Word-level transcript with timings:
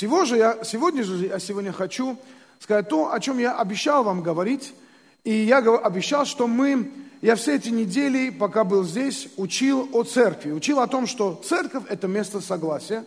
Сегодня 0.00 0.24
же 0.24 0.36
я, 0.38 0.58
сегодня 0.64 1.02
же 1.02 1.26
я 1.26 1.38
сегодня 1.38 1.72
хочу 1.74 2.16
сказать 2.58 2.88
то, 2.88 3.12
о 3.12 3.20
чем 3.20 3.38
я 3.38 3.58
обещал 3.58 4.02
вам 4.02 4.22
говорить. 4.22 4.72
И 5.24 5.30
я 5.30 5.58
обещал, 5.58 6.24
что 6.24 6.46
мы, 6.46 6.90
я 7.20 7.36
все 7.36 7.56
эти 7.56 7.68
недели, 7.68 8.30
пока 8.30 8.64
был 8.64 8.82
здесь, 8.82 9.28
учил 9.36 9.90
о 9.92 10.04
церкви. 10.04 10.52
Учил 10.52 10.80
о 10.80 10.86
том, 10.86 11.06
что 11.06 11.38
церковь– 11.46 11.82
это 11.90 12.08
место 12.08 12.40
согласия. 12.40 13.04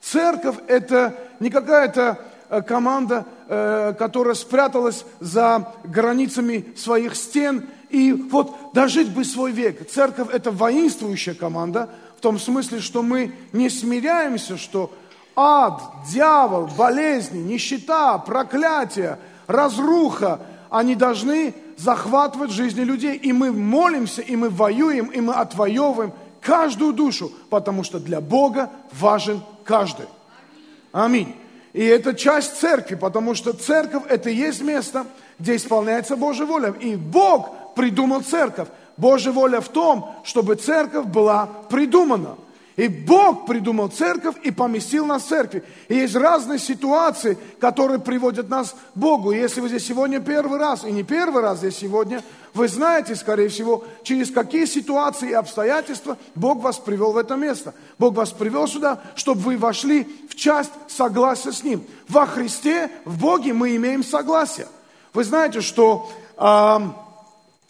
Церковь– 0.00 0.56
это 0.66 1.14
не 1.38 1.50
какая-то 1.50 2.18
э, 2.48 2.62
команда, 2.62 3.26
э, 3.48 3.94
которая 3.96 4.34
спряталась 4.34 5.04
за 5.20 5.72
границами 5.84 6.74
своих 6.76 7.14
стен 7.14 7.68
и 7.90 8.12
вот 8.12 8.72
дожить 8.74 9.14
бы 9.14 9.24
свой 9.24 9.52
век. 9.52 9.88
Церковь– 9.88 10.30
это 10.32 10.50
воинствующая 10.50 11.34
команда, 11.34 11.90
в 12.18 12.20
том 12.20 12.40
смысле, 12.40 12.80
что 12.80 13.04
мы 13.04 13.32
не 13.52 13.70
смиряемся, 13.70 14.56
что 14.56 14.92
ад, 15.36 15.82
дьявол, 16.08 16.68
болезни, 16.76 17.38
нищета, 17.38 18.18
проклятие, 18.18 19.18
разруха, 19.46 20.40
они 20.70 20.94
должны 20.94 21.54
захватывать 21.76 22.50
жизни 22.50 22.82
людей. 22.82 23.16
И 23.16 23.32
мы 23.32 23.52
молимся, 23.52 24.22
и 24.22 24.36
мы 24.36 24.48
воюем, 24.48 25.06
и 25.06 25.20
мы 25.20 25.34
отвоевываем 25.34 26.12
каждую 26.40 26.92
душу, 26.92 27.32
потому 27.50 27.84
что 27.84 27.98
для 27.98 28.20
Бога 28.20 28.70
важен 28.92 29.40
каждый. 29.64 30.06
Аминь. 30.92 31.34
И 31.72 31.84
это 31.84 32.14
часть 32.14 32.58
церкви, 32.58 32.94
потому 32.94 33.34
что 33.34 33.52
церковь 33.52 34.04
это 34.08 34.30
и 34.30 34.36
есть 34.36 34.62
место, 34.62 35.06
где 35.38 35.56
исполняется 35.56 36.16
Божья 36.16 36.44
воля. 36.44 36.72
И 36.80 36.94
Бог 36.94 37.74
придумал 37.74 38.20
церковь. 38.20 38.68
Божья 38.96 39.32
воля 39.32 39.60
в 39.60 39.68
том, 39.68 40.14
чтобы 40.22 40.54
церковь 40.54 41.06
была 41.06 41.46
придумана. 41.68 42.36
И 42.76 42.88
Бог 42.88 43.46
придумал 43.46 43.88
церковь 43.88 44.34
и 44.42 44.50
поместил 44.50 45.06
нас 45.06 45.22
в 45.22 45.28
церкви. 45.28 45.62
И 45.88 45.94
есть 45.94 46.16
разные 46.16 46.58
ситуации, 46.58 47.38
которые 47.60 48.00
приводят 48.00 48.48
нас 48.48 48.70
к 48.72 48.76
Богу. 48.96 49.30
И 49.30 49.38
если 49.38 49.60
вы 49.60 49.68
здесь 49.68 49.86
сегодня 49.86 50.18
первый 50.18 50.58
раз, 50.58 50.84
и 50.84 50.90
не 50.90 51.04
первый 51.04 51.40
раз 51.40 51.58
здесь 51.58 51.76
сегодня, 51.76 52.20
вы 52.52 52.66
знаете, 52.66 53.14
скорее 53.14 53.48
всего, 53.48 53.84
через 54.02 54.32
какие 54.32 54.64
ситуации 54.64 55.30
и 55.30 55.34
обстоятельства 55.34 56.18
Бог 56.34 56.62
вас 56.62 56.78
привел 56.78 57.12
в 57.12 57.16
это 57.16 57.36
место. 57.36 57.74
Бог 57.96 58.14
вас 58.14 58.32
привел 58.32 58.66
сюда, 58.66 59.00
чтобы 59.14 59.42
вы 59.42 59.56
вошли 59.56 60.08
в 60.28 60.34
часть 60.34 60.72
согласия 60.88 61.52
с 61.52 61.62
Ним. 61.62 61.84
Во 62.08 62.26
Христе, 62.26 62.90
в 63.04 63.20
Боге 63.20 63.52
мы 63.52 63.76
имеем 63.76 64.02
согласие. 64.02 64.66
Вы 65.12 65.22
знаете, 65.22 65.60
что, 65.60 66.10
э, 66.36 66.78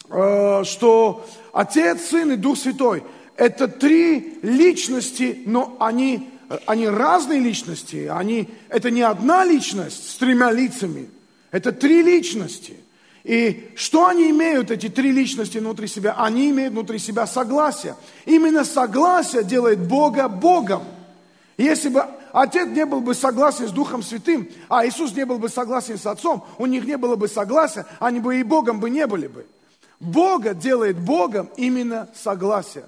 э, 0.09 0.63
что 0.63 1.23
Отец, 1.53 2.09
Сын 2.09 2.31
и 2.31 2.37
Дух 2.37 2.57
Святой– 2.57 3.03
это 3.37 3.67
три 3.67 4.39
личности, 4.41 5.43
но 5.45 5.75
они, 5.79 6.29
они 6.65 6.87
разные 6.87 7.39
личности. 7.39 8.09
Они, 8.11 8.49
это 8.69 8.91
не 8.91 9.01
одна 9.01 9.43
личность 9.43 10.11
с 10.11 10.15
тремя 10.15 10.51
лицами. 10.51 11.09
Это 11.51 11.71
три 11.71 12.01
личности. 12.01 12.77
И 13.23 13.71
что 13.75 14.07
они 14.07 14.29
имеют, 14.29 14.71
эти 14.71 14.87
три 14.87 15.11
личности 15.11 15.57
внутри 15.57 15.87
себя? 15.87 16.15
Они 16.17 16.51
имеют 16.51 16.73
внутри 16.73 16.99
себя 16.99 17.25
согласие. 17.25 17.95
Именно 18.25 18.63
согласие 18.63 19.43
делает 19.43 19.79
Бога 19.79 20.27
Богом. 20.27 20.83
Если 21.57 21.89
бы 21.89 22.05
Отец 22.31 22.67
не 22.67 22.85
был 22.85 22.99
бы 22.99 23.15
согласен 23.15 23.67
с 23.67 23.71
Духом 23.71 24.03
Святым, 24.03 24.49
а 24.67 24.85
Иисус 24.85 25.13
не 25.15 25.25
был 25.25 25.39
бы 25.39 25.47
согласен 25.49 25.97
с 25.97 26.05
Отцом, 26.05 26.45
у 26.57 26.65
них 26.65 26.85
не 26.85 26.97
было 26.97 27.15
бы 27.15 27.29
согласия, 27.29 27.85
они 27.99 28.19
бы 28.19 28.39
и 28.39 28.43
Богом 28.43 28.81
бы 28.81 28.89
не 28.89 29.07
были 29.07 29.27
бы. 29.27 29.47
Бога 30.01 30.53
делает 30.53 30.99
Богом 30.99 31.49
именно 31.55 32.09
согласие. 32.13 32.85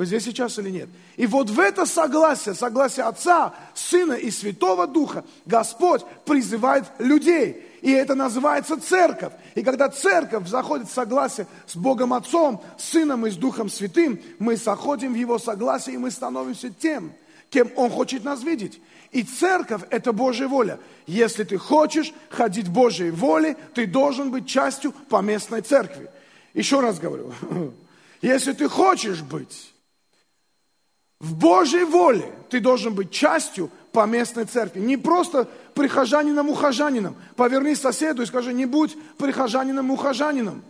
Вы 0.00 0.06
здесь 0.06 0.24
сейчас 0.24 0.58
или 0.58 0.70
нет? 0.70 0.88
И 1.18 1.26
вот 1.26 1.50
в 1.50 1.60
это 1.60 1.84
согласие, 1.84 2.54
согласие 2.54 3.04
Отца, 3.04 3.52
Сына 3.74 4.14
и 4.14 4.30
Святого 4.30 4.86
Духа, 4.86 5.26
Господь 5.44 6.06
призывает 6.24 6.86
людей. 6.98 7.68
И 7.82 7.90
это 7.92 8.14
называется 8.14 8.80
церковь. 8.80 9.34
И 9.54 9.62
когда 9.62 9.90
церковь 9.90 10.48
заходит 10.48 10.88
в 10.88 10.94
согласие 10.94 11.46
с 11.66 11.76
Богом 11.76 12.14
Отцом, 12.14 12.62
Сыном 12.78 13.26
и 13.26 13.30
с 13.30 13.36
Духом 13.36 13.68
Святым, 13.68 14.18
мы 14.38 14.56
заходим 14.56 15.12
в 15.12 15.16
Его 15.16 15.38
согласие, 15.38 15.96
и 15.96 15.98
мы 15.98 16.10
становимся 16.10 16.70
тем, 16.70 17.12
кем 17.50 17.70
Он 17.76 17.90
хочет 17.90 18.24
нас 18.24 18.42
видеть. 18.42 18.80
И 19.10 19.22
церковь– 19.22 19.82
это 19.90 20.14
Божья 20.14 20.48
воля. 20.48 20.80
Если 21.06 21.44
ты 21.44 21.58
хочешь 21.58 22.14
ходить 22.30 22.70
Божьей 22.70 23.10
воле, 23.10 23.54
ты 23.74 23.86
должен 23.86 24.30
быть 24.30 24.48
частью 24.48 24.92
поместной 25.10 25.60
церкви. 25.60 26.08
Еще 26.54 26.80
раз 26.80 26.98
говорю, 26.98 27.34
если 28.22 28.54
ты 28.54 28.66
хочешь 28.66 29.20
быть 29.20 29.69
в 31.20 31.34
Божьей 31.36 31.84
воле 31.84 32.32
ты 32.48 32.60
должен 32.60 32.94
быть 32.94 33.10
частью 33.10 33.70
поместной 33.92 34.46
церкви. 34.46 34.80
Не 34.80 34.96
просто 34.96 35.46
прихожанином-ухожанином. 35.74 37.14
Поверни 37.36 37.74
соседу 37.74 38.22
и 38.22 38.26
скажи, 38.26 38.54
не 38.54 38.64
будь 38.66 38.96
прихожанином-ухожанином. 39.18 40.62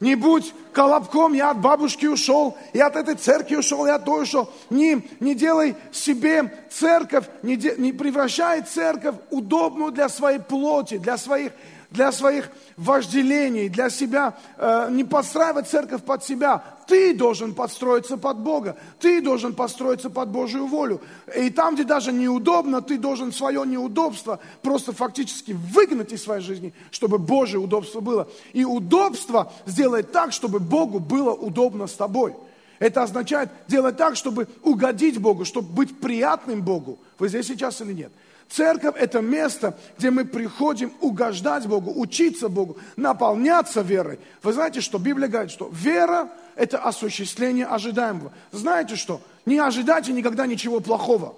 Не 0.00 0.14
будь 0.14 0.54
колобком, 0.72 1.34
я 1.34 1.50
от 1.50 1.60
бабушки 1.60 2.06
ушел, 2.06 2.56
я 2.72 2.86
от 2.86 2.96
этой 2.96 3.16
церкви 3.16 3.56
ушел, 3.56 3.86
я 3.86 3.96
от 3.96 4.06
той 4.06 4.22
ушел. 4.22 4.50
Не, 4.70 5.06
не 5.20 5.34
делай 5.34 5.76
себе 5.92 6.66
церковь, 6.70 7.26
не, 7.42 7.56
де, 7.56 7.76
не 7.76 7.92
превращай 7.92 8.62
церковь 8.62 9.16
удобную 9.30 9.92
для 9.92 10.08
своей 10.08 10.38
плоти, 10.38 10.96
для 10.96 11.18
своих 11.18 11.52
для 11.90 12.12
своих 12.12 12.50
вожделений, 12.76 13.68
для 13.68 13.90
себя, 13.90 14.38
э, 14.56 14.88
не 14.90 15.04
подстраивать 15.04 15.68
церковь 15.68 16.02
под 16.02 16.24
себя. 16.24 16.62
Ты 16.86 17.14
должен 17.14 17.54
подстроиться 17.54 18.16
под 18.16 18.38
Бога, 18.38 18.76
ты 18.98 19.20
должен 19.20 19.54
подстроиться 19.54 20.10
под 20.10 20.28
Божью 20.30 20.66
волю. 20.66 21.00
И 21.36 21.50
там, 21.50 21.74
где 21.74 21.84
даже 21.84 22.12
неудобно, 22.12 22.80
ты 22.80 22.98
должен 22.98 23.32
свое 23.32 23.64
неудобство 23.66 24.38
просто 24.62 24.92
фактически 24.92 25.52
выгнать 25.52 26.12
из 26.12 26.22
своей 26.22 26.42
жизни, 26.42 26.72
чтобы 26.90 27.18
Божье 27.18 27.58
удобство 27.58 28.00
было. 28.00 28.28
И 28.52 28.64
удобство 28.64 29.52
сделать 29.66 30.12
так, 30.12 30.32
чтобы 30.32 30.60
Богу 30.60 31.00
было 31.00 31.32
удобно 31.32 31.86
с 31.86 31.92
тобой. 31.92 32.34
Это 32.78 33.02
означает 33.02 33.50
делать 33.68 33.96
так, 33.96 34.16
чтобы 34.16 34.48
угодить 34.62 35.18
Богу, 35.18 35.44
чтобы 35.44 35.68
быть 35.68 36.00
приятным 36.00 36.62
Богу. 36.62 36.98
Вы 37.18 37.28
здесь 37.28 37.46
сейчас 37.46 37.80
или 37.82 37.92
нет? 37.92 38.12
Церковь– 38.50 38.96
это 38.98 39.20
место, 39.20 39.78
где 39.96 40.10
мы 40.10 40.24
приходим 40.24 40.92
угождать 41.00 41.68
Богу, 41.68 41.92
учиться 41.94 42.48
Богу, 42.48 42.78
наполняться 42.96 43.80
верой. 43.80 44.18
Вы 44.42 44.52
знаете, 44.52 44.80
что 44.80 44.98
Библия 44.98 45.28
говорит, 45.28 45.52
что 45.52 45.70
вера– 45.72 46.28
это 46.56 46.78
осуществление 46.78 47.66
ожидаемого. 47.66 48.32
Знаете 48.50 48.96
что? 48.96 49.20
Не 49.46 49.58
ожидайте 49.58 50.12
никогда 50.12 50.46
ничего 50.46 50.80
плохого. 50.80 51.36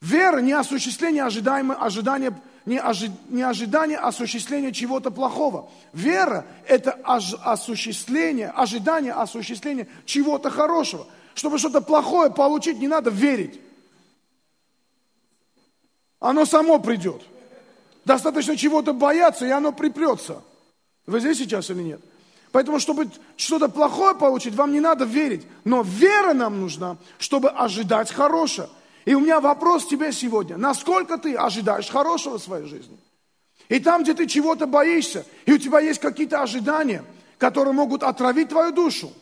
Вера 0.00 0.38
не 0.38 0.52
осуществление 0.52 1.24
ожидаемого, 1.24 1.78
ожидания, 1.78 2.34
не, 2.64 2.80
ожи, 2.80 3.10
не 3.28 3.42
ожидание 3.42 3.98
осуществления 3.98 4.72
чего-то 4.72 5.10
плохого. 5.10 5.70
Вера– 5.92 6.46
это 6.66 6.98
ож, 7.04 7.34
осуществление, 7.42 8.48
ожидание 8.48 9.12
осуществления 9.12 9.88
чего-то 10.06 10.48
хорошего. 10.48 11.06
Чтобы 11.34 11.58
что-то 11.58 11.82
плохое 11.82 12.30
получить, 12.30 12.78
не 12.78 12.88
надо 12.88 13.10
верить. 13.10 13.60
Оно 16.24 16.46
само 16.46 16.78
придет. 16.78 17.20
Достаточно 18.06 18.56
чего-то 18.56 18.94
бояться, 18.94 19.44
и 19.44 19.50
оно 19.50 19.72
припрется. 19.72 20.42
Вы 21.06 21.20
здесь 21.20 21.36
сейчас 21.36 21.68
или 21.68 21.82
нет? 21.82 22.00
Поэтому, 22.50 22.78
чтобы 22.78 23.10
что-то 23.36 23.68
плохое 23.68 24.14
получить, 24.14 24.54
вам 24.54 24.72
не 24.72 24.80
надо 24.80 25.04
верить. 25.04 25.46
Но 25.64 25.82
вера 25.82 26.32
нам 26.32 26.62
нужна, 26.62 26.96
чтобы 27.18 27.50
ожидать 27.50 28.10
хорошее. 28.10 28.70
И 29.04 29.12
у 29.12 29.20
меня 29.20 29.38
вопрос 29.38 29.86
тебе 29.86 30.12
сегодня. 30.12 30.56
Насколько 30.56 31.18
ты 31.18 31.34
ожидаешь 31.34 31.90
хорошего 31.90 32.38
в 32.38 32.42
своей 32.42 32.66
жизни? 32.66 32.96
И 33.68 33.78
там, 33.78 34.02
где 34.02 34.14
ты 34.14 34.26
чего-то 34.26 34.66
боишься, 34.66 35.26
и 35.44 35.52
у 35.52 35.58
тебя 35.58 35.80
есть 35.80 36.00
какие-то 36.00 36.40
ожидания, 36.40 37.04
которые 37.36 37.74
могут 37.74 38.02
отравить 38.02 38.48
твою 38.48 38.72
душу, 38.72 39.12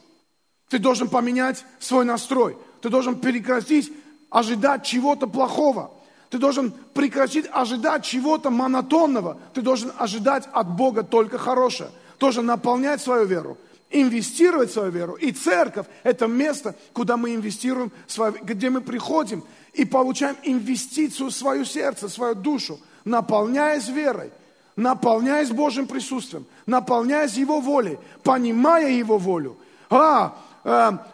ты 0.68 0.78
должен 0.78 1.08
поменять 1.08 1.64
свой 1.80 2.04
настрой. 2.04 2.56
Ты 2.80 2.90
должен 2.90 3.18
прекратить 3.18 3.92
ожидать 4.30 4.84
чего-то 4.86 5.26
плохого. 5.26 5.90
Ты 6.32 6.38
должен 6.38 6.72
прекратить 6.94 7.44
ожидать 7.52 8.06
чего-то 8.06 8.48
монотонного. 8.48 9.36
Ты 9.52 9.60
должен 9.60 9.92
ожидать 9.98 10.48
от 10.50 10.66
Бога 10.66 11.02
только 11.02 11.36
хорошее. 11.36 11.90
Должен 12.18 12.46
наполнять 12.46 13.02
свою 13.02 13.26
веру, 13.26 13.58
инвестировать 13.90 14.72
свою 14.72 14.90
веру. 14.90 15.12
И 15.12 15.32
церковь– 15.32 15.84
это 16.04 16.28
место, 16.28 16.74
куда 16.94 17.18
мы 17.18 17.34
инвестируем, 17.34 17.92
свою, 18.06 18.32
где 18.40 18.70
мы 18.70 18.80
приходим 18.80 19.44
и 19.74 19.84
получаем 19.84 20.38
инвестицию 20.42 21.28
в 21.28 21.34
свое 21.34 21.66
сердце, 21.66 22.08
в 22.08 22.10
свою 22.10 22.34
душу, 22.34 22.80
наполняясь 23.04 23.88
верой, 23.88 24.30
наполняясь 24.74 25.50
Божьим 25.50 25.86
присутствием, 25.86 26.46
наполняясь 26.64 27.34
Его 27.34 27.60
волей, 27.60 27.98
понимая 28.22 28.90
Его 28.90 29.18
волю, 29.18 29.58
а, 29.90 30.38
а, 30.64 31.06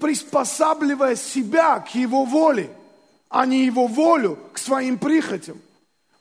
приспосабливая 0.00 1.14
себя 1.14 1.78
к 1.78 1.94
Его 1.94 2.24
воле– 2.24 2.68
а 3.36 3.44
не 3.44 3.66
его 3.66 3.86
волю 3.86 4.38
к 4.54 4.58
своим 4.58 4.96
прихотям. 4.96 5.58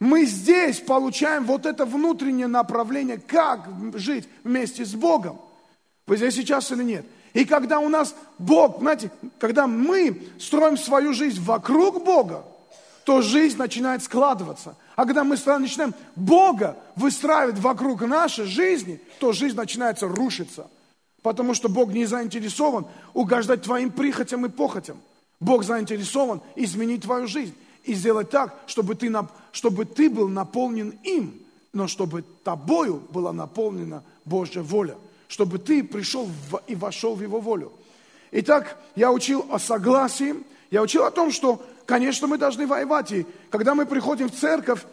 Мы 0.01 0.25
здесь 0.25 0.81
получаем 0.81 1.45
вот 1.45 1.65
это 1.65 1.85
внутреннее 1.85 2.47
направление, 2.47 3.17
как 3.17 3.69
жить 3.93 4.27
вместе 4.43 4.83
с 4.83 4.93
Богом. 4.93 5.39
Вы 6.07 6.17
здесь 6.17 6.35
сейчас 6.35 6.73
или 6.73 6.83
нет? 6.83 7.05
И 7.31 7.45
когда 7.45 7.79
у 7.79 7.87
нас 7.87 8.13
Бог, 8.37 8.79
знаете, 8.79 9.11
когда 9.39 9.65
мы 9.65 10.27
строим 10.39 10.77
свою 10.77 11.13
жизнь 11.13 11.41
вокруг 11.41 12.03
Бога, 12.03 12.43
то 13.05 13.21
жизнь 13.21 13.57
начинает 13.57 14.03
складываться. 14.03 14.75
А 14.97 15.05
когда 15.05 15.23
мы 15.23 15.37
начинаем 15.37 15.95
Бога 16.17 16.75
выстраивать 16.97 17.59
вокруг 17.59 18.01
нашей 18.01 18.43
жизни, 18.43 18.99
то 19.21 19.31
жизнь 19.31 19.55
начинается 19.55 20.09
рушиться. 20.09 20.67
Потому 21.21 21.53
что 21.53 21.69
Бог 21.69 21.93
не 21.93 22.07
заинтересован 22.07 22.87
угождать 23.13 23.61
твоим 23.61 23.89
прихотям 23.89 24.45
и 24.45 24.49
похотям. 24.49 24.97
Бог 25.39 25.63
заинтересован 25.63 26.41
изменить 26.55 27.03
твою 27.03 27.27
жизнь 27.27 27.55
и 27.83 27.93
сделать 27.93 28.29
так, 28.29 28.55
чтобы 28.67 28.95
ты, 28.95 29.13
чтобы 29.51 29.85
ты 29.85 30.09
был 30.09 30.27
наполнен 30.27 30.97
им, 31.03 31.41
но 31.73 31.87
чтобы 31.87 32.23
тобою 32.43 33.01
была 33.09 33.33
наполнена 33.33 34.03
Божья 34.23 34.61
воля, 34.61 34.95
чтобы 35.27 35.59
ты 35.59 35.83
пришел 35.83 36.25
в, 36.49 36.61
и 36.67 36.75
вошел 36.75 37.15
в 37.15 37.21
Его 37.21 37.39
волю. 37.39 37.73
Итак, 38.31 38.77
я 38.95 39.11
учил 39.11 39.45
о 39.51 39.59
согласии, 39.59 40.35
я 40.71 40.81
учил 40.81 41.03
о 41.03 41.11
том, 41.11 41.31
что, 41.31 41.61
конечно, 41.85 42.27
мы 42.27 42.37
должны 42.37 42.65
воевать. 42.65 43.11
И 43.11 43.25
когда 43.49 43.75
мы 43.75 43.85
приходим 43.85 44.29
в 44.29 44.35
церковь, 44.35 44.85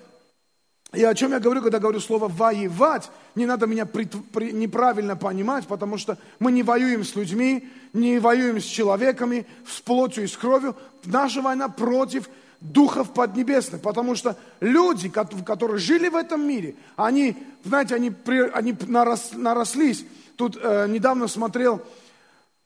и 0.92 1.02
о 1.02 1.14
чем 1.14 1.32
я 1.32 1.40
говорю, 1.40 1.62
когда 1.62 1.78
говорю 1.78 2.00
слово 2.00 2.28
«воевать», 2.28 3.10
не 3.34 3.46
надо 3.46 3.66
меня 3.66 3.86
при, 3.86 4.04
при, 4.04 4.52
неправильно 4.52 5.16
понимать, 5.16 5.66
потому 5.66 5.98
что 5.98 6.18
мы 6.38 6.52
не 6.52 6.62
воюем 6.62 7.04
с 7.04 7.14
людьми, 7.16 7.68
не 7.92 8.18
воюем 8.18 8.60
с 8.60 8.64
человеками, 8.64 9.46
с 9.66 9.80
плотью 9.80 10.24
и 10.24 10.26
с 10.26 10.36
кровью. 10.36 10.76
Наша 11.04 11.42
война 11.42 11.68
против 11.68 12.28
духов 12.60 13.12
поднебесных, 13.12 13.82
потому 13.82 14.14
что 14.14 14.36
люди, 14.60 15.08
которые 15.08 15.78
жили 15.78 16.08
в 16.08 16.16
этом 16.16 16.46
мире, 16.46 16.76
они, 16.96 17.36
знаете, 17.64 17.94
они, 17.94 18.12
они 18.52 18.74
нарос, 18.86 19.30
нарослись. 19.32 20.04
Тут 20.36 20.56
э, 20.60 20.86
недавно 20.88 21.26
смотрел 21.26 21.82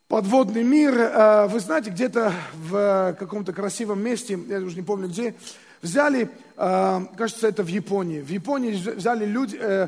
подводный 0.07 0.63
мир, 0.63 0.97
э, 0.97 1.47
вы 1.47 1.59
знаете, 1.59 1.89
где-то 1.89 2.31
в 2.53 3.15
каком-то 3.19 3.53
красивом 3.53 4.01
месте, 4.01 4.39
я 4.47 4.59
уже 4.59 4.75
не 4.75 4.83
помню 4.83 5.07
где, 5.07 5.35
взяли, 5.81 6.29
э, 6.57 6.99
кажется, 7.17 7.47
это 7.47 7.63
в 7.63 7.67
Японии, 7.67 8.21
в 8.21 8.29
Японии 8.29 8.71
взяли 8.73 9.25
люди, 9.25 9.57
э, 9.59 9.87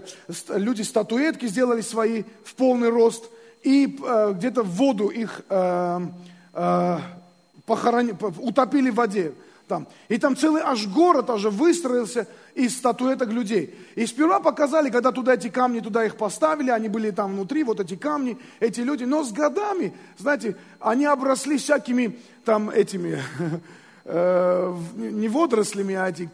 люди 0.50 0.81
статуэтки, 0.81 1.47
сделали 1.47 1.81
свои 1.81 2.24
в 2.44 2.56
полный 2.56 2.89
рост, 2.89 3.25
и 3.63 3.97
э, 4.03 4.33
где-то 4.36 4.63
в 4.63 4.69
воду 4.75 5.07
их 5.07 5.41
похоронили, 7.65 8.18
утопили 8.39 8.89
в 8.89 8.95
воде 8.95 9.33
там. 9.69 9.88
И 10.09 10.18
там 10.18 10.36
целый 10.36 10.62
аж 10.62 10.88
город 10.88 11.30
уже 11.30 11.50
выстроился 11.50 12.27
из 12.56 12.75
статуэток 12.75 13.30
людей. 13.30 13.74
И 13.95 14.06
сперва 14.06 14.42
показали, 14.42 14.89
когда 14.89 15.12
туда 15.13 15.35
эти 15.35 15.47
камни, 15.47 15.80
туда 15.80 16.03
их 16.03 16.18
поставили, 16.18 16.71
они 16.71 16.89
были 16.89 17.12
там 17.12 17.33
внутри, 17.33 17.63
вот 17.63 17.80
эти 17.80 17.95
камни, 17.95 18.38
эти 18.59 18.81
люди. 18.81 19.06
Но 19.06 19.24
с 19.24 19.31
годами, 19.31 19.94
знаете, 20.18 20.57
они 20.80 21.06
обросли 21.06 21.57
всякими 21.57 22.19
там 22.44 22.69
этими, 22.69 23.21
э, 24.09 24.75
не 24.95 25.29
водорослями, 25.29 25.95
а 25.95 26.09
эти 26.09 26.29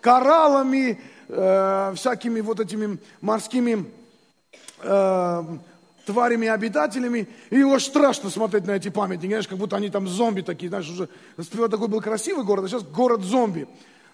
кораллами, 0.00 1.00
э, 1.28 1.92
всякими 1.94 2.40
вот 2.40 2.60
этими 2.60 2.98
морскими 3.20 3.86
э, 4.82 5.42
тварями 6.06 6.46
и 6.46 6.48
обитателями, 6.48 7.28
и 7.50 7.58
его 7.58 7.78
страшно 7.78 8.30
смотреть 8.30 8.66
на 8.66 8.72
эти 8.72 8.88
памятники, 8.88 9.30
знаешь, 9.30 9.48
как 9.48 9.58
будто 9.58 9.76
они 9.76 9.90
там 9.90 10.08
зомби 10.08 10.40
такие, 10.40 10.68
знаешь, 10.68 10.88
уже 10.88 11.08
сперва 11.40 11.68
такой 11.68 11.88
был 11.88 12.00
красивый 12.00 12.44
город, 12.44 12.64
а 12.64 12.68
сейчас 12.68 12.82
город 12.82 13.22
зомби. 13.22 13.68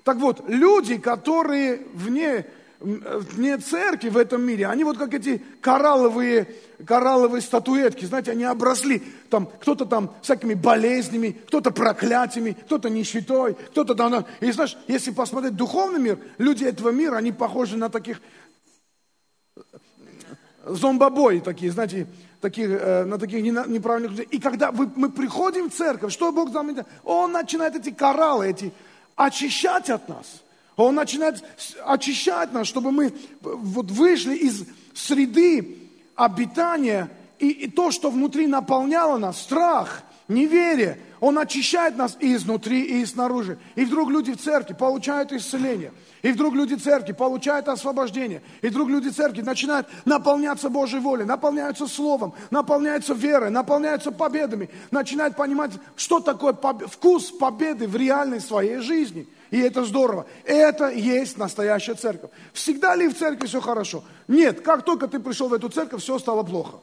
Так 0.05 0.17
вот, 0.17 0.49
люди, 0.49 0.97
которые 0.99 1.83
вне, 1.95 2.47
вне 2.81 3.59
церкви 3.59 4.09
в 4.09 4.17
этом 4.17 4.43
мире, 4.43 4.67
они 4.67 4.85
вот 4.85 4.99
как 4.99 5.15
эти 5.15 5.43
коралловые, 5.61 6.49
коралловые 6.87 7.43
статуэтки, 7.43 8.05
знаете, 8.05 8.33
они 8.33 8.45
обросли, 8.45 9.03
там, 9.29 9.47
кто-то 9.47 9.87
там 9.87 10.15
всякими 10.23 10.55
болезнями, 10.55 11.31
кто-то 11.47 11.71
проклятиями, 11.71 12.57
кто-то 12.67 12.91
нищетой, 12.91 13.55
кто-то 13.55 13.95
там, 13.95 14.25
и 14.41 14.51
знаешь, 14.53 14.77
если 14.89 15.11
посмотреть 15.11 15.57
духовный 15.57 16.01
мир, 16.01 16.19
люди 16.39 16.65
этого 16.65 16.91
мира, 16.91 17.17
они 17.17 17.33
похожи 17.33 17.77
на 17.77 17.89
таких 17.89 18.21
зомбобой 20.65 21.41
такие, 21.41 21.73
знаете, 21.73 22.07
таких, 22.41 22.69
э, 22.71 23.05
на 23.05 23.19
таких 23.19 23.43
неправильных 23.43 24.13
людей. 24.13 24.29
И 24.31 24.39
когда 24.39 24.73
мы 24.73 25.11
приходим 25.11 25.71
в 25.71 25.75
церковь, 25.75 26.13
что 26.13 26.33
Бог 26.33 26.53
заметил? 26.53 26.85
Он 27.05 27.33
начинает 27.33 27.77
эти 27.77 27.91
кораллы, 27.91 28.49
эти 28.49 28.73
очищать 29.17 29.91
от 29.91 30.09
нас. 30.09 30.43
Он 30.77 30.95
начинает 30.95 31.45
очищать 31.85 32.53
нас, 32.53 32.67
чтобы 32.67 32.91
мы 32.91 33.13
вот 33.43 33.91
вышли 33.91 34.35
из 34.35 34.65
среды 34.95 35.80
обитания 36.21 37.11
и, 37.39 37.49
и 37.49 37.71
то, 37.71 37.91
что 37.91 38.11
внутри 38.11 38.47
наполняло 38.47 39.17
нас, 39.17 39.41
страх, 39.41 40.03
неверие, 40.29 40.99
он 41.19 41.39
очищает 41.39 41.97
нас 41.97 42.17
и 42.21 42.35
изнутри, 42.35 43.01
и 43.01 43.07
снаружи. 43.07 43.59
И 43.75 43.85
вдруг 43.85 44.11
люди 44.11 44.33
в 44.33 44.41
церкви 44.41 44.75
получают 44.75 45.33
исцеление. 45.33 45.93
И 46.23 46.33
вдруг 46.33 46.55
люди 46.55 46.75
церкви 46.75 47.13
получают 47.13 47.69
освобождение. 47.69 48.43
И 48.61 48.69
вдруг 48.69 48.91
люди 48.91 49.09
церкви 49.09 49.41
начинают 49.41 49.87
наполняться 50.05 50.69
Божьей 50.69 51.01
волей, 51.01 51.25
наполняются 51.25 51.87
Словом, 51.87 52.35
наполняются 52.51 53.15
верой, 53.15 53.51
наполняются 53.51 54.13
победами, 54.13 54.69
начинают 54.91 55.37
понимать, 55.37 55.73
что 55.97 56.21
такое 56.21 56.55
вкус 56.87 57.31
победы 57.31 57.87
в 57.89 57.97
реальной 57.97 58.41
своей 58.41 58.79
жизни. 58.79 59.27
И 59.51 59.59
это 59.59 59.85
здорово. 59.85 60.27
Это 60.45 60.91
есть 60.91 61.37
настоящая 61.37 61.95
церковь. 61.95 62.31
Всегда 62.53 62.95
ли 62.95 63.09
в 63.09 63.19
церкви 63.19 63.47
все 63.47 63.61
хорошо? 63.61 64.05
Нет, 64.29 64.61
как 64.61 64.85
только 64.85 65.09
ты 65.09 65.19
пришел 65.19 65.49
в 65.49 65.55
эту 65.55 65.69
церковь, 65.69 66.03
все 66.03 66.19
стало 66.19 66.43
плохо. 66.43 66.79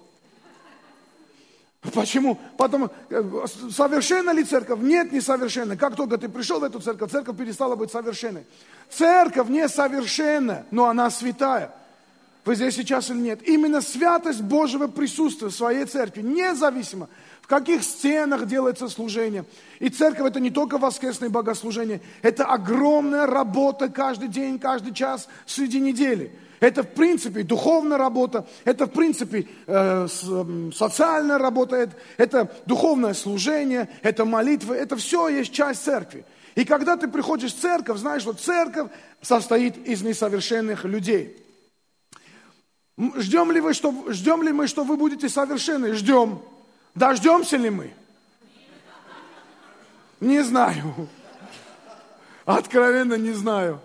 Почему? 1.94 2.38
Потому, 2.58 2.90
э, 3.10 3.46
совершенна 3.72 4.31
ли 4.31 4.44
церковь? 4.44 4.80
Нет, 4.81 5.12
не 5.12 5.22
совершенна. 5.22 5.78
Как 5.78 5.96
только 5.96 6.18
ты 6.18 6.28
пришел 6.28 6.60
в 6.60 6.64
эту 6.64 6.80
церковь, 6.80 7.12
церковь 7.12 7.38
перестала 7.38 7.75
быть 7.75 7.92
совершенной. 7.92 8.46
Церковь 8.90 9.48
несовершенна, 9.48 10.66
но 10.72 10.86
она 10.86 11.10
святая. 11.10 11.74
Вы 12.44 12.56
здесь 12.56 12.75
сейчас 12.75 13.10
или 13.10 13.19
нет? 13.19 13.48
Именно 13.48 13.81
святость 13.81 14.42
Божьего 14.42 14.88
присутствия 14.88 15.50
в 15.50 15.56
своей 15.56 15.86
церкви, 15.86 16.22
независимо, 16.22 17.10
каких 17.48 17.84
стенах 17.84 18.46
делается 18.46 18.90
служение. 18.90 19.46
И 19.80 19.90
церковь 19.90 20.28
это 20.28 20.40
не 20.40 20.52
только 20.52 20.78
воскресное 20.78 21.30
богослужение, 21.30 22.02
это 22.22 22.46
огромная 22.46 23.26
работа 23.26 23.90
каждый 23.90 24.28
день, 24.28 24.60
каждый 24.60 24.94
час 24.94 25.28
среди 25.46 25.80
недели. 25.80 26.38
Это 26.60 26.84
в 26.84 26.90
принципе 26.90 27.44
духовная 27.44 27.98
работа, 27.98 28.48
это 28.66 28.88
в 28.88 28.92
принципе 28.92 29.48
э, 29.68 30.08
социальная 30.08 31.38
работа, 31.38 31.76
это, 31.76 31.96
это 32.18 32.52
духовное 32.66 33.14
служение, 33.14 33.90
это 34.02 34.26
молитва, 34.26 34.74
это 34.74 34.96
все 34.98 35.30
есть 35.30 35.54
часть 35.54 35.84
церкви. 35.84 36.26
И 36.56 36.66
когда 36.66 36.98
ты 36.98 37.08
приходишь 37.08 37.54
в 37.54 37.62
церковь, 37.62 38.00
знаешь, 38.00 38.24
что 38.24 38.34
церковь 38.34 38.90
состоит 39.22 39.78
из 39.88 40.02
несовершенных 40.02 40.86
людей. 40.86 41.38
Ждем 42.98 43.52
ли, 43.52 43.62
вы, 43.62 43.76
что, 43.76 43.94
ждем 44.10 44.42
ли 44.42 44.52
мы, 44.52 44.68
что 44.68 44.83
вы 44.83 44.98
будете 44.98 45.30
совершенны? 45.30 45.94
Ждем. 45.94 46.42
Дождемся 46.97 47.57
ли 47.57 47.69
мы? 47.69 47.94
Не 50.19 50.44
знаю. 50.44 51.07
Откровенно 52.44 53.13
не 53.13 53.33
знаю. 53.33 53.80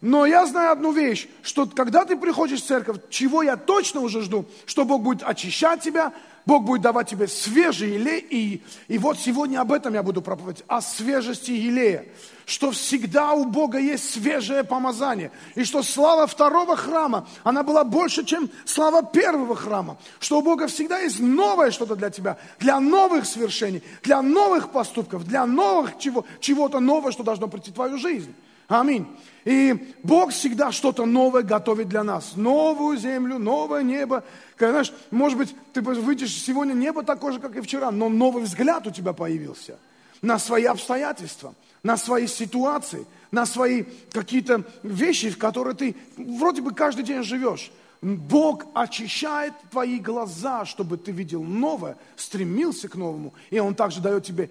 Но 0.00 0.26
я 0.26 0.46
знаю 0.46 0.70
одну 0.70 0.92
вещь, 0.92 1.28
что 1.42 1.66
когда 1.66 2.04
ты 2.04 2.16
приходишь 2.16 2.62
в 2.62 2.66
церковь, 2.66 2.98
чего 3.10 3.42
я 3.42 3.56
точно 3.56 4.00
уже 4.00 4.22
жду, 4.22 4.46
что 4.64 4.84
Бог 4.84 5.02
будет 5.02 5.24
очищать 5.24 5.82
тебя, 5.82 6.12
Бог 6.44 6.64
будет 6.64 6.82
давать 6.82 7.08
тебе 7.08 7.28
свежий 7.28 7.94
елей. 7.94 8.18
И, 8.18 8.62
и 8.88 8.98
вот 8.98 9.18
сегодня 9.18 9.60
об 9.60 9.72
этом 9.72 9.94
я 9.94 10.02
буду 10.02 10.22
проповедовать, 10.22 10.64
о 10.66 10.80
свежести 10.80 11.52
елея. 11.52 12.06
Что 12.44 12.72
всегда 12.72 13.32
у 13.32 13.44
Бога 13.44 13.78
есть 13.78 14.10
свежее 14.10 14.64
помазание. 14.64 15.30
И 15.54 15.64
что 15.64 15.82
слава 15.82 16.26
второго 16.26 16.76
храма, 16.76 17.28
она 17.44 17.62
была 17.62 17.84
больше, 17.84 18.24
чем 18.24 18.50
слава 18.64 19.04
первого 19.04 19.54
храма. 19.54 19.96
Что 20.18 20.38
у 20.38 20.42
Бога 20.42 20.66
всегда 20.66 20.98
есть 20.98 21.20
новое 21.20 21.70
что-то 21.70 21.94
для 21.94 22.10
тебя, 22.10 22.38
для 22.58 22.80
новых 22.80 23.26
свершений, 23.26 23.82
для 24.02 24.22
новых 24.22 24.70
поступков, 24.70 25.24
для 25.24 25.46
новых 25.46 25.98
чего, 25.98 26.24
чего-то 26.40 26.80
нового, 26.80 27.12
что 27.12 27.22
должно 27.22 27.46
прийти 27.46 27.70
в 27.70 27.74
твою 27.74 27.98
жизнь. 27.98 28.34
Аминь. 28.72 29.06
И 29.44 29.94
Бог 30.02 30.30
всегда 30.30 30.72
что-то 30.72 31.04
новое 31.04 31.42
готовит 31.42 31.88
для 31.88 32.02
нас. 32.02 32.36
Новую 32.36 32.96
землю, 32.96 33.38
новое 33.38 33.82
небо. 33.82 34.24
Знаешь, 34.58 34.94
может 35.10 35.36
быть, 35.36 35.54
ты 35.74 35.82
выйдешь 35.82 36.32
сегодня, 36.32 36.72
небо 36.72 37.02
такое 37.02 37.32
же, 37.32 37.40
как 37.40 37.54
и 37.56 37.60
вчера, 37.60 37.90
но 37.90 38.08
новый 38.08 38.44
взгляд 38.44 38.86
у 38.86 38.90
тебя 38.90 39.12
появился 39.12 39.78
на 40.22 40.38
свои 40.38 40.64
обстоятельства, 40.64 41.54
на 41.82 41.98
свои 41.98 42.26
ситуации, 42.26 43.06
на 43.30 43.44
свои 43.44 43.84
какие-то 44.10 44.64
вещи, 44.82 45.28
в 45.28 45.36
которые 45.36 45.74
ты 45.74 45.96
вроде 46.16 46.62
бы 46.62 46.72
каждый 46.72 47.04
день 47.04 47.22
живешь. 47.24 47.72
Бог 48.00 48.64
очищает 48.72 49.52
твои 49.70 49.98
глаза, 49.98 50.64
чтобы 50.64 50.96
ты 50.96 51.12
видел 51.12 51.42
новое, 51.42 51.98
стремился 52.16 52.88
к 52.88 52.94
новому. 52.94 53.34
И 53.50 53.58
Он 53.58 53.74
также 53.74 54.00
дает 54.00 54.24
тебе 54.24 54.48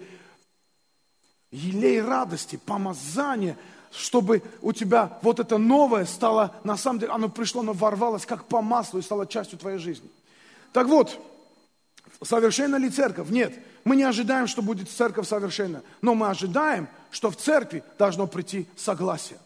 елей 1.50 2.00
радости, 2.00 2.60
помазание– 2.64 3.56
чтобы 3.92 4.42
у 4.62 4.72
тебя 4.72 5.18
вот 5.22 5.38
это 5.38 5.58
новое 5.58 6.04
стало, 6.06 6.54
на 6.64 6.76
самом 6.76 7.00
деле, 7.00 7.12
оно 7.12 7.28
пришло, 7.28 7.60
оно 7.60 7.72
ворвалось 7.72 8.26
как 8.26 8.46
по 8.46 8.62
маслу 8.62 8.98
и 8.98 9.02
стало 9.02 9.26
частью 9.26 9.58
твоей 9.58 9.78
жизни. 9.78 10.08
Так 10.72 10.86
вот, 10.86 11.20
совершенна 12.22 12.76
ли 12.76 12.88
церковь? 12.88 13.28
Нет. 13.28 13.58
мы 13.84 13.96
не 13.96 14.04
ожидаем, 14.04 14.46
что 14.46 14.62
будет 14.62 14.90
церковь 14.90 15.28
совершенна, 15.28 15.82
но 16.00 16.14
мы 16.14 16.28
ожидаем, 16.28 16.88
что 17.10 17.30
в 17.30 17.36
церкви 17.36 17.84
должно 17.98 18.26
прийти 18.26 18.66
согласие. 18.76 19.38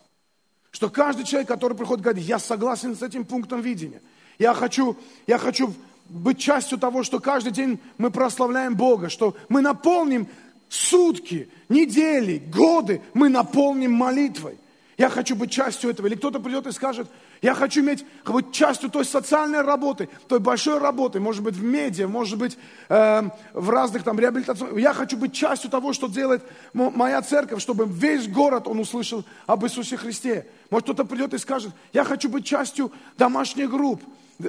Что 0.71 0.91
каждый 0.91 1.25
человек, 1.25 1.49
который 1.49 1.76
приходит, 1.76 2.05
говорит, 2.05 2.25
я 2.25 2.38
согласен 2.38 2.95
с 2.95 3.03
этим 3.03 3.25
пунктом 3.25 3.61
видения. 3.61 4.03
Я 4.38 4.53
хочу, 4.55 4.97
я 5.26 5.38
хочу 5.38 5.75
быть 6.09 6.38
частью 6.38 6.79
того, 6.79 7.03
что 7.03 7.19
каждый 7.19 7.50
день 7.50 7.81
мы 7.99 8.11
прославляем 8.11 8.76
Бога, 8.76 9.09
что 9.09 9.35
мы 9.49 9.61
наполним 9.61 10.29
сутки, 10.68 11.49
недели, 11.68 12.38
годы, 12.38 13.02
мы 13.14 13.28
наполним 13.28 13.92
молитвой. 13.92 14.58
Я 14.99 15.11
хочу 15.11 15.37
быть 15.37 15.50
частью 15.50 15.90
этого. 15.90 16.06
Или 16.06 16.14
кто-то 16.14 16.40
придет 16.40 16.66
и 16.66 16.73
скажет, 16.73 17.08
я 17.42 17.54
хочу 17.54 17.80
иметь, 17.80 18.04
быть 18.25 18.52
частью 18.52 18.88
той 18.88 19.04
социальной 19.04 19.61
работы, 19.61 20.08
той 20.26 20.40
большой 20.40 20.78
работы, 20.78 21.20
может 21.20 21.42
быть, 21.42 21.54
в 21.54 21.62
медиа, 21.62 22.08
может 22.08 22.38
быть, 22.38 22.56
э, 22.88 23.23
в 23.52 23.70
разных 23.70 24.04
там 24.04 24.18
реабилитационных. 24.18 24.78
Я 24.78 24.94
хочу 24.94 25.18
быть 25.18 25.35
частью 25.35 25.70
того, 25.70 25.92
что 25.92 26.08
делает 26.08 26.42
моя 26.73 27.20
церковь, 27.20 27.61
чтобы 27.61 27.87
весь 27.87 28.26
город, 28.26 28.66
он 28.66 28.78
услышал 28.80 29.25
об 29.46 29.64
Иисусе 29.66 29.99
Христе. 29.99 30.46
Может, 30.70 30.85
кто-то 30.85 31.04
придет 31.04 31.35
и 31.35 31.38
скажет, 31.38 31.73
я 31.92 32.04
хочу 32.04 32.28
быть 32.28 32.44
частью 32.44 32.90
домашних 33.16 33.70
групп, 33.70 34.02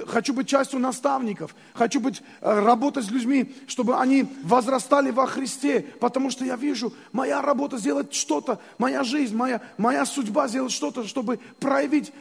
хочу 0.06 0.34
быть 0.34 0.48
частью 0.48 0.80
наставников, 0.80 1.54
хочу 1.74 2.00
быть, 2.00 2.22
э, 2.40 2.60
работать 2.60 3.06
с 3.06 3.10
людьми, 3.10 3.54
чтобы 3.66 3.98
они 3.98 4.26
возрастали 4.42 5.10
во 5.10 5.26
Христе, 5.26 5.80
потому 6.00 6.30
что 6.30 6.44
я 6.44 6.56
вижу, 6.56 6.92
моя 7.12 7.40
работа 7.40 7.78
сделать 7.78 8.12
что-то, 8.14 8.60
моя 8.78 9.04
жизнь, 9.04 9.34
моя, 9.34 9.62
моя 9.76 10.04
судьба 10.04 10.48
сделать 10.48 10.72
что-то, 10.72 11.06
чтобы 11.06 11.38
проявить 11.60 12.12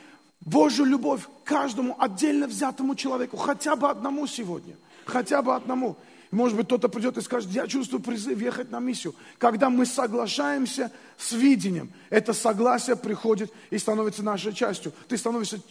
Божью 0.41 0.85
любовь 0.85 1.27
каждому 1.43 1.95
отдельно 1.99 2.47
взятому 2.47 2.95
человеку, 2.95 3.37
хотя 3.37 3.75
бы 3.75 3.89
одному 3.89 4.27
сегодня, 4.27 4.75
хотя 5.05 5.41
бы 5.41 5.55
одному. 5.55 5.97
Может 6.31 6.57
быть, 6.57 6.65
кто-то 6.65 6.89
придет 6.89 7.17
и 7.17 7.21
скажет, 7.21 7.49
я 7.51 7.67
чувствую 7.67 8.01
призыв 8.01 8.39
ехать 8.39 8.69
на 8.69 8.79
миссию. 8.79 9.15
Когда 9.37 9.69
мы 9.69 9.85
соглашаемся 9.85 10.91
с 11.17 11.31
видением, 11.31 11.91
это 12.09 12.33
согласие 12.33 12.95
приходит 12.95 13.51
и 13.69 13.77
становится 13.77 14.23
нашей 14.23 14.53
частью. 14.53 14.91
Ты 15.07 15.17
становишься 15.17 15.61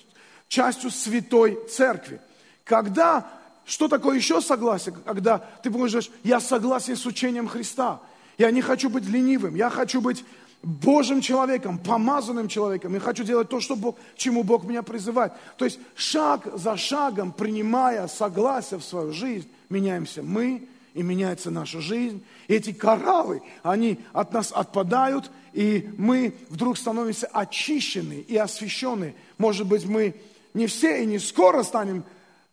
частью 0.48 0.90
святой 0.90 1.58
церкви. 1.68 2.20
Когда, 2.64 3.30
что 3.66 3.88
такое 3.88 4.16
еще 4.16 4.40
согласие? 4.40 4.94
Когда 5.04 5.38
ты 5.38 5.70
можешь, 5.70 6.10
я 6.24 6.40
согласен 6.40 6.96
с 6.96 7.04
учением 7.04 7.48
Христа. 7.48 8.00
Я 8.38 8.50
не 8.50 8.62
хочу 8.62 8.88
быть 8.88 9.04
ленивым, 9.04 9.54
я 9.54 9.70
хочу 9.70 10.00
быть 10.00 10.24
Божьим 10.66 11.20
человеком, 11.20 11.78
помазанным 11.78 12.48
человеком. 12.48 12.92
Я 12.92 12.98
хочу 12.98 13.22
делать 13.22 13.48
то, 13.48 13.60
что 13.60 13.76
Бог, 13.76 13.96
чему 14.16 14.42
Бог 14.42 14.64
меня 14.64 14.82
призывает. 14.82 15.32
То 15.56 15.64
есть 15.64 15.78
шаг 15.94 16.48
за 16.54 16.76
шагом, 16.76 17.32
принимая 17.32 18.08
согласие 18.08 18.80
в 18.80 18.84
свою 18.84 19.12
жизнь, 19.12 19.48
меняемся 19.70 20.24
мы, 20.24 20.68
и 20.92 21.02
меняется 21.04 21.52
наша 21.52 21.80
жизнь. 21.80 22.24
И 22.48 22.54
эти 22.54 22.72
кораллы, 22.72 23.42
они 23.62 24.00
от 24.12 24.32
нас 24.32 24.50
отпадают, 24.50 25.30
и 25.52 25.88
мы 25.98 26.34
вдруг 26.48 26.78
становимся 26.78 27.28
очищены 27.28 28.24
и 28.26 28.36
освящены. 28.36 29.14
Может 29.38 29.68
быть, 29.68 29.84
мы 29.84 30.16
не 30.52 30.66
все 30.66 31.04
и 31.04 31.06
не 31.06 31.20
скоро 31.20 31.62
станем 31.62 32.02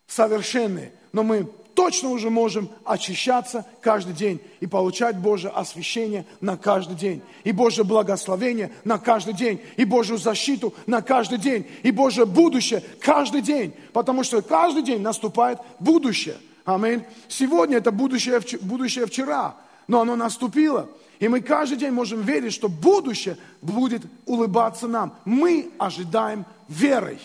совершенны, 0.05 0.91
но 1.13 1.23
мы 1.23 1.49
точно 1.75 2.09
уже 2.09 2.29
можем 2.29 2.69
очищаться 2.85 3.65
каждый 3.81 4.13
день 4.13 4.41
и 4.59 4.67
получать 4.67 5.17
Божье 5.17 5.49
освящение 5.49 6.25
на 6.41 6.57
каждый 6.57 6.95
день, 6.95 7.21
и 7.43 7.51
Божье 7.51 7.83
благословение 7.83 8.71
на 8.83 8.97
каждый 8.99 9.33
день, 9.33 9.61
и 9.77 9.85
Божью 9.85 10.17
защиту 10.17 10.73
на 10.85 11.01
каждый 11.01 11.37
день, 11.37 11.67
и 11.83 11.91
Божье 11.91 12.25
будущее 12.25 12.83
каждый 12.99 13.41
день, 13.41 13.73
потому 13.91 14.23
что 14.23 14.41
каждый 14.41 14.83
день 14.83 15.01
наступает 15.01 15.59
будущее. 15.79 16.37
Аминь. 16.65 17.03
Сегодня 17.27 17.77
это 17.77 17.91
будущее, 17.91 18.41
будущее 18.61 19.05
вчера, 19.05 19.55
но 19.87 20.01
оно 20.01 20.15
наступило. 20.15 20.89
И 21.19 21.27
мы 21.27 21.41
каждый 21.41 21.77
день 21.77 21.91
можем 21.91 22.21
верить, 22.21 22.53
что 22.53 22.69
будущее 22.69 23.37
будет 23.61 24.03
улыбаться 24.25 24.87
нам. 24.87 25.15
Мы 25.25 25.71
ожидаем 25.77 26.45
верой. 26.67 27.19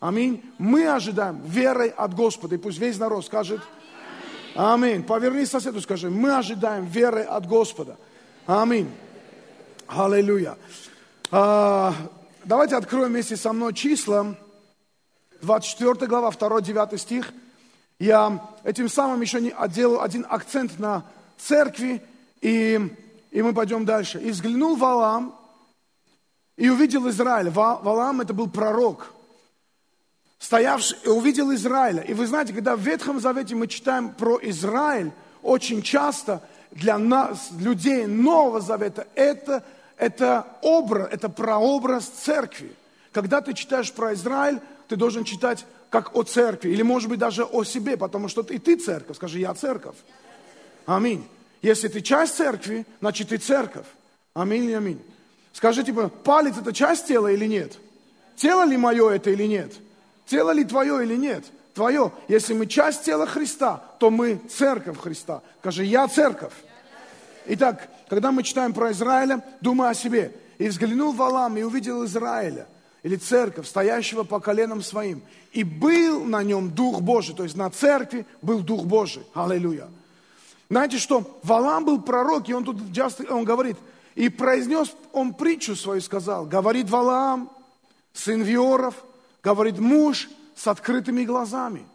Аминь. 0.00 0.42
Мы 0.58 0.86
ожидаем 0.86 1.40
верой 1.44 1.88
от 1.88 2.14
Господа. 2.14 2.56
И 2.56 2.58
пусть 2.58 2.78
весь 2.78 2.98
народ 2.98 3.24
скажет 3.24 3.60
Аминь. 4.54 5.02
Поверни 5.02 5.44
соседу, 5.46 5.80
скажи, 5.80 6.10
мы 6.10 6.36
ожидаем 6.36 6.84
веры 6.86 7.22
от 7.22 7.46
Господа. 7.46 7.96
Аминь. 8.46 8.88
Аллилуйя. 9.88 10.56
А, 11.32 11.92
давайте 12.44 12.76
откроем 12.76 13.08
вместе 13.08 13.36
со 13.36 13.52
мной 13.52 13.74
числа. 13.74 14.36
24 15.42 16.06
глава, 16.06 16.30
2-9 16.30 16.98
стих. 16.98 17.32
Я 17.98 18.48
этим 18.62 18.88
самым 18.88 19.20
еще 19.20 19.40
не 19.40 19.52
делаю 19.68 20.02
один 20.02 20.24
акцент 20.28 20.78
на 20.78 21.04
церкви, 21.36 22.00
и, 22.40 22.80
и 23.32 23.42
мы 23.42 23.52
пойдем 23.54 23.84
дальше. 23.84 24.20
«И 24.20 24.30
взглянул 24.30 24.76
Валам, 24.76 25.34
и 26.56 26.68
увидел 26.68 27.08
Израиль». 27.08 27.50
Валам 27.50 28.20
это 28.20 28.32
был 28.32 28.48
пророк– 28.48 29.10
стоявший, 30.44 30.98
увидел 31.06 31.54
Израиля. 31.54 32.02
И 32.02 32.12
вы 32.12 32.26
знаете, 32.26 32.52
когда 32.52 32.76
в 32.76 32.80
Ветхом 32.80 33.18
Завете 33.18 33.54
мы 33.54 33.66
читаем 33.66 34.10
про 34.10 34.38
Израиль, 34.42 35.10
очень 35.42 35.80
часто 35.80 36.42
для 36.70 36.98
нас, 36.98 37.48
людей 37.58 38.04
Нового 38.06 38.60
Завета, 38.60 39.06
это, 39.14 39.64
это 39.96 40.46
образ, 40.60 41.08
это 41.12 41.30
прообраз 41.30 42.04
церкви. 42.04 42.74
Когда 43.12 43.40
ты 43.40 43.54
читаешь 43.54 43.90
про 43.90 44.12
Израиль, 44.12 44.60
ты 44.88 44.96
должен 44.96 45.24
читать 45.24 45.64
как 45.88 46.14
о 46.14 46.24
церкви, 46.24 46.70
или 46.70 46.82
может 46.82 47.08
быть 47.08 47.18
даже 47.18 47.44
о 47.44 47.64
себе, 47.64 47.96
потому 47.96 48.28
что 48.28 48.42
и 48.42 48.58
ты 48.58 48.76
церковь, 48.76 49.16
скажи, 49.16 49.38
я 49.38 49.54
церковь. 49.54 49.96
Аминь. 50.84 51.26
Если 51.62 51.88
ты 51.88 52.02
часть 52.02 52.34
церкви, 52.34 52.84
значит 53.00 53.28
ты 53.28 53.38
церковь. 53.38 53.86
Аминь, 54.34 54.74
аминь. 54.74 55.00
Скажи, 55.54 55.84
типа, 55.84 56.08
палец 56.08 56.58
это 56.58 56.74
часть 56.74 57.06
тела 57.06 57.28
или 57.28 57.46
нет? 57.46 57.78
Тело 58.36 58.66
ли 58.66 58.76
мое 58.76 59.08
это 59.08 59.30
или 59.30 59.44
нет? 59.44 59.72
Тело 60.26 60.50
ли 60.50 60.64
твое 60.64 61.04
или 61.04 61.16
нет? 61.16 61.44
Твое. 61.74 62.12
Если 62.28 62.54
мы 62.54 62.66
часть 62.66 63.04
тела 63.04 63.26
Христа, 63.26 63.82
то 63.98 64.10
мы 64.10 64.40
церковь 64.48 64.98
Христа. 64.98 65.42
Скажи, 65.60 65.84
я 65.84 66.06
церковь. 66.08 66.52
Итак, 67.46 67.88
когда 68.08 68.32
мы 68.32 68.42
читаем 68.42 68.72
про 68.72 68.92
Израиля, 68.92 69.44
думай 69.60 69.90
о 69.90 69.94
себе. 69.94 70.32
И 70.58 70.68
взглянул 70.68 71.12
Валам 71.12 71.56
и 71.56 71.62
увидел 71.62 72.04
Израиля, 72.04 72.68
или 73.02 73.16
церковь, 73.16 73.66
стоящего 73.66 74.22
по 74.22 74.40
коленам 74.40 74.82
своим. 74.82 75.22
И 75.52 75.64
был 75.64 76.24
на 76.24 76.42
нем 76.42 76.70
Дух 76.70 77.00
Божий, 77.00 77.34
то 77.34 77.42
есть 77.42 77.56
на 77.56 77.68
церкви 77.70 78.24
был 78.40 78.60
Дух 78.60 78.84
Божий. 78.84 79.24
Аллилуйя. 79.34 79.88
Знаете 80.70 80.98
что? 80.98 81.38
Валам 81.42 81.84
был 81.84 82.00
пророк, 82.02 82.48
и 82.48 82.54
он 82.54 82.64
тут 82.64 82.78
часто, 82.94 83.24
он 83.32 83.44
говорит, 83.44 83.76
и 84.14 84.28
произнес 84.28 84.94
он 85.12 85.34
притчу 85.34 85.76
свою, 85.76 86.00
сказал, 86.00 86.46
говорит 86.46 86.88
Валаам, 86.88 87.50
сын 88.12 88.42
Виоров, 88.42 88.94
говорит 89.44 89.78
муж 89.78 90.28
с 90.56 90.66
открытыми 90.66 91.24
глазами, 91.24 91.86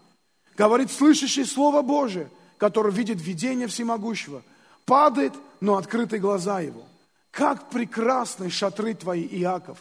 говорит 0.55 0.91
слышащий 0.91 1.45
Слово 1.45 1.81
Божие, 1.81 2.29
который 2.57 2.91
видит 2.91 3.19
видение 3.19 3.67
всемогущего, 3.67 4.43
падает, 4.85 5.33
но 5.59 5.75
открыты 5.75 6.19
глаза 6.19 6.59
его. 6.59 6.83
Как 7.31 7.69
прекрасны 7.69 8.49
шатры 8.49 8.93
твои, 8.93 9.23
Иаков, 9.23 9.79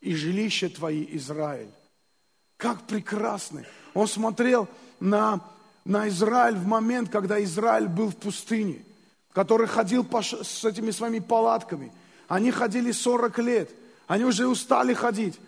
и 0.00 0.14
жилище 0.14 0.68
твои, 0.68 1.06
Израиль. 1.12 1.70
Как 2.56 2.82
прекрасны. 2.82 3.66
Он 3.94 4.06
смотрел 4.06 4.68
на, 5.00 5.40
на 5.84 6.08
Израиль 6.08 6.56
в 6.56 6.66
момент, 6.66 7.08
когда 7.10 7.42
Израиль 7.42 7.88
был 7.88 8.08
в 8.08 8.16
пустыне, 8.16 8.84
который 9.32 9.66
ходил 9.66 10.04
по, 10.04 10.22
с 10.22 10.64
этими 10.64 10.90
своими 10.90 11.20
палатками. 11.20 11.92
Они 12.26 12.50
ходили 12.50 12.92
40 12.92 13.38
лет, 13.38 13.70
они 14.06 14.24
уже 14.24 14.46
устали 14.46 14.92
ходить. 14.92 15.38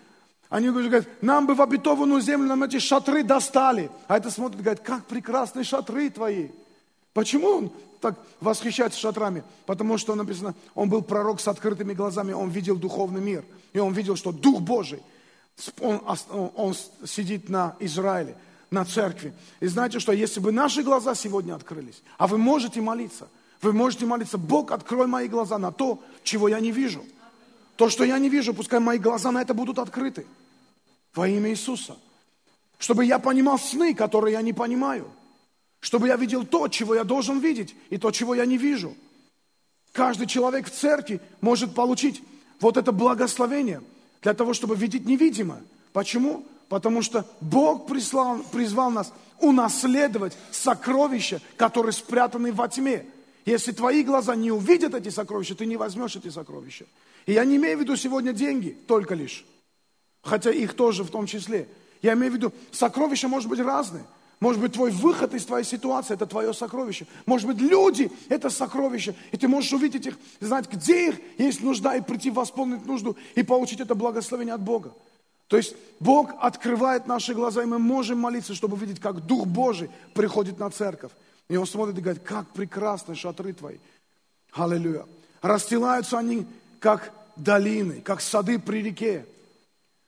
Они 0.51 0.69
говорят, 0.69 1.07
нам 1.23 1.47
бы 1.47 1.55
в 1.55 1.63
обетованную 1.63 2.21
землю, 2.21 2.49
нам 2.49 2.65
эти 2.65 2.81
шатры 2.81 3.23
достали. 3.23 3.89
А 4.09 4.17
это 4.17 4.33
смотрит, 4.33 4.61
говорит, 4.61 4.83
как 4.83 5.07
прекрасные 5.07 5.65
шатры 5.65 6.11
твои. 6.11 6.49
Почему 7.15 7.49
он 7.49 7.73
так 8.01 8.19
восхищается 8.41 8.99
шатрами? 8.99 9.45
Потому 9.65 9.97
что 9.97 10.17
написано, 10.17 10.57
он 10.75 10.89
был 10.89 11.03
пророк 11.03 11.41
с 11.41 11.47
открытыми 11.47 11.95
глазами, 11.95 12.33
он 12.33 12.51
видел 12.51 12.77
духовный 12.77 13.21
мир. 13.21 13.45
И 13.73 13.79
он 13.79 13.93
видел, 13.93 14.17
что 14.17 14.33
Дух 14.33 14.61
Божий, 14.61 15.01
он, 15.81 16.01
он 16.57 16.75
сидит 17.07 17.49
на 17.49 17.77
Израиле, 17.79 18.37
на 18.73 18.85
церкви. 18.85 19.33
И 19.61 19.69
знаете 19.69 20.01
что, 20.01 20.11
если 20.11 20.41
бы 20.41 20.51
наши 20.51 20.83
глаза 20.83 21.15
сегодня 21.15 21.55
открылись, 21.55 22.03
а 22.19 22.27
вы 22.27 22.39
можете 22.39 22.81
молиться, 22.81 23.29
вы 23.63 23.73
можете 23.73 24.05
молиться, 24.05 24.37
Бог, 24.37 24.73
открой 24.73 25.07
мои 25.07 25.29
глаза 25.29 25.59
на 25.59 25.71
то, 25.71 26.03
чего 26.25 26.49
я 26.49 26.59
не 26.59 26.73
вижу. 26.73 27.05
То, 27.81 27.89
что 27.89 28.05
я 28.05 28.19
не 28.19 28.29
вижу, 28.29 28.53
пускай 28.53 28.79
мои 28.79 28.99
глаза 28.99 29.33
на 29.33 29.41
это 29.41 29.55
будут 29.55 29.79
открыты. 29.79 30.27
Во 31.15 31.27
имя 31.27 31.49
Иисуса. 31.49 31.97
Чтобы 32.77 33.07
я 33.07 33.19
понимал 33.19 33.59
сны, 33.59 33.95
которые 33.95 34.35
я 34.35 34.43
не 34.43 34.53
понимаю. 34.53 35.11
Чтобы 35.81 36.09
я 36.09 36.17
видел 36.17 36.45
то, 36.45 36.69
чего 36.69 36.95
я 36.95 37.05
должен 37.05 37.39
видеть, 37.39 37.75
и 37.89 37.97
то, 37.97 38.11
чего 38.11 38.35
я 38.35 38.45
не 38.45 38.59
вижу. 38.59 38.95
Каждый 39.93 40.27
человек 40.27 40.67
в 40.67 40.71
церкви 40.71 41.23
может 41.41 41.75
получить 41.75 42.23
вот 42.61 42.77
это 42.77 42.93
благословение 42.93 43.81
для 44.21 44.35
того, 44.35 44.53
чтобы 44.53 44.77
видеть 44.77 45.07
невидимое. 45.07 45.63
Почему? 45.95 46.45
Потому 46.69 47.01
что 47.01 47.27
Бог 47.41 47.87
прислал, 47.87 48.41
призвал 48.53 48.91
нас 48.91 49.11
унаследовать 49.39 50.37
сокровища, 50.51 51.41
которые 51.57 51.95
спрятаны 51.95 52.53
во 52.53 52.69
тьме. 52.69 53.07
Если 53.47 53.73
твои 53.73 54.03
глаза 54.03 54.35
не 54.35 54.53
увидят 54.53 54.93
эти 54.93 55.09
сокровища, 55.09 55.55
ты 55.55 55.65
не 55.65 55.79
возьмешь 55.79 56.15
эти 56.15 56.29
сокровища. 56.29 56.85
И 57.27 57.33
я 57.33 57.45
не 57.45 57.57
имею 57.57 57.79
в 57.79 57.81
виду 57.81 57.97
сегодня 57.97 58.33
деньги 58.33 58.77
только 58.87 59.15
лишь, 59.15 59.45
хотя 60.23 60.51
их 60.51 60.75
тоже 60.75 61.05
в 61.05 61.11
том 61.11 61.27
числе. 61.27 61.69
Я 62.03 62.15
имею 62.15 62.33
в 62.33 62.35
виду, 62.37 62.53
сокровища 62.73 63.29
может 63.29 63.49
быть 63.49 63.61
разные. 63.61 64.05
Может 64.41 64.63
быть, 64.63 64.73
твой 64.73 64.91
выход 64.91 65.35
из 65.35 65.45
твоей 65.45 65.65
ситуации– 65.67 66.15
это 66.15 66.25
твое 66.25 66.55
сокровище. 66.55 67.07
Может 67.27 67.47
быть, 67.47 67.61
люди– 67.61 68.11
это 68.31 68.49
сокровище. 68.49 69.15
И 69.33 69.37
ты 69.37 69.47
можешь 69.49 69.71
увидеть 69.75 70.07
их, 70.07 70.19
знать, 70.41 70.67
где 70.73 71.11
их 71.11 71.21
есть 71.37 71.63
нужда, 71.63 71.95
и 71.95 72.01
прийти 72.01 72.31
восполнить 72.31 72.87
нужду, 72.87 73.19
и 73.35 73.43
получить 73.43 73.81
это 73.81 73.95
благословение 73.95 74.55
от 74.55 74.63
Бога. 74.63 74.95
То 75.49 75.59
есть 75.59 75.77
Бог 75.99 76.31
открывает 76.41 77.07
наши 77.07 77.35
глаза, 77.35 77.63
и 77.63 77.67
мы 77.67 77.79
можем 77.79 78.19
молиться, 78.19 78.55
чтобы 78.55 78.79
видеть, 78.79 78.99
как 78.99 79.27
Дух 79.27 79.47
Божий 79.47 79.91
приходит 80.15 80.59
на 80.59 80.71
церковь. 80.71 81.13
И 81.51 81.57
Он 81.57 81.67
смотрит 81.67 81.99
и 81.99 82.01
говорит, 82.01 82.23
как 82.23 82.49
прекрасны 82.55 83.15
шатры 83.15 83.53
твои. 83.53 83.77
Аллилуйя. 84.53 85.05
Расстилаются 85.43 86.19
они, 86.19 86.47
как 86.81 87.13
долины, 87.37 88.01
как 88.01 88.21
сады 88.21 88.59
при 88.59 88.83
реке, 88.83 89.27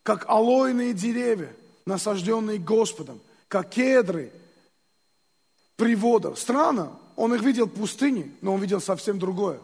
как 0.03 0.29
алойные 0.29 0.93
деревья, 0.93 1.55
насажденные 1.87 2.59
Господом– 2.59 3.21
как 3.53 3.69
кедры 3.69 4.33
при 5.77 5.95
водах. 5.95 6.39
Странно, 6.39 6.93
он 7.17 7.35
их 7.35 7.43
видел 7.43 7.67
в 7.67 7.75
пустыне, 7.75 8.33
но 8.41 8.55
он 8.55 8.63
видел 8.63 8.81
совсем 8.81 9.19
другое. 9.19 9.61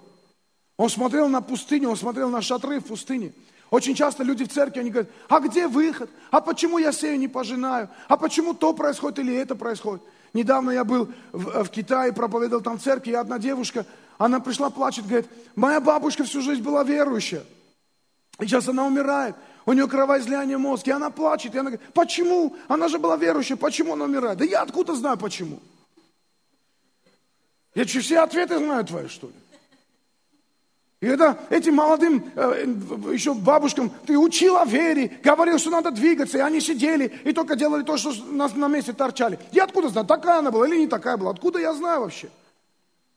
Он 0.76 0.90
смотрел 0.90 1.26
на 1.26 1.40
пустыню, 1.40 1.88
он 1.88 1.96
смотрел 1.96 2.28
на 2.28 2.42
шатры 2.42 2.80
в 2.80 2.84
пустыне. 2.84 3.32
Очень 3.70 3.94
часто 3.94 4.24
люди 4.24 4.44
в 4.44 4.50
церкви, 4.50 4.80
они 4.80 4.90
говорят, 4.90 5.10
а 5.30 5.40
где 5.40 5.68
выход? 5.68 6.10
А 6.30 6.42
почему 6.42 6.76
я 6.76 6.92
сею 6.92 7.18
не 7.18 7.28
пожинаю? 7.28 7.88
А 8.08 8.18
почему 8.18 8.52
то 8.52 8.74
происходит 8.74 9.20
или 9.20 9.34
это 9.34 9.54
происходит? 9.54 10.02
Недавно 10.34 10.70
я 10.70 10.84
был 10.84 11.08
в, 11.32 11.64
в 11.64 11.70
Китае, 11.70 12.12
проповедовал 12.12 12.62
там 12.62 12.78
в 12.78 12.82
церкви, 12.82 13.12
и 13.12 13.14
одна 13.14 13.38
девушка, 13.38 13.86
она 14.18 14.40
пришла, 14.40 14.68
плачет, 14.68 15.06
говорит, 15.06 15.28
моя 15.54 15.80
бабушка 15.80 16.24
всю 16.24 16.42
жизнь 16.42 16.62
была 16.62 16.84
верующая. 16.84 17.44
И 18.40 18.46
сейчас 18.46 18.68
она 18.68 18.86
умирает 18.86 19.34
у 19.68 19.74
нее 19.74 19.86
кровоизлияние 19.86 20.56
мозга, 20.56 20.90
и 20.90 20.94
она 20.94 21.10
плачет, 21.10 21.54
и 21.54 21.58
она 21.58 21.70
говорит, 21.70 21.92
почему? 21.92 22.56
Она 22.68 22.88
же 22.88 22.98
была 22.98 23.18
верующая, 23.18 23.56
почему 23.56 23.92
она 23.92 24.06
умирает? 24.06 24.38
Да 24.38 24.44
я 24.46 24.62
откуда 24.62 24.94
знаю 24.94 25.18
почему? 25.18 25.60
Я 27.74 27.86
что, 27.86 28.00
все 28.00 28.20
ответы 28.20 28.56
знаю 28.56 28.86
твои, 28.86 29.08
что 29.08 29.26
ли? 29.26 29.34
И 31.00 31.06
когда 31.06 31.38
этим 31.50 31.74
молодым 31.74 32.32
э, 32.34 32.64
еще 33.12 33.34
бабушкам 33.34 33.90
ты 34.06 34.16
учил 34.16 34.56
о 34.56 34.64
вере, 34.64 35.20
говорил, 35.22 35.58
что 35.58 35.68
надо 35.68 35.90
двигаться, 35.90 36.38
и 36.38 36.40
они 36.40 36.60
сидели 36.60 37.20
и 37.24 37.32
только 37.34 37.54
делали 37.54 37.82
то, 37.82 37.98
что 37.98 38.12
нас 38.32 38.54
на 38.56 38.68
месте 38.68 38.94
торчали. 38.94 39.38
Я 39.52 39.64
откуда 39.64 39.90
знаю, 39.90 40.06
такая 40.06 40.38
она 40.38 40.50
была 40.50 40.66
или 40.66 40.78
не 40.78 40.86
такая 40.86 41.18
была? 41.18 41.32
Откуда 41.32 41.58
я 41.58 41.74
знаю 41.74 42.00
вообще? 42.00 42.30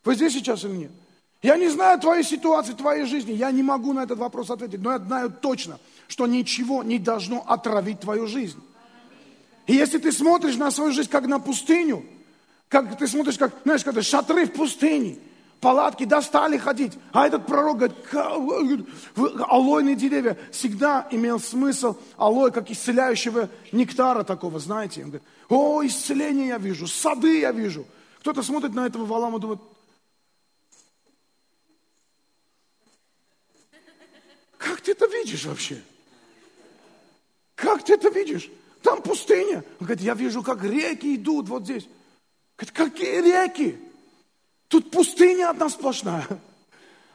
Вы 0.04 0.16
здесь 0.16 0.34
сейчас 0.34 0.64
или 0.64 0.72
нет? 0.72 0.92
Я 1.42 1.58
не 1.58 1.70
знаю 1.70 2.00
твоей 2.00 2.24
ситуации, 2.24 2.74
твоей 2.74 3.06
жизни. 3.06 3.32
Я 3.32 3.52
не 3.52 3.64
могу 3.64 3.94
на 3.94 4.04
этот 4.04 4.20
вопрос 4.20 4.52
ответить, 4.52 4.82
но 4.82 4.92
я 4.92 5.00
знаю 5.00 5.32
точно, 5.32 5.80
что 6.08 6.28
ничего 6.28 6.84
не 6.84 7.00
должно 7.00 7.44
отравить 7.48 8.00
твою 8.00 8.28
жизнь. 8.28 8.62
И 9.66 9.74
если 9.74 9.98
ты 9.98 10.12
смотришь 10.12 10.58
на 10.58 10.70
свою 10.70 10.92
жизнь 10.92 11.10
как 11.10 11.26
на 11.28 11.40
пустыню, 11.40 12.06
как 12.68 12.98
ты 12.98 13.08
смотришь, 13.08 13.38
как, 13.38 13.54
знаешь, 13.64 13.84
когда 13.84 14.02
шатры 14.02 14.46
в 14.46 14.54
пустыне, 14.54 15.18
палатки 15.60 16.06
достали 16.06 16.58
ходить, 16.58 16.94
а 17.12 17.28
этот 17.28 17.46
пророк 17.46 17.78
говорит, 17.78 18.88
алойные 19.48 19.96
деревья, 19.96 20.38
всегда 20.52 21.08
имел 21.12 21.40
смысл 21.40 21.98
алой, 22.18 22.52
как 22.52 22.70
исцеляющего 22.70 23.50
нектара 23.72 24.24
такого, 24.24 24.60
знаете. 24.60 25.04
Он 25.04 25.10
говорит, 25.10 25.28
о, 25.50 25.86
исцеление 25.86 26.48
я 26.48 26.58
вижу, 26.58 26.88
сады 26.88 27.40
я 27.40 27.52
вижу. 27.52 27.86
Кто-то 28.20 28.44
смотрит 28.44 28.74
на 28.74 28.86
этого 28.86 29.06
валама 29.06 29.38
и 29.38 29.42
думает, 29.42 29.60
как 34.62 34.80
ты 34.82 34.92
это 34.92 35.08
видишь 35.08 35.46
вообще? 35.46 35.82
Как 37.56 37.84
ты 37.84 37.94
это 37.94 38.10
видишь? 38.10 38.50
Там 38.84 39.02
пустыня. 39.02 39.64
Он 39.80 39.88
говорит, 39.88 40.02
я 40.02 40.14
вижу, 40.14 40.44
как 40.44 40.64
реки 40.64 41.16
идут 41.16 41.50
вот 41.50 41.64
здесь. 41.64 41.88
Говорит, 42.58 42.72
какие 42.76 43.22
реки? 43.22 43.78
Тут 44.68 44.92
пустыня 44.92 45.50
одна 45.50 45.68
сплошная. 45.68 46.28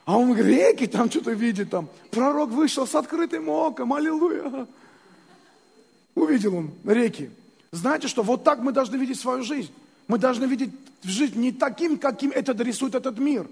А 0.05 0.19
он 0.19 0.33
говорит, 0.33 0.47
реки 0.47 0.87
там 0.87 1.09
что-то 1.09 1.33
видит 1.33 1.71
там. 1.71 1.89
Пророк 2.11 2.51
вышел 2.51 2.87
с 2.87 2.95
открытым 2.97 3.49
оком, 3.49 3.93
аллилуйя. 3.93 4.67
Увидел 6.17 6.57
он 6.57 6.75
реки. 6.85 7.31
Знаете 7.71 8.09
что, 8.09 8.23
вот 8.23 8.43
так 8.43 8.59
мы 8.59 8.73
должны 8.73 8.97
видеть 8.97 9.21
свою 9.21 9.45
жизнь. 9.45 9.73
Мы 10.09 10.19
должны 10.19 10.47
видеть 10.47 10.71
жизнь 11.05 11.39
не 11.39 11.53
таким, 11.53 11.99
каким 11.99 12.31
это 12.33 12.53
рисует 12.63 12.97
этот 12.97 13.19
мир. 13.19 13.49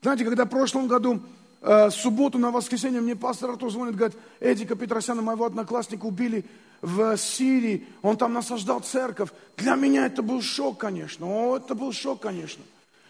Знаете, 0.00 0.24
когда 0.24 0.46
в 0.46 0.50
прошлом 0.50 0.86
году 0.86 1.22
э, 1.60 1.90
субботу 1.90 2.38
на 2.38 2.50
воскресенье 2.50 3.00
мне 3.00 3.16
пастор 3.16 3.50
Артур 3.50 3.70
звонит, 3.70 3.96
говорит, 3.96 4.16
Эдика 4.40 4.76
Петросяна, 4.76 5.22
моего 5.22 5.44
одноклассника, 5.44 6.06
убили 6.06 6.44
в 6.82 7.16
Сирии, 7.16 7.86
он 8.02 8.16
там 8.16 8.32
насаждал 8.32 8.80
церковь. 8.80 9.30
Для 9.56 9.74
меня 9.74 10.06
это 10.06 10.22
был 10.22 10.42
шок, 10.42 10.78
конечно. 10.78 11.26
О, 11.26 11.56
это 11.56 11.74
был 11.74 11.92
шок, 11.92 12.20
конечно. 12.20 12.62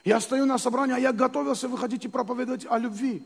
Я 0.04 0.20
стою 0.20 0.46
на 0.46 0.58
собрании, 0.58 0.96
а 0.96 0.98
я 0.98 1.12
готовился 1.12 1.68
выходить 1.68 2.04
и 2.04 2.08
проповедовать 2.08 2.66
о 2.68 2.78
любви. 2.78 3.22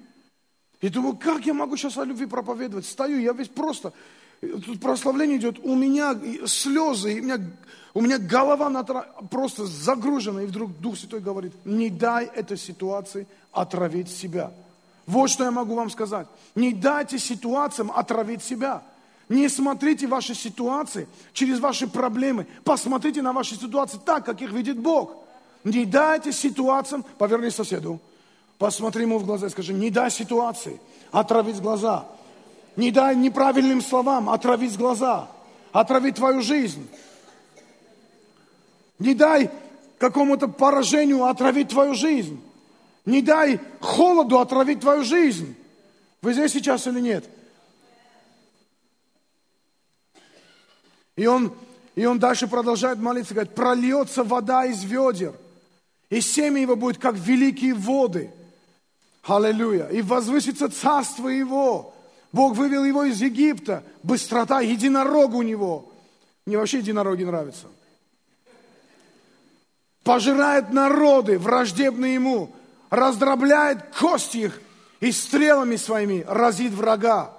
И 0.81 0.89
думаю, 0.89 1.17
как 1.17 1.47
я 1.47 1.55
могу 1.55 1.77
сейчас 1.77 1.97
о 1.97 2.05
любви 2.05 2.27
проповедовать? 2.27 2.85
Стою, 2.85 3.19
я 3.19 3.33
весь 3.33 3.49
просто, 3.49 3.93
тут 4.41 4.81
прославление 4.81 5.39
идет, 5.39 5.59
у 5.63 5.75
меня 5.75 6.19
слезы, 6.47 7.21
у 7.21 7.23
меня, 7.23 7.39
у 7.95 8.01
меня 8.01 8.19
голова 8.19 8.69
натра... 8.69 9.07
просто 9.31 9.65
загружена, 9.65 10.43
и 10.43 10.47
вдруг 10.47 10.79
Дух 10.81 10.99
Святой 10.99 11.21
говорит, 11.21 11.53
не 11.65 11.89
дай 11.89 12.27
этой 12.27 12.59
ситуации 12.59 13.27
отравить 13.53 14.11
себя. 14.11 14.53
Вот 15.07 15.31
что 15.31 15.45
я 15.45 15.51
могу 15.51 15.75
вам 15.75 15.91
сказать. 15.91 16.27
Не 16.55 16.73
дайте 16.73 17.19
ситуациям 17.19 17.93
отравить 17.95 18.43
себя. 18.43 18.83
Не 19.29 19.49
смотрите 19.49 20.07
ваши 20.07 20.35
ситуации 20.35 21.09
через 21.33 21.61
ваши 21.61 21.87
проблемы. 21.87 22.47
Посмотрите 22.65 23.23
на 23.23 23.33
ваши 23.33 23.57
ситуации 23.57 23.99
так, 24.05 24.25
как 24.25 24.41
их 24.43 24.53
видит 24.53 24.79
Бог. 24.79 25.17
Не 25.65 25.87
дайте 25.87 26.33
ситуациям, 26.33 27.05
поверни 27.17 27.49
соседу, 27.51 27.99
посмотри 28.59 29.05
ему 29.05 29.19
в 29.19 29.25
глаза 29.25 29.47
и 29.47 29.51
скажи, 29.51 29.73
не 29.73 29.91
дай 29.91 30.11
ситуации 30.11 30.79
отравить 31.11 31.61
глаза. 31.61 32.07
Не 32.77 32.91
дай 32.91 33.15
неправильным 33.17 33.81
словам 33.81 34.29
отравить 34.29 34.77
глаза, 34.77 35.29
отравить 35.73 36.17
твою 36.17 36.43
жизнь. 36.43 36.87
Не 38.99 39.15
дай 39.15 39.51
какому-то 39.99 40.49
поражению 40.49 41.25
отравить 41.25 41.69
твою 41.69 41.95
жизнь. 41.95 42.41
Не 43.05 43.21
дай 43.21 43.61
холоду 43.81 44.39
отравить 44.39 44.81
твою 44.81 45.05
жизнь. 45.05 45.55
Вы 46.23 46.33
здесь 46.33 46.53
сейчас 46.53 46.87
или 46.87 47.01
нет? 47.01 47.29
И 51.17 51.27
он, 51.27 51.55
и 51.95 52.07
он 52.07 52.19
дальше 52.19 52.49
продолжает 52.49 52.99
молиться, 52.99 53.35
говорит, 53.35 53.55
прольется 53.55 54.25
вода 54.25 54.65
из 54.65 54.83
ведер, 54.83 55.35
и 56.11 56.21
семя 56.21 56.61
его 56.61 56.77
будет, 56.77 56.99
как 56.99 57.15
великие 57.17 57.75
воды. 57.75 58.33
Аллилуйя. 59.23 59.89
И 59.89 60.03
возвысится 60.03 60.69
царство 60.69 61.29
его. 61.29 61.95
Бог 62.33 62.57
вывел 62.57 62.85
его 62.85 63.05
из 63.05 63.21
Египта. 63.21 63.83
Быстрота 64.03 64.61
единорога 64.61 65.37
у 65.37 65.43
него. 65.43 65.93
Мне 66.45 66.59
вообще 66.59 66.79
единороги 66.79 67.25
нравятся. 67.25 67.69
Пожирает 70.03 70.73
народы, 70.73 71.39
враждебные 71.39 72.15
ему 72.15 72.55
раздробляет 72.95 73.95
кости 73.99 74.39
их 74.39 74.61
и 75.01 75.13
стрелами 75.13 75.77
своими 75.77 76.25
разит 76.27 76.73
врага. 76.73 77.33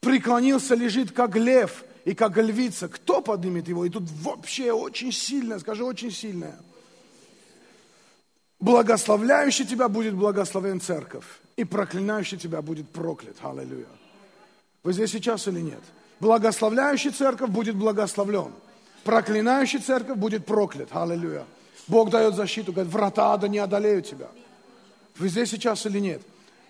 Преклонился, 0.00 0.74
лежит, 0.74 1.12
как 1.12 1.36
лев 1.36 1.84
и 2.04 2.14
как 2.14 2.36
львица. 2.36 2.88
Кто 2.88 3.20
поднимет 3.20 3.68
его? 3.68 3.84
И 3.84 3.90
тут 3.90 4.04
вообще 4.22 4.72
очень 4.72 5.12
сильное, 5.12 5.58
скажи, 5.58 5.84
очень 5.84 6.10
сильное. 6.10 6.58
Благословляющий 8.60 9.64
тебя 9.66 9.88
будет 9.88 10.14
благословен 10.14 10.80
церковь, 10.80 11.24
и 11.56 11.64
проклинающий 11.64 12.38
тебя 12.38 12.62
будет 12.62 12.88
проклят. 12.90 13.36
Аллилуйя. 13.42 13.86
Вы 14.84 14.92
здесь 14.92 15.10
сейчас 15.10 15.48
или 15.48 15.60
нет? 15.60 15.82
Благословляющий 16.20 17.10
церковь 17.10 17.50
будет 17.50 17.74
благословлен. 17.74 18.52
Проклинающий 19.02 19.80
церковь 19.80 20.16
будет 20.16 20.46
проклят. 20.46 20.88
Аллилуйя. 20.92 21.44
Бог 21.88 22.10
дает 22.10 22.36
защиту, 22.36 22.72
говорит, 22.72 22.92
врата 22.92 23.32
ада 23.32 23.48
не 23.48 23.58
одолеют 23.58 24.06
тебя. 24.06 24.28
Вы 25.18 25.28
здесь 25.28 25.50
сейчас 25.50 25.84
или 25.86 25.98
нет? 25.98 26.22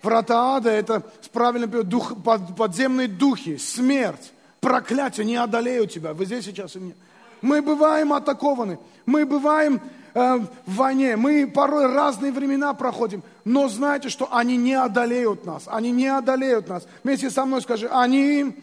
Врата 0.03 0.57
ада– 0.57 0.71
это, 0.71 1.03
правильно 1.33 1.67
дух, 1.67 2.15
подземные 2.57 3.07
духи, 3.07 3.57
смерть, 3.57 4.33
проклятие 4.61 5.25
не 5.25 5.37
одолеют 5.37 5.93
тебя. 5.93 6.13
Вы 6.13 6.27
здесь 6.27 6.45
сейчас 6.45 6.75
или 6.75 6.85
нет? 6.85 6.97
Мы 7.41 7.63
бываем 7.63 8.13
атакованы, 8.13 8.79
мы 9.07 9.27
бываем 9.27 9.81
э, 10.15 10.39
в 10.67 10.75
войне, 10.75 11.17
мы 11.17 11.47
порой 11.47 11.93
разные 11.93 12.33
времена 12.33 12.75
проходим, 12.75 13.23
но 13.45 13.69
знаете, 13.69 14.09
что 14.09 14.29
они 14.33 14.57
не 14.57 14.75
одолеют 14.75 15.45
нас, 15.45 15.65
они 15.67 15.91
не 15.93 16.09
одолеют 16.09 16.69
нас. 16.69 16.87
Вместе 17.05 17.31
со 17.31 17.45
мной 17.45 17.63
скажи, 17.63 17.89
они 17.89 18.57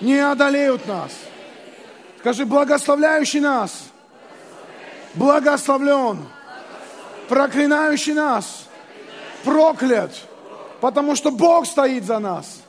не 0.00 0.18
одолеют 0.18 0.86
нас. 0.86 1.12
Скажи, 2.20 2.46
благословляющий 2.46 3.40
нас, 3.40 3.84
благословлен 5.14 6.18
проклинающий 7.28 8.12
нас, 8.12 8.68
проклят, 9.44 10.12
потому 10.80 11.16
что 11.16 11.30
Бог 11.30 11.66
стоит 11.66 12.04
за 12.04 12.18
нас. 12.18 12.62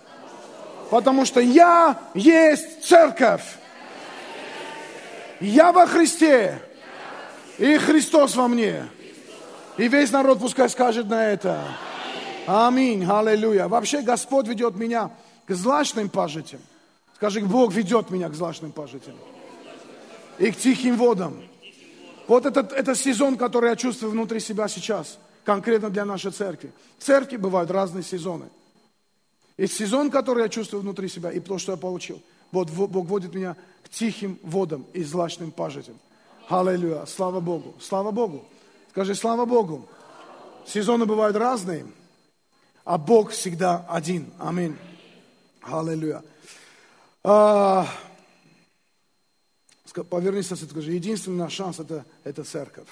Потому 0.89 1.25
что 1.25 1.39
я 1.39 1.99
есть 2.13 2.85
церковь. 2.85 3.43
Я 5.39 5.71
во 5.71 5.87
Христе. 5.87 6.61
И 7.57 7.77
Христос 7.77 8.35
во 8.35 8.47
мне. 8.47 8.85
И 9.77 9.87
весь 9.87 10.11
народ 10.11 10.39
пускай 10.39 10.69
скажет 10.69 11.07
на 11.07 11.31
это. 11.31 11.63
Аминь, 12.45 13.05
аллилуйя. 13.09 13.67
Вообще 13.67 14.01
Господь 14.01 14.47
ведет 14.47 14.75
меня 14.75 15.11
к 15.47 15.53
злачным 15.53 16.09
пажитям. 16.09 16.59
Скажи, 17.15 17.41
Бог 17.41 17.73
ведет 17.73 18.11
меня 18.11 18.29
к 18.29 18.33
злачным 18.33 18.71
пажитям. 18.71 19.15
И 20.37 20.51
к 20.51 20.57
тихим 20.57 20.97
водам. 20.97 21.41
Вот 22.27 22.45
этот, 22.45 22.71
это 22.71 22.95
сезон, 22.95 23.37
который 23.37 23.69
я 23.69 23.75
чувствую 23.75 24.11
внутри 24.11 24.39
себя 24.39 24.67
сейчас, 24.67 25.17
конкретно 25.43 25.89
для 25.89 26.05
нашей 26.05 26.31
церкви. 26.31 26.71
Церкви 26.99 27.37
бывают 27.37 27.71
разные 27.71 28.03
сезоны. 28.03 28.49
И 29.57 29.67
сезон, 29.67 30.09
который 30.09 30.43
я 30.43 30.49
чувствую 30.49 30.81
внутри 30.81 31.07
себя, 31.07 31.31
и 31.31 31.39
то, 31.39 31.57
что 31.57 31.73
я 31.73 31.77
получил. 31.77 32.21
Вот 32.51 32.69
Бог 32.69 33.07
водит 33.07 33.33
меня 33.33 33.55
к 33.83 33.89
тихим 33.89 34.39
водам 34.43 34.85
и 34.93 35.03
злачным 35.03 35.51
пажитям. 35.51 35.99
Аллилуйя. 36.49 37.05
Слава 37.05 37.39
Богу. 37.39 37.75
Слава 37.79 38.11
Богу. 38.11 38.45
Скажи, 38.91 39.15
слава 39.15 39.45
Богу. 39.45 39.87
Сезоны 40.65 41.05
бывают 41.05 41.35
разные, 41.35 41.85
а 42.85 42.97
Бог 42.97 43.31
всегда 43.31 43.85
один. 43.89 44.31
Аминь. 44.39 44.77
Аллилуйя. 45.61 46.23
А, 47.23 47.87
повернись 50.09 50.47
скажи, 50.47 50.91
единственный 50.91 51.37
наш 51.37 51.53
шанс 51.53 51.79
это, 51.79 52.05
это 52.23 52.43
церковь. 52.43 52.87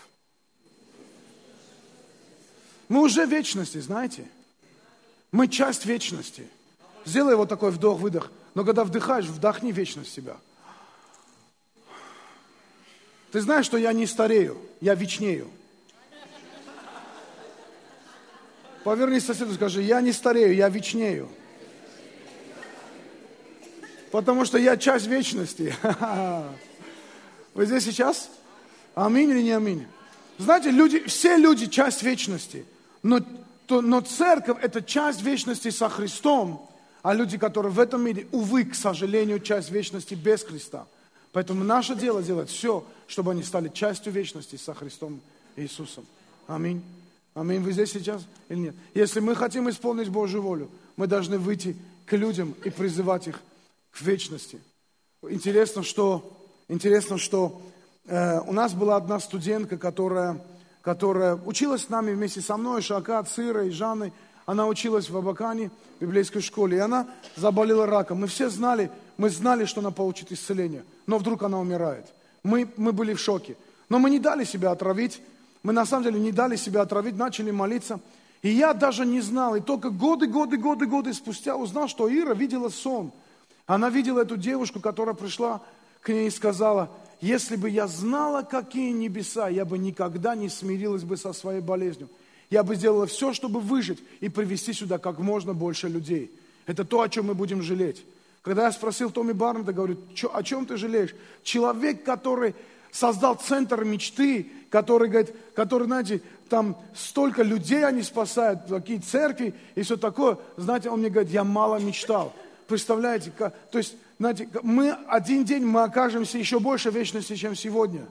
Мы 2.92 3.04
уже 3.04 3.26
вечности, 3.26 3.78
знаете. 3.78 4.28
Мы 5.32 5.48
часть 5.48 5.86
вечности. 5.86 6.46
Сделай 7.06 7.38
вот 7.38 7.48
такой 7.48 7.72
вдох-выдох. 7.72 8.30
Но 8.54 8.66
когда 8.66 8.84
вдыхаешь, 8.84 9.28
вдохни 9.28 9.72
вечность 9.72 10.10
в 10.10 10.14
себя. 10.14 10.36
Ты 13.32 13.40
знаешь, 13.40 13.66
что 13.66 13.78
я 13.78 13.94
не 13.94 14.06
старею, 14.06 14.58
я 14.82 14.94
вечнею. 14.94 15.50
Повернись 18.84 19.26
соседу 19.26 19.54
и 19.54 19.56
скажи, 19.56 19.84
я 19.84 20.02
не 20.02 20.12
старею, 20.12 20.54
я 20.54 20.68
вечнею. 20.68 21.30
Потому 24.12 24.44
что 24.44 24.58
я 24.58 24.76
часть 24.76 25.08
вечности. 25.08 25.74
Вы 27.54 27.68
здесь 27.68 27.86
сейчас? 27.86 28.30
Аминь 28.96 29.30
или 29.30 29.44
не 29.44 29.52
аминь? 29.52 29.88
Знаете, 30.40 30.72
люди, 30.72 31.00
все 31.06 31.38
люди 31.38 31.68
часть 31.68 32.04
вечности. 32.04 32.66
Но, 33.04 33.20
то, 33.68 33.82
но 33.82 34.02
церковь– 34.02 34.58
это 34.62 34.82
часть 34.82 35.22
вечности 35.22 35.70
со 35.70 35.90
Христом. 35.90 36.68
А 37.02 37.14
люди, 37.14 37.38
которые 37.38 37.72
в 37.72 37.80
этом 37.80 38.04
мире, 38.04 38.28
увы, 38.32 38.64
к 38.64 38.76
сожалению, 38.76 39.40
часть 39.40 39.72
вечности 39.72 40.14
без 40.14 40.44
Христа. 40.44 40.86
Поэтому 41.32 41.64
наше 41.64 41.96
дело 41.96 42.22
делать 42.22 42.50
все, 42.50 42.86
чтобы 43.08 43.32
они 43.32 43.44
стали 43.44 43.70
частью 43.70 44.14
вечности 44.14 44.58
со 44.58 44.74
Христом 44.74 45.22
Иисусом. 45.56 46.06
Аминь. 46.48 46.84
Аминь. 47.34 47.62
Вы 47.62 47.72
здесь 47.72 47.92
сейчас 47.92 48.24
или 48.50 48.60
нет? 48.60 48.76
Если 48.94 49.20
мы 49.20 49.36
хотим 49.36 49.70
исполнить 49.70 50.10
Божью 50.10 50.42
волю, 50.42 50.70
мы 50.98 51.08
должны 51.08 51.40
выйти 51.40 51.78
к 52.06 52.14
людям 52.14 52.56
и 52.66 52.70
призывать 52.70 53.28
их 53.28 53.40
к 53.92 54.02
вечности. 54.02 54.60
Интересно, 55.24 55.84
что, 55.84 56.38
интересно, 56.68 57.18
что 57.18 57.62
э, 58.06 58.40
у 58.42 58.52
нас 58.52 58.74
была 58.74 58.98
одна 58.98 59.20
студентка, 59.20 59.78
которая, 59.78 60.42
которая 60.82 61.36
училась 61.36 61.84
с 61.84 61.90
нами 61.90 62.14
вместе 62.14 62.42
со 62.42 62.58
мной, 62.58 62.82
Шака, 62.82 63.24
Цирой, 63.24 63.72
Жанной. 63.72 64.14
Она 64.46 64.68
училась 64.68 65.10
в 65.10 65.18
Абакане, 65.18 65.72
в 66.00 66.02
библейской 66.02 66.42
школе, 66.42 66.78
и 66.78 66.80
она 66.80 67.08
заболела 67.36 67.86
раком. 67.86 68.22
Мы 68.22 68.28
все 68.28 68.50
знали, 68.50 68.92
мы 69.18 69.30
знали, 69.30 69.66
что 69.66 69.82
она 69.82 69.92
получит 69.92 70.32
исцеление, 70.32 70.84
но 71.06 71.18
вдруг 71.18 71.44
она 71.44 71.60
умирает. 71.60 72.06
Мы, 72.44 72.68
мы 72.78 72.92
были 72.92 73.14
в 73.14 73.20
шоке. 73.20 73.56
Но 73.88 74.00
мы 74.00 74.10
не 74.10 74.20
дали 74.20 74.44
себя 74.44 74.72
отравить, 74.72 75.22
мы 75.64 75.74
на 75.74 75.86
самом 75.86 76.06
деле 76.06 76.20
не 76.20 76.32
дали 76.32 76.56
себя 76.56 76.82
отравить, 76.82 77.18
начали 77.18 77.52
молиться. 77.52 78.00
И 78.42 78.50
я 78.50 78.74
даже 78.74 79.06
не 79.06 79.22
знал, 79.22 79.56
и 79.56 79.62
только 79.62 79.92
годы, 79.92 80.26
годы, 80.26 80.58
годы, 80.58 80.88
годы 80.88 81.14
спустя 81.14 81.56
узнал, 81.56 81.88
что 81.88 82.12
Ира 82.12 82.34
видела 82.34 82.70
сон. 82.70 83.12
Она 83.68 83.90
видела 83.90 84.22
эту 84.22 84.38
девушку, 84.38 84.80
которая 84.80 85.14
пришла 85.14 85.62
к 86.02 86.10
ней 86.10 86.28
и 86.28 86.32
сказала, 86.32 86.90
если 87.22 87.56
бы 87.56 87.70
я 87.70 87.88
знала, 87.88 88.42
какие 88.42 88.92
небеса, 88.92 89.48
я 89.48 89.64
бы 89.64 89.78
никогда 89.78 90.36
не 90.36 90.50
смирилась 90.50 91.04
бы 91.04 91.18
со 91.18 91.34
своей 91.34 91.62
болезнью. 91.62 92.10
Я 92.50 92.64
бы 92.64 92.76
сделала 92.76 93.06
все, 93.06 93.32
чтобы 93.32 93.60
выжить 93.60 94.00
и 94.20 94.28
привести 94.28 94.74
сюда 94.74 94.98
как 94.98 95.20
можно 95.20 95.54
больше 95.54 95.88
людей. 95.88 96.32
Это 96.66 96.84
то, 96.84 97.02
о 97.02 97.10
чем 97.10 97.28
мы 97.28 97.36
будем 97.36 97.62
жалеть. 97.62 98.04
Когда 98.42 98.66
я 98.66 98.72
спросил 98.72 99.12
Томми 99.12 99.34
Барнета, 99.34 99.72
говорю, 99.72 99.98
о 100.34 100.44
чем 100.44 100.66
ты 100.66 100.78
жалеешь? 100.78 101.14
Человек, 101.44 102.04
который 102.04 102.56
создал 102.92 103.36
центр 103.36 103.84
мечты, 103.84 104.52
который, 104.70 105.08
говорит, 105.08 105.34
который, 105.56 105.86
знаете, 105.86 106.22
там 106.50 106.76
столько 106.94 107.44
людей 107.44 107.86
они 107.86 108.02
спасают, 108.02 108.66
такие 108.68 109.00
церкви 109.00 109.54
и 109.76 109.84
все 109.84 109.96
такое. 109.96 110.38
Знаете, 110.58 110.90
он 110.90 111.00
мне 111.00 111.10
говорит, 111.10 111.32
я 111.32 111.44
мало 111.44 111.78
мечтал. 111.80 112.34
Представляете, 112.68 113.32
как, 113.38 113.56
то 113.70 113.78
есть, 113.78 113.96
знаете, 114.22 114.48
мы 114.62 114.92
один 115.08 115.46
день 115.46 115.66
мы 115.66 115.82
окажемся 115.82 116.38
еще 116.38 116.60
больше 116.60 116.92
вечности, 116.92 117.36
чем 117.36 117.56
сегодня. 117.56 118.06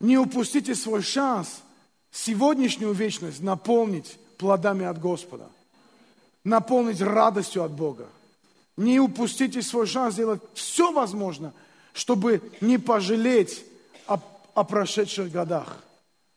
Не 0.00 0.16
упустите 0.16 0.74
свой 0.74 1.02
шанс 1.02 1.62
сегодняшнюю 2.10 2.94
вечность 2.94 3.42
наполнить 3.42 4.18
плодами 4.38 4.86
от 4.86 4.98
Господа, 4.98 5.50
наполнить 6.42 7.02
радостью 7.02 7.64
от 7.64 7.72
Бога. 7.72 8.08
Не 8.78 8.98
упустите 8.98 9.60
свой 9.60 9.86
шанс 9.86 10.14
сделать 10.14 10.40
все 10.54 10.90
возможное, 10.90 11.52
чтобы 11.92 12.40
не 12.62 12.78
пожалеть 12.78 13.62
о, 14.06 14.18
о 14.54 14.64
прошедших 14.64 15.30
годах. 15.30 15.84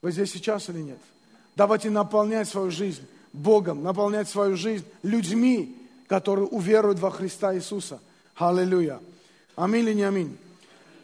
Вы 0.02 0.12
здесь 0.12 0.30
сейчас 0.30 0.68
или 0.68 0.80
нет? 0.80 1.00
Давайте 1.56 1.88
наполнять 1.88 2.50
свою 2.50 2.70
жизнь 2.70 3.06
Богом, 3.32 3.82
наполнять 3.82 4.28
свою 4.28 4.58
жизнь 4.58 4.84
людьми, 5.02 5.77
которые 6.08 6.46
уверуют 6.48 6.98
во 6.98 7.10
Христа 7.10 7.54
Иисуса. 7.54 8.00
Аллилуйя. 8.34 9.00
Аминь 9.54 9.84
или 9.84 9.94
не 9.94 10.02
аминь? 10.02 10.36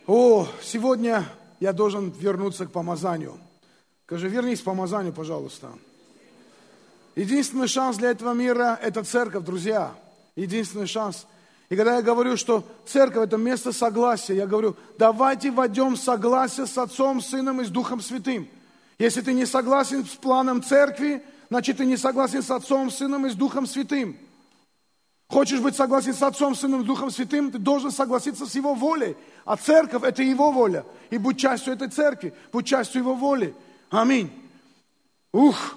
О, 0.07 0.49
сегодня 0.62 1.25
я 1.61 1.73
должен 1.73 2.11
вернуться 2.11 2.67
к 2.67 2.73
помазанию. 2.73 3.38
Скажи, 4.07 4.29
вернись 4.29 4.61
к 4.61 4.64
помазанию, 4.64 5.12
пожалуйста. 5.12 5.69
Единственный 7.14 7.69
шанс 7.69 7.97
для 7.97 8.11
этого 8.11 8.33
мира– 8.33 8.79
это 8.83 9.05
церковь, 9.05 9.45
друзья 9.45 9.95
единственный 10.37 10.87
шанс. 10.87 11.27
И 11.69 11.77
когда 11.77 11.97
я 11.97 12.03
говорю, 12.03 12.37
что 12.37 12.64
церковь– 12.87 13.25
это 13.27 13.37
место 13.37 13.73
согласия, 13.73 14.35
я 14.35 14.47
говорю, 14.47 14.77
давайте 14.99 15.51
войдем 15.51 15.95
в 15.95 15.99
согласие 15.99 16.67
с 16.67 16.77
Отцом, 16.77 17.21
Сыном 17.21 17.61
и 17.61 17.64
с 17.64 17.69
Духом 17.69 18.01
Святым. 18.01 18.49
Если 18.99 19.23
ты 19.23 19.33
не 19.33 19.47
согласен 19.47 20.05
с 20.05 20.11
планом 20.17 20.62
церкви, 20.62 21.23
значит, 21.49 21.79
ты 21.79 21.87
не 21.87 21.97
согласен 21.97 22.43
с 22.43 22.51
Отцом, 22.51 22.90
Сыном 22.90 23.27
и 23.27 23.31
с 23.31 23.35
Духом 23.35 23.67
Святым. 23.67 24.17
Хочешь 25.29 25.61
быть 25.61 25.75
согласен 25.75 26.15
с 26.15 26.23
Отцом, 26.23 26.55
Сыном 26.55 26.85
Духом 26.85 27.11
Святым, 27.11 27.51
ты 27.51 27.59
должен 27.59 27.91
согласиться 27.91 28.47
с 28.47 28.55
Его 28.55 28.75
волей. 28.75 29.17
А 29.45 29.57
церковь– 29.57 30.03
это 30.05 30.23
Его 30.23 30.53
воля. 30.53 30.85
И 31.11 31.19
будь 31.19 31.39
частью 31.39 31.73
этой 31.75 31.89
церкви, 31.89 32.35
будь 32.53 32.67
частью 32.67 33.03
Его 33.03 33.15
воли. 33.15 33.55
Аминь. 33.91 34.31
Ух, 35.33 35.77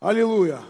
аллилуйя. 0.00 0.60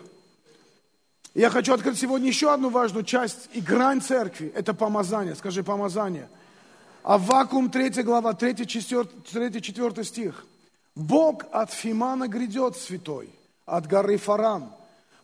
Я 1.34 1.48
хочу 1.48 1.72
открыть 1.72 1.98
сегодня 1.98 2.28
еще 2.28 2.52
одну 2.52 2.68
важную 2.68 3.04
часть 3.04 3.48
и 3.54 3.60
грань 3.60 4.02
церкви. 4.02 4.52
Это 4.54 4.74
помазание. 4.74 5.34
Скажи 5.34 5.64
помазание. 5.64 6.28
А 7.02 7.16
вакуум 7.18 7.70
3 7.70 8.02
глава, 8.02 8.32
3-4 8.32 10.04
стих. 10.04 10.46
Бог 10.94 11.44
от 11.50 11.72
Фимана 11.72 12.28
грядет 12.28 12.76
святой, 12.76 13.30
от 13.64 13.86
горы 13.86 14.18
Фаран. 14.18 14.70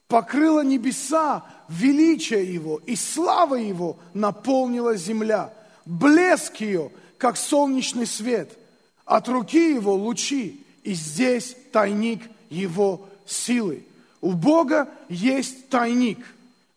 Покрыла 0.09 0.65
небеса 0.65 1.45
величие 1.69 2.53
Его, 2.53 2.81
и 2.87 2.97
слава 2.97 3.57
Его 3.57 3.99
наполнила 4.15 4.97
земля. 4.97 5.53
Блеск 5.85 6.57
ее, 6.57 6.91
как 7.19 7.37
солнечный 7.37 8.07
свет. 8.07 8.59
От 9.05 9.29
руки 9.29 9.75
Его 9.75 9.95
лучи, 9.95 10.65
и 10.83 10.95
здесь 10.95 11.55
тайник 11.73 12.23
Его 12.49 13.07
силы. 13.27 13.85
У 14.23 14.33
Бога 14.33 14.89
есть 15.11 15.69
тайник, 15.69 16.19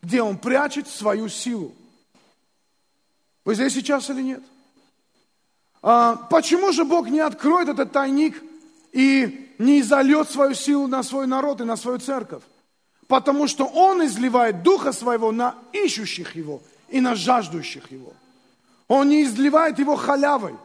где 0.01 0.21
Он 0.21 0.37
прячет 0.37 0.89
свою 0.89 1.29
силу. 1.29 1.73
Вы 3.45 3.55
здесь 3.55 3.73
сейчас 3.73 4.09
или 4.09 4.21
нет? 4.21 4.43
А, 5.81 6.15
почему 6.15 6.73
же 6.73 6.83
Бог 6.83 7.09
не 7.09 7.21
откроет 7.21 7.69
этот 7.69 7.93
тайник 7.93 8.41
и 8.91 9.53
не 9.57 9.79
изольет 9.79 10.29
свою 10.29 10.53
силу 10.53 10.87
на 10.87 11.01
свой 11.01 11.27
народ 11.27 11.61
и 11.61 11.63
на 11.63 11.77
свою 11.77 11.97
церковь? 11.97 12.43
Потому 13.11 13.49
что 13.49 13.65
Он 13.65 14.05
изливает 14.05 14.63
Духа 14.63 14.93
Своего 14.93 15.33
на 15.33 15.55
ищущих 15.73 16.33
Его 16.37 16.61
и 16.87 17.01
на 17.01 17.13
жаждущих 17.13 17.91
Его. 17.91 18.13
Он 18.87 19.09
не 19.09 19.23
изливает 19.23 19.79
Его 19.79 19.97
халявой, 19.97 20.55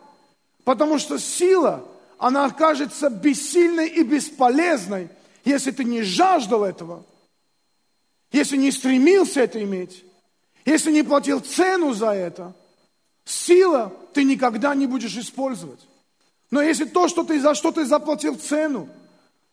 потому 0.62 1.00
что 1.00 1.18
сила, 1.18 1.84
она 2.18 2.44
окажется 2.44 3.10
бессильной 3.10 3.88
и 3.88 4.04
бесполезной, 4.04 5.08
если 5.44 5.72
ты 5.72 5.82
не 5.82 6.02
жаждал 6.02 6.62
этого, 6.62 7.04
если 8.30 8.56
не 8.56 8.70
стремился 8.70 9.40
это 9.40 9.60
иметь, 9.64 10.04
если 10.64 10.92
не 10.92 11.02
платил 11.02 11.40
цену 11.40 11.94
за 11.94 12.12
это, 12.12 12.54
сила 13.24 13.92
ты 14.14 14.22
никогда 14.22 14.72
не 14.76 14.86
будешь 14.86 15.16
использовать. 15.16 15.80
Но 16.52 16.62
если 16.62 16.84
то, 16.84 17.08
что 17.08 17.24
ты, 17.24 17.40
за 17.40 17.56
что 17.56 17.72
ты 17.72 17.84
заплатил 17.84 18.36
цену, 18.36 18.88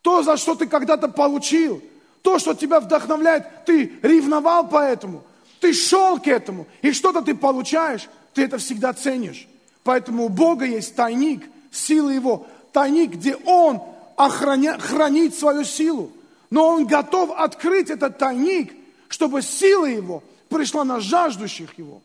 то, 0.04 0.22
за 0.22 0.38
что 0.38 0.54
ты 0.54 0.68
когда-то 0.68 1.08
получил, 1.08 1.82
то, 2.24 2.40
что 2.40 2.56
тебя 2.56 2.80
вдохновляет, 2.80 3.66
ты 3.66 4.00
ревновал 4.02 4.68
по 4.68 4.78
этому, 4.78 5.24
ты 5.60 5.74
шел 5.74 6.20
к 6.20 6.28
этому, 6.28 6.68
и 6.82 6.94
что-то 6.94 7.22
ты 7.22 7.36
получаешь, 7.36 8.10
ты 8.34 8.46
это 8.46 8.58
всегда 8.58 8.94
ценишь. 8.94 9.48
Поэтому 9.84 10.26
у 10.26 10.30
Бога 10.30 10.66
есть 10.66 10.96
тайник, 10.96 11.44
сила 11.70 12.10
Его, 12.10 12.48
тайник, 12.72 13.12
где 13.12 13.36
Он 13.46 13.84
охраня, 14.16 14.80
хранит 14.80 15.36
свою 15.36 15.66
силу. 15.66 16.12
Но 16.50 16.70
Он 16.70 16.88
готов 16.88 17.32
открыть 17.32 17.90
этот 17.90 18.18
тайник, 18.18 18.74
чтобы 19.10 19.42
сила 19.42 19.86
Его 19.86 20.24
пришла 20.48 20.86
на 20.86 21.02
жаждущих 21.02 21.78
Его. 21.78 22.02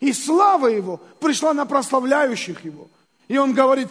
И 0.00 0.12
слава 0.12 0.66
Его 0.66 1.00
пришла 1.18 1.54
на 1.54 1.64
прославляющих 1.64 2.62
Его. 2.62 2.88
И 3.28 3.38
Он 3.38 3.54
говорит, 3.54 3.88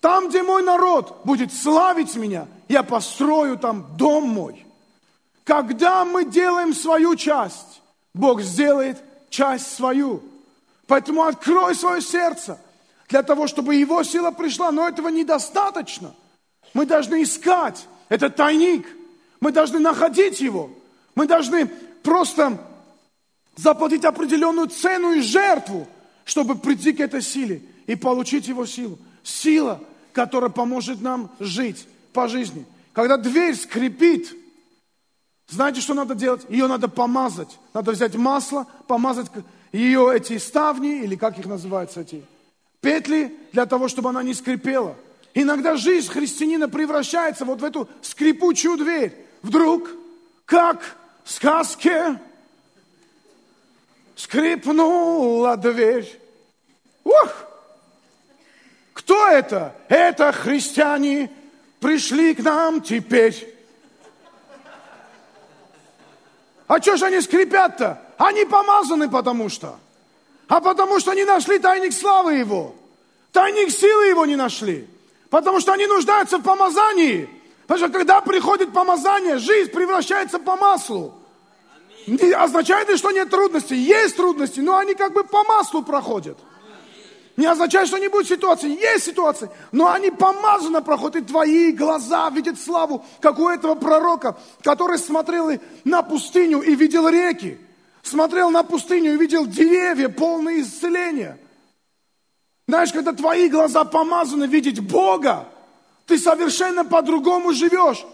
там, 0.00 0.28
где 0.28 0.44
мой 0.44 0.62
народ 0.62 1.22
будет 1.24 1.52
славить 1.52 2.14
меня, 2.14 2.46
я 2.68 2.84
построю 2.84 3.58
там 3.58 3.96
дом 3.96 4.28
мой. 4.28 4.63
Когда 5.44 6.06
мы 6.06 6.24
делаем 6.24 6.72
свою 6.72 7.16
часть, 7.16 7.82
Бог 8.14 8.40
сделает 8.40 9.02
часть 9.28 9.74
свою. 9.74 10.22
Поэтому 10.86 11.22
открой 11.24 11.74
свое 11.74 12.00
сердце 12.00 12.58
для 13.08 13.22
того, 13.22 13.46
чтобы 13.46 13.74
Его 13.74 14.02
сила 14.04 14.30
пришла. 14.30 14.72
Но 14.72 14.88
этого 14.88 15.08
недостаточно. 15.08 16.14
Мы 16.72 16.86
должны 16.86 17.22
искать 17.22 17.86
этот 18.08 18.36
тайник. 18.36 18.86
Мы 19.40 19.52
должны 19.52 19.78
находить 19.78 20.40
его. 20.40 20.70
Мы 21.14 21.26
должны 21.26 21.66
просто 22.02 22.58
заплатить 23.56 24.04
определенную 24.04 24.68
цену 24.68 25.12
и 25.12 25.20
жертву, 25.20 25.86
чтобы 26.24 26.56
прийти 26.56 26.92
к 26.92 27.00
этой 27.00 27.20
силе 27.20 27.62
и 27.86 27.94
получить 27.94 28.48
его 28.48 28.64
силу. 28.64 28.98
Сила, 29.22 29.80
которая 30.12 30.50
поможет 30.50 31.02
нам 31.02 31.30
жить 31.38 31.86
по 32.12 32.28
жизни. 32.28 32.64
Когда 32.92 33.16
дверь 33.16 33.54
скрипит, 33.54 34.34
знаете, 35.54 35.80
что 35.80 35.94
надо 35.94 36.14
делать? 36.14 36.44
Ее 36.48 36.66
надо 36.66 36.88
помазать. 36.88 37.58
Надо 37.72 37.92
взять 37.92 38.14
масло, 38.16 38.66
помазать 38.86 39.28
ее 39.72 40.12
эти 40.14 40.36
ставни, 40.38 41.02
или 41.02 41.16
как 41.16 41.38
их 41.38 41.46
называются 41.46 42.00
эти 42.00 42.24
петли, 42.80 43.34
для 43.52 43.64
того, 43.64 43.88
чтобы 43.88 44.10
она 44.10 44.22
не 44.22 44.34
скрипела. 44.34 44.96
Иногда 45.32 45.76
жизнь 45.76 46.10
христианина 46.10 46.68
превращается 46.68 47.44
вот 47.44 47.60
в 47.60 47.64
эту 47.64 47.88
скрипучую 48.02 48.76
дверь. 48.76 49.14
Вдруг, 49.42 49.90
как 50.44 50.96
в 51.24 51.30
сказке, 51.30 52.20
скрипнула 54.16 55.56
дверь. 55.56 56.20
Ух! 57.04 57.46
Кто 58.92 59.28
это? 59.28 59.74
Это 59.88 60.32
христиане 60.32 61.30
пришли 61.80 62.34
к 62.34 62.40
нам 62.40 62.80
теперь. 62.80 63.53
А 66.74 66.82
что 66.82 66.96
же 66.96 67.06
они 67.06 67.20
скрипят-то? 67.20 68.02
Они 68.18 68.44
помазаны 68.44 69.08
потому 69.08 69.48
что. 69.48 69.76
А 70.48 70.60
потому 70.60 70.98
что 70.98 71.12
они 71.12 71.24
нашли 71.24 71.60
тайник 71.60 71.92
славы 71.92 72.34
его. 72.34 72.74
Тайник 73.30 73.70
силы 73.70 74.06
его 74.06 74.26
не 74.26 74.34
нашли. 74.34 74.88
Потому 75.30 75.60
что 75.60 75.72
они 75.72 75.86
нуждаются 75.86 76.38
в 76.38 76.42
помазании. 76.42 77.30
Потому 77.68 77.86
что 77.86 77.96
когда 77.96 78.20
приходит 78.20 78.72
помазание, 78.72 79.38
жизнь 79.38 79.70
превращается 79.70 80.40
по 80.40 80.56
маслу. 80.56 81.14
Не 82.08 82.32
означает 82.32 82.88
ли, 82.88 82.96
что 82.96 83.12
нет 83.12 83.30
трудностей? 83.30 83.76
Есть 83.76 84.16
трудности, 84.16 84.58
но 84.58 84.76
они 84.76 84.94
как 84.94 85.12
бы 85.12 85.22
по 85.22 85.44
маслу 85.44 85.84
проходят. 85.84 86.38
Не 87.36 87.46
означает, 87.46 87.88
что 87.88 87.98
не 87.98 88.08
будет 88.08 88.28
ситуации. 88.28 88.70
Есть 88.70 89.04
ситуации, 89.04 89.50
но 89.72 89.90
они 89.90 90.10
помазанно 90.10 90.82
проходят. 90.82 91.16
И 91.16 91.26
твои 91.26 91.72
глаза 91.72 92.30
видят 92.30 92.60
славу, 92.60 93.04
как 93.20 93.38
у 93.38 93.48
этого 93.48 93.74
пророка, 93.74 94.36
который 94.62 94.98
смотрел 94.98 95.50
на 95.84 96.02
пустыню 96.02 96.60
и 96.60 96.74
видел 96.74 97.08
реки. 97.08 97.58
Смотрел 98.02 98.50
на 98.50 98.62
пустыню 98.62 99.14
и 99.14 99.16
видел 99.16 99.46
деревья, 99.46 100.08
полные 100.08 100.60
исцеления. 100.60 101.38
Знаешь, 102.68 102.92
когда 102.92 103.12
твои 103.12 103.48
глаза 103.48 103.84
помазаны 103.84 104.44
видеть 104.44 104.80
Бога, 104.80 105.48
ты 106.06 106.18
совершенно 106.18 106.84
по-другому 106.84 107.52
живешь. 107.52 108.04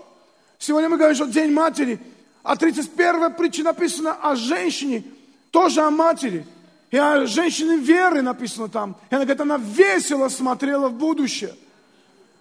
Сегодня 0.58 0.88
мы 0.88 0.96
говорим, 0.96 1.16
что 1.16 1.26
День 1.26 1.52
матери, 1.52 2.00
а 2.42 2.56
31 2.56 3.34
притча 3.34 3.62
написана 3.62 4.12
о 4.14 4.34
женщине, 4.34 5.04
тоже 5.50 5.82
о 5.82 5.90
матери. 5.90 6.46
И 6.90 6.96
о 6.96 7.26
женщине 7.26 7.76
веры 7.76 8.20
написано 8.20 8.68
там. 8.68 8.96
И 9.10 9.14
она 9.14 9.24
говорит, 9.24 9.40
она 9.40 9.58
весело 9.58 10.28
смотрела 10.28 10.88
в 10.88 10.94
будущее. 10.94 11.54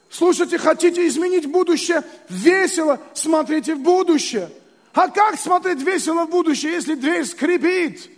Слушайте, 0.09 0.57
хотите 0.57 1.07
изменить 1.07 1.45
будущее? 1.45 2.03
Весело 2.29 2.99
смотрите 3.13 3.75
в 3.75 3.79
будущее. 3.79 4.49
А 4.93 5.07
как 5.09 5.39
смотреть 5.39 5.81
весело 5.81 6.25
в 6.25 6.31
будущее, 6.31 6.73
если 6.73 6.95
дверь 6.95 7.25
скрипит? 7.25 8.09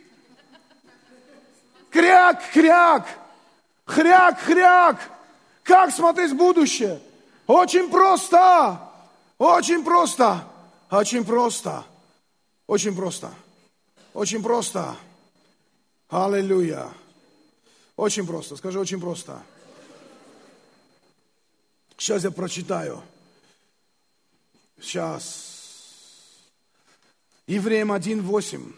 Кряк, 1.90 2.42
кряк, 2.54 3.08
хряк, 3.86 4.40
хряк. 4.40 5.00
Как 5.64 5.92
смотреть 5.92 6.32
в 6.32 6.38
будущее? 6.38 7.02
Очень 7.46 7.90
просто, 7.90 8.80
очень 9.38 9.84
просто, 9.84 10.42
очень 10.90 11.26
просто, 11.26 11.84
очень 12.68 12.96
просто, 12.96 13.30
очень 14.14 14.42
просто. 14.42 14.96
Аллилуйя. 16.12 16.90
Очень 17.96 18.28
просто, 18.28 18.58
скажи 18.58 18.78
очень 18.78 19.00
просто. 19.00 19.42
Сейчас 21.98 22.26
я 22.26 22.32
прочитаю. 22.32 23.02
Сейчас. 24.82 26.42
Евреям 27.48 27.94
1.8. 27.94 28.76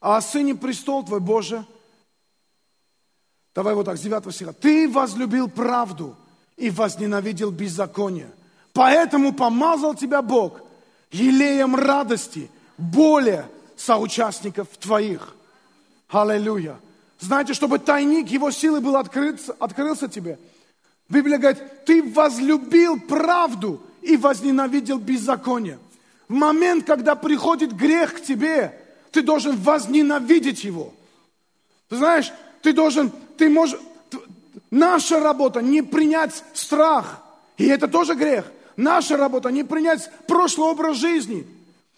А 0.00 0.20
сыне 0.20 0.54
престол 0.54 1.04
твой, 1.04 1.18
Боже, 1.18 1.66
давай 3.52 3.74
вот 3.74 3.86
так, 3.86 3.98
с 3.98 4.02
9 4.02 4.32
стиха. 4.32 4.52
Ты 4.52 4.88
возлюбил 4.88 5.48
правду 5.48 6.16
и 6.56 6.70
возненавидел 6.70 7.50
беззаконие. 7.50 8.30
Поэтому 8.72 9.32
помазал 9.32 9.96
тебя 9.96 10.22
Бог 10.22 10.60
елеем 11.10 11.74
радости, 11.74 12.50
более 12.78 13.50
соучастников 13.76 14.68
твоих. 14.78 15.34
Аллилуйя. 16.12 16.78
Знаете, 17.18 17.54
чтобы 17.54 17.78
тайник 17.78 18.28
его 18.28 18.50
силы 18.50 18.80
был 18.80 18.96
открыт, 18.96 19.40
открылся 19.58 20.08
тебе. 20.08 20.38
Библия 21.08 21.38
говорит, 21.38 21.84
ты 21.86 22.02
возлюбил 22.02 23.00
правду 23.00 23.80
и 24.02 24.16
возненавидел 24.16 24.98
беззаконие. 24.98 25.78
В 26.28 26.34
момент, 26.34 26.84
когда 26.84 27.14
приходит 27.14 27.72
грех 27.74 28.14
к 28.16 28.22
тебе, 28.22 28.78
ты 29.10 29.22
должен 29.22 29.56
возненавидеть 29.56 30.64
его. 30.64 30.92
Ты 31.88 31.96
знаешь, 31.96 32.32
ты 32.60 32.72
должен, 32.72 33.10
ты 33.38 33.48
можешь, 33.48 33.78
наша 34.70 35.20
работа 35.20 35.60
не 35.60 35.82
принять 35.82 36.44
страх, 36.54 37.22
и 37.56 37.66
это 37.66 37.88
тоже 37.88 38.14
грех. 38.14 38.50
Наша 38.76 39.16
работа 39.16 39.50
не 39.50 39.64
принять 39.64 40.10
прошлый 40.26 40.68
образ 40.68 40.96
жизни. 40.96 41.46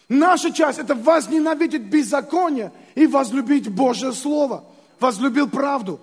Наша 0.07 0.51
часть 0.51 0.79
это 0.79 0.93
возненавидеть 0.93 1.83
беззаконие 1.83 2.71
и 2.93 3.07
возлюбить 3.07 3.69
Божье 3.69 4.11
Слово. 4.13 4.63
Возлюбил 4.99 5.49
правду. 5.49 5.99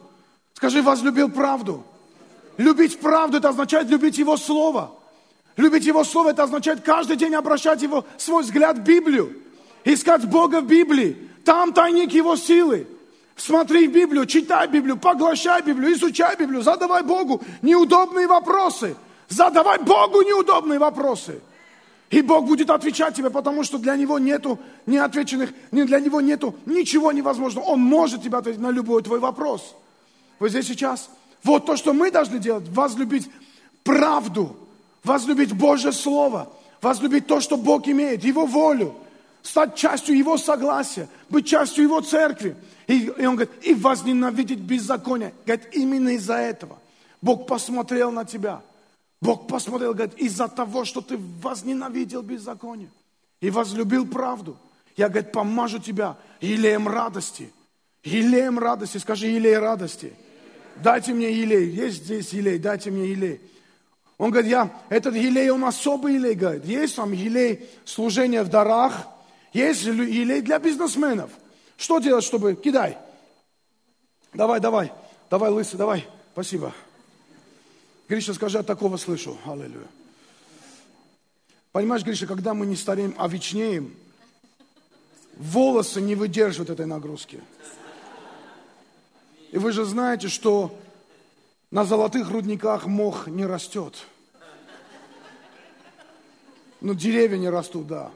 Скажи, 0.54 0.82
возлюбил 0.82 1.30
правду. 1.30 1.84
Любить 2.56 2.98
правду, 2.98 3.38
это 3.38 3.50
означает 3.50 3.88
любить 3.88 4.18
Его 4.18 4.36
Слово. 4.36 4.92
Любить 5.56 5.84
Его 5.84 6.04
Слово, 6.04 6.30
это 6.30 6.44
означает 6.44 6.82
каждый 6.82 7.16
день 7.16 7.34
обращать 7.34 7.82
его, 7.82 8.04
свой 8.16 8.42
взгляд 8.42 8.78
в 8.78 8.82
Библию. 8.82 9.36
Искать 9.84 10.28
Бога 10.28 10.60
в 10.60 10.66
Библии. 10.66 11.28
Там 11.44 11.72
тайник 11.72 12.12
Его 12.12 12.36
силы. 12.36 12.86
Смотри 13.36 13.88
в 13.88 13.92
Библию, 13.92 14.26
читай 14.26 14.68
Библию, 14.68 14.96
поглощай 14.98 15.62
Библию, 15.62 15.94
изучай 15.94 16.36
Библию, 16.36 16.62
задавай 16.62 17.02
Богу 17.02 17.42
неудобные 17.62 18.26
вопросы. 18.26 18.94
Задавай 19.28 19.78
Богу 19.78 20.22
неудобные 20.22 20.78
вопросы. 20.78 21.40
И 22.12 22.20
Бог 22.20 22.44
будет 22.44 22.68
отвечать 22.68 23.16
тебе, 23.16 23.30
потому 23.30 23.64
что 23.64 23.78
для 23.78 23.96
Него 23.96 24.18
нету 24.18 24.58
неотвеченных, 24.84 25.50
для 25.70 25.98
Него 25.98 26.20
нету 26.20 26.54
ничего 26.66 27.10
невозможного. 27.10 27.64
Он 27.64 27.80
может 27.80 28.22
тебе 28.22 28.36
ответить 28.36 28.60
на 28.60 28.70
любой 28.70 29.02
твой 29.02 29.18
вопрос. 29.18 29.74
Вы 30.38 30.50
здесь 30.50 30.66
сейчас? 30.66 31.08
Вот 31.42 31.64
то, 31.64 31.74
что 31.74 31.94
мы 31.94 32.10
должны 32.10 32.38
делать, 32.38 32.68
возлюбить 32.68 33.30
правду, 33.82 34.54
возлюбить 35.02 35.54
Божье 35.54 35.90
Слово, 35.90 36.52
возлюбить 36.82 37.26
то, 37.26 37.40
что 37.40 37.56
Бог 37.56 37.88
имеет, 37.88 38.22
Его 38.22 38.44
волю, 38.44 38.94
стать 39.40 39.74
частью 39.74 40.14
Его 40.14 40.36
согласия, 40.36 41.08
быть 41.30 41.46
частью 41.46 41.84
Его 41.84 42.02
церкви. 42.02 42.56
И, 42.88 43.06
и 43.06 43.24
Он 43.24 43.36
говорит, 43.36 43.54
и 43.62 43.72
возненавидеть 43.72 44.58
беззаконие. 44.58 45.32
Говорит, 45.46 45.68
именно 45.72 46.10
из-за 46.10 46.34
этого. 46.34 46.78
Бог 47.22 47.46
посмотрел 47.46 48.10
на 48.10 48.26
тебя. 48.26 48.60
Бог 49.22 49.46
посмотрел, 49.46 49.94
говорит, 49.94 50.18
из-за 50.18 50.48
того, 50.48 50.84
что 50.84 51.00
ты 51.00 51.16
возненавидел 51.16 52.22
беззаконие 52.22 52.90
и 53.40 53.50
возлюбил 53.50 54.04
правду, 54.04 54.56
я, 54.96 55.08
говорит, 55.08 55.30
помажу 55.30 55.78
тебя 55.78 56.18
елеем 56.40 56.88
радости. 56.88 57.52
Елеем 58.02 58.58
радости. 58.58 58.98
Скажи, 58.98 59.28
елей 59.28 59.56
радости. 59.56 60.12
Дайте 60.82 61.14
мне 61.14 61.32
елей. 61.32 61.70
Есть 61.70 62.04
здесь 62.04 62.32
елей, 62.32 62.58
дайте 62.58 62.90
мне 62.90 63.10
елей. 63.10 63.40
Он 64.18 64.32
говорит, 64.32 64.50
я, 64.50 64.82
этот 64.88 65.14
елей, 65.14 65.50
он 65.50 65.64
особый 65.64 66.14
елей, 66.14 66.34
говорит. 66.34 66.64
Есть 66.64 66.96
там 66.96 67.12
елей 67.12 67.70
служения 67.84 68.42
в 68.42 68.48
дарах, 68.48 69.06
есть 69.52 69.84
елей 69.84 70.40
для 70.40 70.58
бизнесменов. 70.58 71.30
Что 71.76 72.00
делать, 72.00 72.24
чтобы... 72.24 72.56
Кидай. 72.56 72.98
Давай, 74.34 74.58
давай. 74.58 74.92
Давай, 75.30 75.50
лысый, 75.50 75.78
давай. 75.78 76.08
Спасибо. 76.32 76.74
Гриша, 78.12 78.34
скажи, 78.34 78.58
я 78.58 78.62
такого 78.62 78.98
слышу. 78.98 79.38
Аллилуйя. 79.46 79.86
Понимаешь, 81.72 82.04
Гриша, 82.04 82.26
когда 82.26 82.52
мы 82.52 82.66
не 82.66 82.76
стареем, 82.76 83.14
а 83.16 83.26
вечнеем, 83.26 83.96
волосы 85.38 86.02
не 86.02 86.14
выдерживают 86.14 86.68
этой 86.68 86.84
нагрузки. 86.84 87.42
И 89.50 89.56
вы 89.56 89.72
же 89.72 89.86
знаете, 89.86 90.28
что 90.28 90.78
на 91.70 91.86
золотых 91.86 92.28
рудниках 92.28 92.84
мох 92.84 93.28
не 93.28 93.46
растет. 93.46 93.96
Ну, 96.82 96.92
деревья 96.92 97.38
не 97.38 97.48
растут, 97.48 97.86
да. 97.86 98.10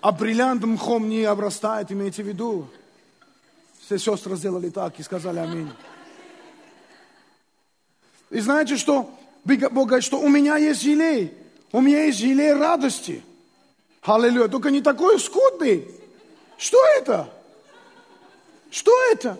А 0.00 0.10
бриллиант 0.10 0.64
мхом 0.64 1.10
не 1.10 1.24
обрастает, 1.24 1.92
имейте 1.92 2.22
в 2.22 2.28
виду. 2.28 2.66
Все 3.84 3.98
сестры 3.98 4.36
сделали 4.36 4.70
так 4.70 4.98
и 4.98 5.02
сказали 5.02 5.40
аминь. 5.40 5.70
И 8.30 8.40
знаете, 8.40 8.76
что 8.76 9.10
Бог 9.44 9.88
говорит, 9.88 10.04
что 10.04 10.20
у 10.20 10.28
меня 10.28 10.56
есть 10.56 10.82
елей, 10.82 11.32
у 11.72 11.80
меня 11.80 12.04
есть 12.04 12.20
елей 12.20 12.52
радости. 12.52 13.22
Аллилуйя. 14.02 14.48
Только 14.48 14.70
не 14.70 14.80
такой 14.80 15.18
скудный. 15.18 15.90
Что 16.56 16.78
это? 16.98 17.28
Что 18.70 18.92
это? 19.10 19.36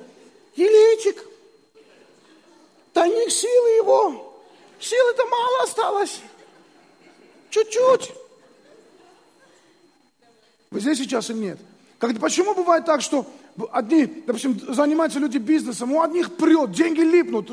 Елейчик. 0.56 1.24
Тайник 2.92 3.30
силы 3.30 3.68
его. 3.76 4.42
Силы-то 4.80 5.26
мало 5.26 5.62
осталось. 5.62 6.20
Чуть-чуть. 7.50 8.12
Вы 10.70 10.80
здесь 10.80 10.98
сейчас 10.98 11.30
или 11.30 11.38
нет? 11.38 11.58
Как, 11.98 12.18
почему 12.18 12.54
бывает 12.54 12.84
так, 12.84 13.00
что 13.00 13.26
одни, 13.72 14.06
допустим, 14.06 14.58
занимаются 14.74 15.18
люди 15.18 15.38
бизнесом, 15.38 15.92
у 15.92 16.02
одних 16.02 16.36
прет, 16.36 16.72
деньги 16.72 17.00
липнут, 17.00 17.50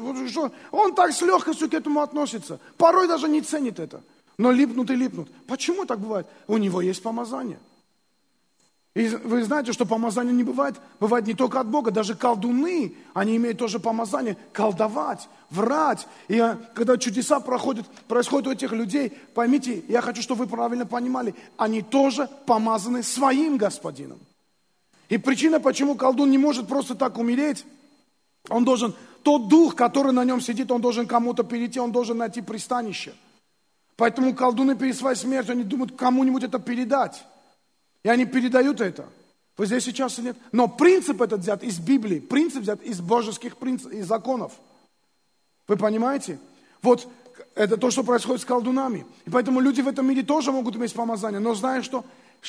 он 0.72 0.96
так 0.96 1.12
с 1.12 1.22
легкостью 1.22 1.70
к 1.70 1.74
этому 1.74 2.02
относится. 2.02 2.60
Порой 2.78 3.08
даже 3.08 3.28
не 3.28 3.42
ценит 3.42 3.80
это. 3.80 4.04
Но 4.38 4.52
липнут 4.52 4.90
и 4.90 4.96
липнут. 4.96 5.30
Почему 5.48 5.86
так 5.86 6.00
бывает? 6.00 6.28
У 6.48 6.58
него 6.58 6.82
есть 6.82 7.04
помазание. 7.04 7.60
И 8.96 9.08
вы 9.08 9.44
знаете, 9.44 9.74
что 9.74 9.88
помазание 9.88 10.36
не 10.36 10.44
бывает, 10.44 10.76
бывает 11.00 11.26
не 11.26 11.34
только 11.34 11.60
от 11.60 11.68
Бога, 11.68 11.90
даже 11.90 12.14
колдуны, 12.14 12.96
они 13.16 13.38
имеют 13.38 13.58
тоже 13.58 13.80
помазание 13.80 14.38
колдовать, 14.52 15.28
врать. 15.50 16.08
И 16.28 16.38
а, 16.38 16.60
когда 16.76 16.98
чудеса 16.98 17.40
проходят, 17.40 17.88
происходят 18.08 18.48
у 18.48 18.52
этих 18.52 18.72
людей, 18.72 19.12
поймите, 19.34 19.84
я 19.88 20.02
хочу, 20.02 20.22
чтобы 20.22 20.44
вы 20.44 20.48
правильно 20.50 20.86
понимали, 20.86 21.34
они 21.58 21.82
тоже 21.82 22.30
помазаны 22.46 23.02
своим 23.02 23.58
господином. 23.58 24.20
И 25.14 25.20
причина, 25.20 25.60
почему 25.60 25.94
колдун 25.94 26.32
не 26.32 26.40
может 26.40 26.68
просто 26.68 26.96
так 26.96 27.20
умереть, 27.20 27.66
он 28.50 28.66
должен, 28.66 28.96
тот 29.22 29.48
дух, 29.48 29.76
который 29.76 30.12
на 30.12 30.24
нем 30.26 30.42
сидит, 30.42 30.72
он 30.72 30.82
должен 30.82 31.06
кому-то 31.06 31.44
перейти, 31.44 31.80
он 31.80 31.92
должен 31.92 32.18
найти 32.18 32.42
пристанище. 32.42 33.14
Поэтому 33.96 34.34
колдуны 34.34 34.76
перед 34.76 34.98
своей 34.98 35.16
смертью, 35.16 35.52
они 35.52 35.66
думают 35.66 35.96
кому-нибудь 35.96 36.42
это 36.42 36.58
передать. 36.58 37.26
И 38.02 38.10
они 38.10 38.26
передают 38.26 38.82
это. 38.82 39.08
Вы 39.56 39.68
здесь 39.68 39.84
сейчас 39.84 40.18
или 40.18 40.26
нет? 40.26 40.38
Но 40.52 40.68
принцип 40.68 41.22
этот 41.22 41.42
взят 41.42 41.62
из 41.62 41.78
Библии, 41.78 42.20
принцип 42.20 42.64
взят 42.64 42.82
из 42.82 43.00
божеских 43.00 43.58
принципов, 43.58 43.94
из 43.94 44.08
законов. 44.08 44.54
Вы 45.68 45.78
понимаете? 45.78 46.40
Вот 46.82 47.08
это 47.54 47.78
то, 47.78 47.92
что 47.92 48.04
происходит 48.04 48.42
с 48.42 48.46
колдунами. 48.46 49.06
И 49.28 49.30
поэтому 49.30 49.60
люди 49.60 49.82
в 49.82 49.88
этом 49.88 50.08
мире 50.08 50.24
тоже 50.24 50.52
могут 50.52 50.76
иметь 50.76 50.92
помазание. 50.92 51.40
Но 51.40 51.54
знаешь 51.54 51.86
что? 51.86 52.04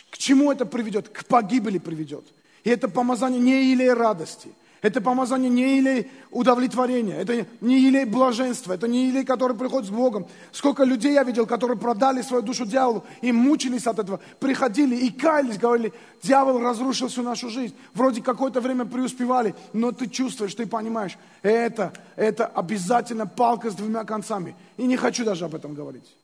К 0.09 0.17
чему 0.17 0.51
это 0.51 0.65
приведет? 0.65 1.11
К 1.11 1.27
погибели 1.27 1.77
приведет. 1.77 2.25
И 2.65 2.71
это 2.71 2.89
помазание 2.89 3.41
не 3.41 3.73
или 3.73 3.87
радости– 3.87 4.51
это 4.85 5.01
помазание 5.01 5.49
не 5.49 5.79
елей 5.79 6.11
удовлетворения, 6.31 7.17
это 7.17 7.47
не 7.63 7.81
елей 7.81 8.05
блаженства, 8.05 8.75
это 8.75 8.87
не 8.87 9.07
елей, 9.07 9.25
который 9.25 9.57
приходит 9.57 9.89
с 9.89 9.91
Богом. 9.91 10.27
Сколько 10.53 10.85
людей 10.85 11.15
я 11.15 11.23
видел, 11.23 11.47
которые 11.47 11.79
продали 11.79 12.21
свою 12.21 12.43
душу 12.43 12.67
дьяволу 12.67 13.03
и 13.23 13.33
мучились 13.33 13.87
от 13.87 13.99
этого, 13.99 14.21
приходили 14.41 14.95
и 14.95 15.11
каялись, 15.11 15.57
говорили, 15.57 15.95
дьявол 16.23 16.61
разрушил 16.61 17.09
всю 17.09 17.23
нашу 17.23 17.49
жизнь. 17.49 17.75
Вроде 17.95 18.21
какое-то 18.21 18.61
время 18.61 18.85
преуспевали, 18.85 19.55
но 19.73 19.91
ты 19.91 20.07
чувствуешь, 20.07 20.55
ты 20.55 20.67
понимаешь, 20.67 21.17
это, 21.41 21.95
это 22.15 22.45
обязательно 22.45 23.27
палка 23.27 23.71
с 23.71 23.75
двумя 23.75 24.05
концами. 24.05 24.55
И 24.77 24.83
не 24.83 24.99
хочу 24.99 25.25
даже 25.25 25.47
об 25.47 25.55
этом 25.55 25.73
говорить. 25.73 26.15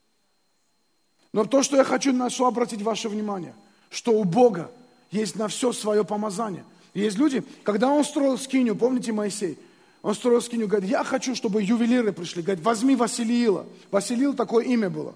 Но 1.33 1.47
то, 1.47 1.63
что 1.63 1.79
я 1.79 1.85
хочу 1.85 2.13
на 2.13 2.29
что 2.29 2.47
обратить 2.47 2.83
ваше 2.83 3.09
внимание, 3.09 3.55
что 3.89 4.13
у 4.13 4.25
Бога 4.25 4.71
есть 5.11 5.37
на 5.37 5.49
все 5.49 5.73
свое 5.73 6.05
помазание– 6.05 6.65
есть 6.95 7.19
люди, 7.19 7.45
когда 7.63 7.89
он 7.89 8.05
строил 8.05 8.37
скиню, 8.39 8.75
помните 8.75 9.13
Моисей, 9.13 9.59
он 10.03 10.15
строил 10.15 10.41
скиню, 10.41 10.67
говорит, 10.67 10.91
я 10.91 11.05
хочу, 11.05 11.35
чтобы 11.35 11.63
ювелиры 11.63 12.13
пришли. 12.13 12.43
Говорит, 12.43 12.65
возьми 12.65 12.97
Василиила. 12.97 13.67
Василиил 13.91 14.35
такое 14.35 14.65
имя 14.65 14.89
было. 14.89 15.15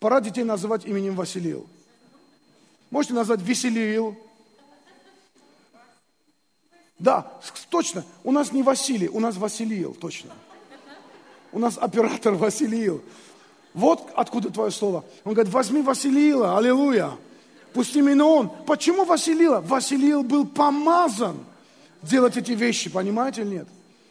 Пора 0.00 0.20
детей 0.20 0.44
называть 0.44 0.86
именем 0.86 1.14
Василиил. 1.14 1.66
Можете 2.90 3.14
назвать 3.14 3.42
Веселиил. 3.42 4.16
Да, 6.98 7.38
точно. 7.68 8.04
У 8.22 8.32
нас 8.32 8.52
не 8.52 8.62
Василий, 8.62 9.08
у 9.08 9.20
нас 9.20 9.36
Василиил, 9.36 9.94
точно. 9.94 10.30
У 11.52 11.58
нас 11.58 11.76
оператор 11.76 12.34
Василиил. 12.34 13.02
Вот 13.74 14.10
откуда 14.16 14.50
твое 14.50 14.70
слово. 14.70 15.04
Он 15.24 15.34
говорит, 15.34 15.52
возьми 15.52 15.82
Василиила, 15.82 16.56
аллилуйя. 16.56 17.12
Пусть 17.74 17.96
именно 17.96 18.24
он. 18.24 18.50
Почему 18.66 19.04
Василила? 19.04 19.60
Василил 19.60 20.22
был 20.22 20.46
помазан 20.46 21.36
делать 22.02 22.36
эти 22.36 22.52
вещи, 22.52 22.88
понимаете 22.88 23.42
или 23.42 23.48
нет? 23.48 23.68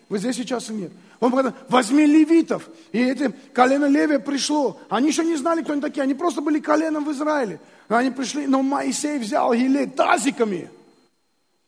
Вы 0.09 0.19
здесь 0.19 0.35
сейчас 0.35 0.69
или 0.69 0.81
нет? 0.81 0.91
Он 1.21 1.31
говорит, 1.31 1.53
возьми 1.69 2.05
левитов. 2.05 2.67
И 2.91 2.99
это 2.99 3.31
колено 3.53 3.85
Левия 3.85 4.19
пришло. 4.19 4.77
Они 4.89 5.07
еще 5.07 5.23
не 5.23 5.37
знали, 5.37 5.61
кто 5.63 5.71
они 5.71 5.81
такие. 5.81 6.01
Они 6.01 6.13
просто 6.13 6.41
были 6.41 6.59
коленом 6.59 7.05
в 7.05 7.11
Израиле. 7.13 7.61
Они 7.87 8.11
пришли, 8.11 8.45
но 8.45 8.61
Моисей 8.61 9.17
взял 9.17 9.53
елей 9.53 9.87
тазиками. 9.87 10.69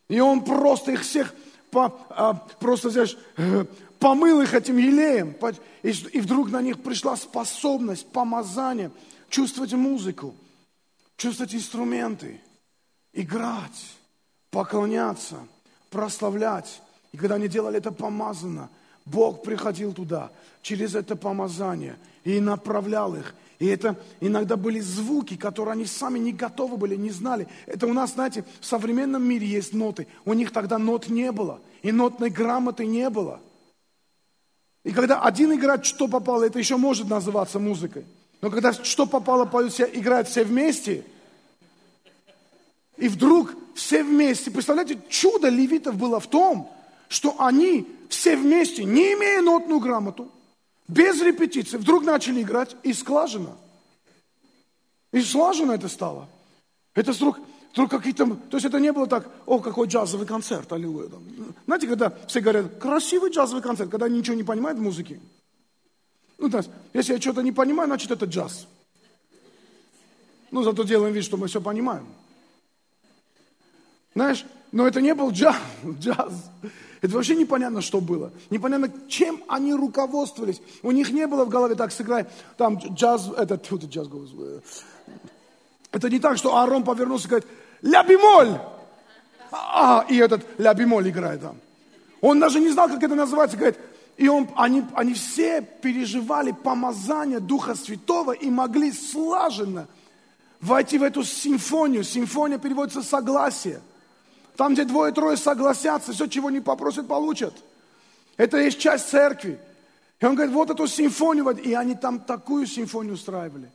И 0.08 0.20
он 0.20 0.44
просто 0.44 0.92
их 0.92 1.00
всех, 1.00 1.34
по, 1.70 1.98
а, 2.10 2.34
просто, 2.60 2.90
знаешь, 2.90 3.16
помыл 3.98 4.42
их 4.42 4.52
этим 4.52 4.76
елеем. 4.76 5.34
И, 5.82 5.88
и 5.88 6.20
вдруг 6.20 6.50
на 6.50 6.60
них 6.60 6.82
пришла 6.82 7.16
способность, 7.16 8.06
помазание, 8.08 8.90
чувствовать 9.30 9.72
музыку 9.72 10.34
чувствовать 11.16 11.54
инструменты, 11.54 12.40
играть, 13.12 13.96
поклоняться, 14.50 15.38
прославлять. 15.90 16.82
И 17.12 17.16
когда 17.16 17.36
они 17.36 17.48
делали 17.48 17.78
это 17.78 17.92
помазанно, 17.92 18.68
Бог 19.04 19.42
приходил 19.42 19.92
туда 19.92 20.30
через 20.62 20.94
это 20.94 21.16
помазание 21.16 21.96
и 22.24 22.40
направлял 22.40 23.14
их. 23.14 23.34
И 23.58 23.66
это 23.66 23.98
иногда 24.20 24.56
были 24.56 24.80
звуки, 24.80 25.36
которые 25.36 25.72
они 25.72 25.86
сами 25.86 26.18
не 26.18 26.32
готовы 26.32 26.76
были, 26.76 26.96
не 26.96 27.10
знали. 27.10 27.48
Это 27.66 27.86
у 27.86 27.94
нас, 27.94 28.14
знаете, 28.14 28.44
в 28.60 28.66
современном 28.66 29.22
мире 29.22 29.46
есть 29.46 29.72
ноты. 29.72 30.08
У 30.24 30.34
них 30.34 30.52
тогда 30.52 30.76
нот 30.76 31.08
не 31.08 31.32
было. 31.32 31.60
И 31.82 31.92
нотной 31.92 32.28
грамоты 32.28 32.84
не 32.84 33.08
было. 33.08 33.40
И 34.84 34.92
когда 34.92 35.22
один 35.22 35.54
играет, 35.54 35.86
что 35.86 36.06
попало, 36.06 36.44
это 36.44 36.58
еще 36.58 36.76
может 36.76 37.08
называться 37.08 37.58
музыкой. 37.58 38.04
Но 38.40 38.50
когда 38.50 38.72
что 38.72 39.06
попало, 39.06 39.44
поют 39.44 39.72
все, 39.72 39.84
играют 39.84 40.28
все 40.28 40.44
вместе, 40.44 41.04
и 42.96 43.08
вдруг 43.08 43.54
все 43.74 44.02
вместе, 44.02 44.50
представляете, 44.50 44.98
чудо 45.08 45.48
левитов 45.48 45.96
было 45.96 46.18
в 46.18 46.26
том, 46.26 46.72
что 47.08 47.36
они 47.38 47.86
все 48.08 48.36
вместе, 48.36 48.84
не 48.84 49.14
имея 49.14 49.42
нотную 49.42 49.80
грамоту, 49.80 50.30
без 50.88 51.20
репетиции, 51.20 51.76
вдруг 51.76 52.04
начали 52.04 52.42
играть 52.42 52.76
и 52.82 52.92
слаженно. 52.92 53.56
И 55.12 55.20
слаженно 55.20 55.72
это 55.72 55.88
стало. 55.88 56.28
Это 56.94 57.12
вдруг, 57.12 57.38
вдруг 57.72 57.90
какие-то... 57.90 58.26
То 58.26 58.56
есть 58.56 58.66
это 58.66 58.80
не 58.80 58.92
было 58.92 59.06
так, 59.06 59.28
о, 59.46 59.58
какой 59.58 59.88
джазовый 59.88 60.26
концерт, 60.26 60.72
аллилуйя. 60.72 61.10
Знаете, 61.66 61.86
когда 61.86 62.12
все 62.26 62.40
говорят, 62.40 62.78
красивый 62.78 63.30
джазовый 63.30 63.62
концерт, 63.62 63.90
когда 63.90 64.06
они 64.06 64.18
ничего 64.18 64.36
не 64.36 64.42
понимают 64.42 64.78
в 64.78 64.82
музыке. 64.82 65.20
Ну, 66.38 66.50
то 66.50 66.58
есть, 66.58 66.70
если 66.92 67.14
я 67.14 67.20
что-то 67.20 67.42
не 67.42 67.52
понимаю, 67.52 67.88
значит, 67.88 68.10
это 68.10 68.26
джаз. 68.26 68.66
Ну, 70.50 70.62
зато 70.62 70.84
делаем 70.84 71.14
вид, 71.14 71.24
что 71.24 71.36
мы 71.36 71.48
все 71.48 71.60
понимаем. 71.60 72.06
Знаешь, 74.14 74.44
но 74.72 74.86
это 74.86 75.00
не 75.00 75.14
был 75.14 75.30
джаз. 75.30 75.56
джаз. 76.00 76.50
Это 77.02 77.14
вообще 77.14 77.36
непонятно, 77.36 77.82
что 77.82 78.00
было. 78.00 78.32
Непонятно, 78.50 78.90
чем 79.08 79.42
они 79.48 79.74
руководствовались. 79.74 80.60
У 80.82 80.90
них 80.90 81.10
не 81.10 81.26
было 81.26 81.44
в 81.44 81.48
голове 81.48 81.74
так 81.74 81.92
сыграть, 81.92 82.26
там 82.56 82.78
джаз, 82.78 83.30
это, 83.36 83.58
тут 83.58 83.84
джаз 83.84 84.08
голос. 84.08 84.30
Это 85.92 86.10
не 86.10 86.18
так, 86.18 86.36
что 86.36 86.56
Аарон 86.56 86.84
повернулся 86.84 87.26
и 87.26 87.30
говорит, 87.30 87.48
ля 87.82 88.02
бемоль. 88.02 88.58
А, 89.52 90.04
и 90.08 90.16
этот 90.16 90.44
ля 90.58 90.74
бемоль 90.74 91.08
играет 91.08 91.40
там. 91.40 91.56
Он 92.20 92.40
даже 92.40 92.60
не 92.60 92.70
знал, 92.70 92.88
как 92.88 93.02
это 93.02 93.14
называется. 93.14 93.56
Говорит, 93.56 93.78
и 94.16 94.28
он, 94.28 94.48
они, 94.56 94.84
они 94.94 95.12
все 95.14 95.60
переживали 95.60 96.52
помазание 96.52 97.38
Духа 97.38 97.74
Святого 97.74 98.32
и 98.32 98.48
могли 98.48 98.92
слаженно 98.92 99.88
войти 100.60 100.96
в 100.98 101.02
эту 101.02 101.22
симфонию. 101.22 102.02
Симфония 102.02 102.58
переводится 102.58 103.02
согласие. 103.02 103.80
Там, 104.56 104.72
где 104.72 104.84
двое-трое 104.84 105.36
согласятся, 105.36 106.12
все, 106.12 106.26
чего 106.28 106.50
не 106.50 106.60
попросят, 106.60 107.06
получат. 107.06 107.54
Это 108.38 108.56
есть 108.58 108.78
часть 108.78 109.10
церкви. 109.10 109.60
И 110.18 110.24
он 110.24 110.34
говорит, 110.34 110.54
вот 110.54 110.70
эту 110.70 110.86
симфонию, 110.86 111.50
и 111.50 111.74
они 111.74 111.94
там 111.94 112.20
такую 112.20 112.66
симфонию 112.66 113.14
устраивали. 113.14 113.70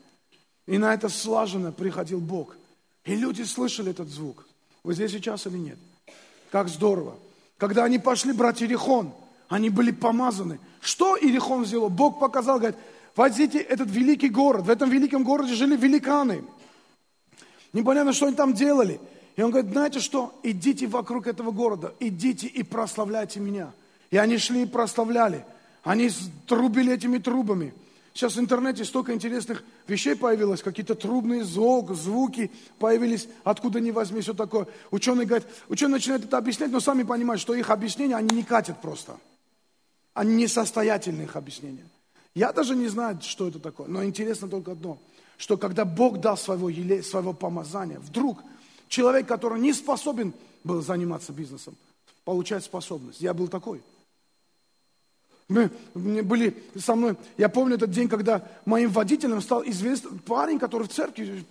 И 0.65 0.79
на 0.79 0.93
это 0.95 1.07
слаженно 1.07 1.71
приходил 1.71 2.19
Бог. 2.19 2.57
И 3.05 3.15
люди 3.15 3.43
слышали 3.43 3.91
этот 3.91 4.09
звук. 4.09 4.47
Вы 4.83 4.95
здесь 4.95 5.11
сейчас 5.11 5.45
или 5.45 5.57
нет? 5.57 5.77
Как 6.51 6.67
здорово. 6.67 7.17
Когда 7.57 7.83
они 7.83 7.99
пошли 7.99 8.33
брать 8.33 8.63
Иерихон, 8.63 9.13
они 9.51 9.69
были 9.69 9.91
помазаны. 9.91 10.61
Что 10.79 11.17
Иерихон 11.17 11.65
сделал? 11.65 11.89
Бог 11.89 12.19
показал, 12.19 12.57
говорит, 12.57 12.77
возьмите 13.17 13.59
этот 13.59 13.91
великий 13.91 14.29
город. 14.29 14.65
В 14.65 14.69
этом 14.69 14.89
великом 14.89 15.25
городе 15.25 15.53
жили 15.55 15.75
великаны. 15.75 16.45
Непонятно, 17.73 18.13
что 18.13 18.27
они 18.27 18.35
там 18.35 18.53
делали. 18.53 19.01
И 19.35 19.41
он 19.41 19.51
говорит, 19.51 19.71
знаете 19.71 19.99
что, 19.99 20.33
идите 20.41 20.87
вокруг 20.87 21.27
этого 21.27 21.51
города, 21.51 21.93
идите 21.99 22.47
и 22.47 22.63
прославляйте 22.63 23.41
меня. 23.41 23.73
И 24.09 24.15
они 24.15 24.37
шли 24.37 24.63
и 24.63 24.65
прославляли. 24.65 25.45
Они 25.83 26.09
трубили 26.47 26.93
этими 26.93 27.17
трубами. 27.17 27.73
Сейчас 28.13 28.37
в 28.37 28.39
интернете 28.39 28.85
столько 28.85 29.13
интересных 29.13 29.65
вещей 29.85 30.15
появилось, 30.15 30.63
какие-то 30.63 30.95
трубные 30.95 31.43
звук, 31.43 31.91
звуки 31.93 32.51
появились, 32.79 33.27
откуда 33.43 33.81
ни 33.81 33.91
возьми, 33.91 34.21
все 34.21 34.33
такое. 34.33 34.67
Ученые 34.91 35.25
говорят, 35.25 35.45
ученые 35.67 35.95
начинают 35.95 36.23
это 36.23 36.37
объяснять, 36.37 36.71
но 36.71 36.79
сами 36.79 37.03
понимают, 37.03 37.41
что 37.41 37.53
их 37.53 37.69
объяснения, 37.69 38.15
они 38.15 38.33
не 38.33 38.43
катят 38.43 38.81
просто. 38.81 39.17
Они 40.13 40.35
несостоятельные 40.35 41.25
их 41.25 41.35
объяснения. 41.35 41.87
Я 42.33 42.51
даже 42.53 42.75
не 42.75 42.87
знаю, 42.87 43.19
что 43.21 43.47
это 43.47 43.59
такое, 43.59 43.87
но 43.87 44.03
интересно 44.03 44.47
только 44.47 44.71
одно, 44.71 44.97
что 45.37 45.57
когда 45.57 45.85
Бог 45.85 46.19
дал 46.19 46.37
своего, 46.37 46.69
своего 47.01 47.33
помазания, 47.33 47.99
вдруг 47.99 48.39
человек, 48.87 49.27
который 49.27 49.59
не 49.59 49.73
способен 49.73 50.33
был 50.63 50.81
заниматься 50.81 51.33
бизнесом, 51.33 51.75
получает 52.23 52.63
способность. 52.63 53.21
Я 53.21 53.33
был 53.33 53.47
такой. 53.47 53.81
Мы, 55.51 55.69
были 55.93 56.55
со 56.77 56.95
мной, 56.95 57.17
я 57.37 57.49
помню 57.49 57.75
этот 57.75 57.91
день, 57.91 58.07
когда 58.07 58.41
моим 58.63 58.89
водителем 58.89 59.41
стал 59.41 59.63
известный 59.65 60.17
парень, 60.19 60.57
который 60.57 60.87
в 60.87 60.91
церкви, 60.93 61.43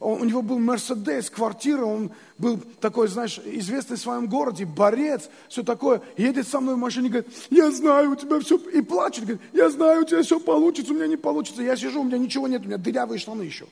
он, 0.00 0.22
у 0.22 0.24
него 0.24 0.40
был 0.40 0.58
Мерседес, 0.58 1.28
квартира, 1.28 1.84
он 1.84 2.12
был 2.38 2.56
такой, 2.80 3.08
знаешь, 3.08 3.38
известный 3.44 3.98
в 3.98 4.00
своем 4.00 4.26
городе, 4.26 4.64
борец, 4.64 5.28
все 5.50 5.62
такое. 5.62 6.00
Едет 6.16 6.48
со 6.48 6.60
мной 6.60 6.76
в 6.76 6.78
машине, 6.78 7.10
говорит, 7.10 7.30
я 7.50 7.70
знаю, 7.70 8.12
у 8.12 8.16
тебя 8.16 8.40
все, 8.40 8.56
и 8.56 8.80
плачет, 8.80 9.24
говорит, 9.24 9.42
я 9.52 9.68
знаю, 9.68 10.04
у 10.04 10.06
тебя 10.06 10.22
все 10.22 10.40
получится, 10.40 10.94
у 10.94 10.96
меня 10.96 11.06
не 11.06 11.18
получится. 11.18 11.60
Я 11.60 11.76
сижу, 11.76 12.00
у 12.00 12.04
меня 12.04 12.16
ничего 12.16 12.48
нет, 12.48 12.62
у 12.62 12.68
меня 12.68 12.78
дырявые 12.78 13.18
штаны 13.18 13.42
еще. 13.42 13.66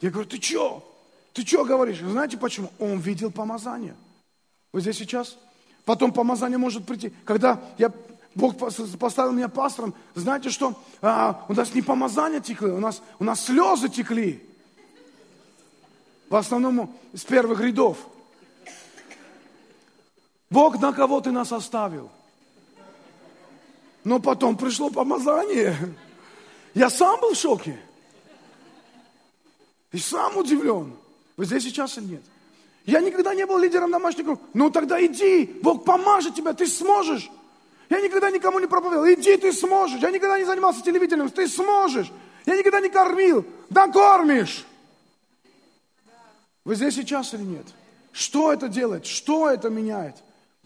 Я 0.00 0.08
говорю, 0.10 0.26
ты 0.26 0.40
что? 0.40 0.82
Ты 1.34 1.42
что 1.46 1.66
говоришь? 1.66 1.98
Знаете 1.98 2.38
почему? 2.38 2.70
Он 2.78 2.98
видел 2.98 3.30
помазание. 3.30 3.94
Вы 4.72 4.80
здесь 4.80 4.96
сейчас? 4.96 5.36
Потом 5.84 6.12
помазание 6.12 6.56
может 6.56 6.86
прийти. 6.86 7.12
Когда 7.24 7.62
я 7.76 7.92
Бог 8.34 8.56
поставил 8.98 9.32
меня 9.32 9.48
пастором, 9.48 9.94
знаете 10.14 10.50
что? 10.50 10.80
А, 11.00 11.44
у 11.48 11.54
нас 11.54 11.74
не 11.74 11.82
помазания 11.82 12.40
текли, 12.40 12.70
у 12.70 12.80
нас, 12.80 13.02
у 13.18 13.24
нас 13.24 13.44
слезы 13.44 13.88
текли. 13.88 14.44
В 16.28 16.36
основном 16.36 16.94
с 17.14 17.24
первых 17.24 17.60
рядов. 17.60 17.98
Бог 20.50 20.80
на 20.80 20.92
кого 20.92 21.20
ты 21.20 21.30
нас 21.30 21.52
оставил? 21.52 22.10
Но 24.04 24.20
потом 24.20 24.56
пришло 24.56 24.90
помазание. 24.90 25.76
Я 26.74 26.90
сам 26.90 27.20
был 27.20 27.34
в 27.34 27.38
шоке. 27.38 27.78
И 29.92 29.98
сам 29.98 30.36
удивлен. 30.36 30.96
Вы 31.36 31.44
здесь 31.44 31.64
сейчас 31.64 31.98
или 31.98 32.04
нет? 32.04 32.22
Я 32.84 33.00
никогда 33.00 33.34
не 33.34 33.44
был 33.46 33.58
лидером 33.58 33.90
домашних 33.90 34.24
групп. 34.24 34.42
Ну 34.54 34.70
тогда 34.70 35.04
иди, 35.04 35.44
Бог 35.62 35.84
поможет 35.84 36.34
тебе, 36.34 36.52
ты 36.52 36.66
сможешь. 36.66 37.30
Я 37.90 38.00
никогда 38.00 38.30
никому 38.30 38.58
не 38.58 38.66
проповедовал. 38.66 39.06
Иди, 39.06 39.36
ты 39.36 39.52
сможешь. 39.52 40.00
Я 40.00 40.10
никогда 40.10 40.38
не 40.38 40.44
занимался 40.44 40.82
телевидением. 40.82 41.30
Ты 41.30 41.48
сможешь. 41.48 42.12
Я 42.44 42.56
никогда 42.56 42.80
не 42.80 42.88
кормил. 42.88 43.44
Да 43.70 43.88
кормишь. 43.88 44.66
Вы 46.64 46.74
здесь 46.74 46.94
сейчас 46.94 47.32
или 47.32 47.42
нет? 47.42 47.66
Что 48.12 48.52
это 48.52 48.68
делает? 48.68 49.06
Что 49.06 49.48
это 49.48 49.70
меняет? 49.70 50.16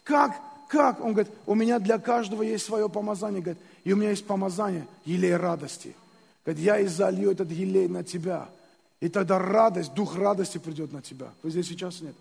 Как? 0.02 0.40
Как? 0.68 1.00
Он 1.00 1.12
говорит, 1.12 1.32
у 1.46 1.54
меня 1.54 1.78
для 1.78 1.98
каждого 1.98 2.42
есть 2.42 2.64
свое 2.64 2.88
помазание. 2.88 3.40
Говорит, 3.40 3.62
и 3.84 3.92
у 3.92 3.96
меня 3.96 4.10
есть 4.10 4.26
помазание, 4.26 4.86
елей 5.04 5.36
радости. 5.36 5.94
Говорит, 6.44 6.64
я 6.64 6.78
и 6.80 6.86
залью 6.86 7.30
этот 7.30 7.50
елей 7.50 7.88
на 7.88 8.02
тебя. 8.02 8.48
И 9.00 9.08
тогда 9.08 9.38
радость, 9.38 9.94
дух 9.94 10.16
радости 10.16 10.58
придет 10.58 10.92
на 10.92 11.02
тебя. 11.02 11.32
Вы 11.42 11.50
здесь 11.50 11.68
сейчас 11.68 12.00
нет? 12.00 12.14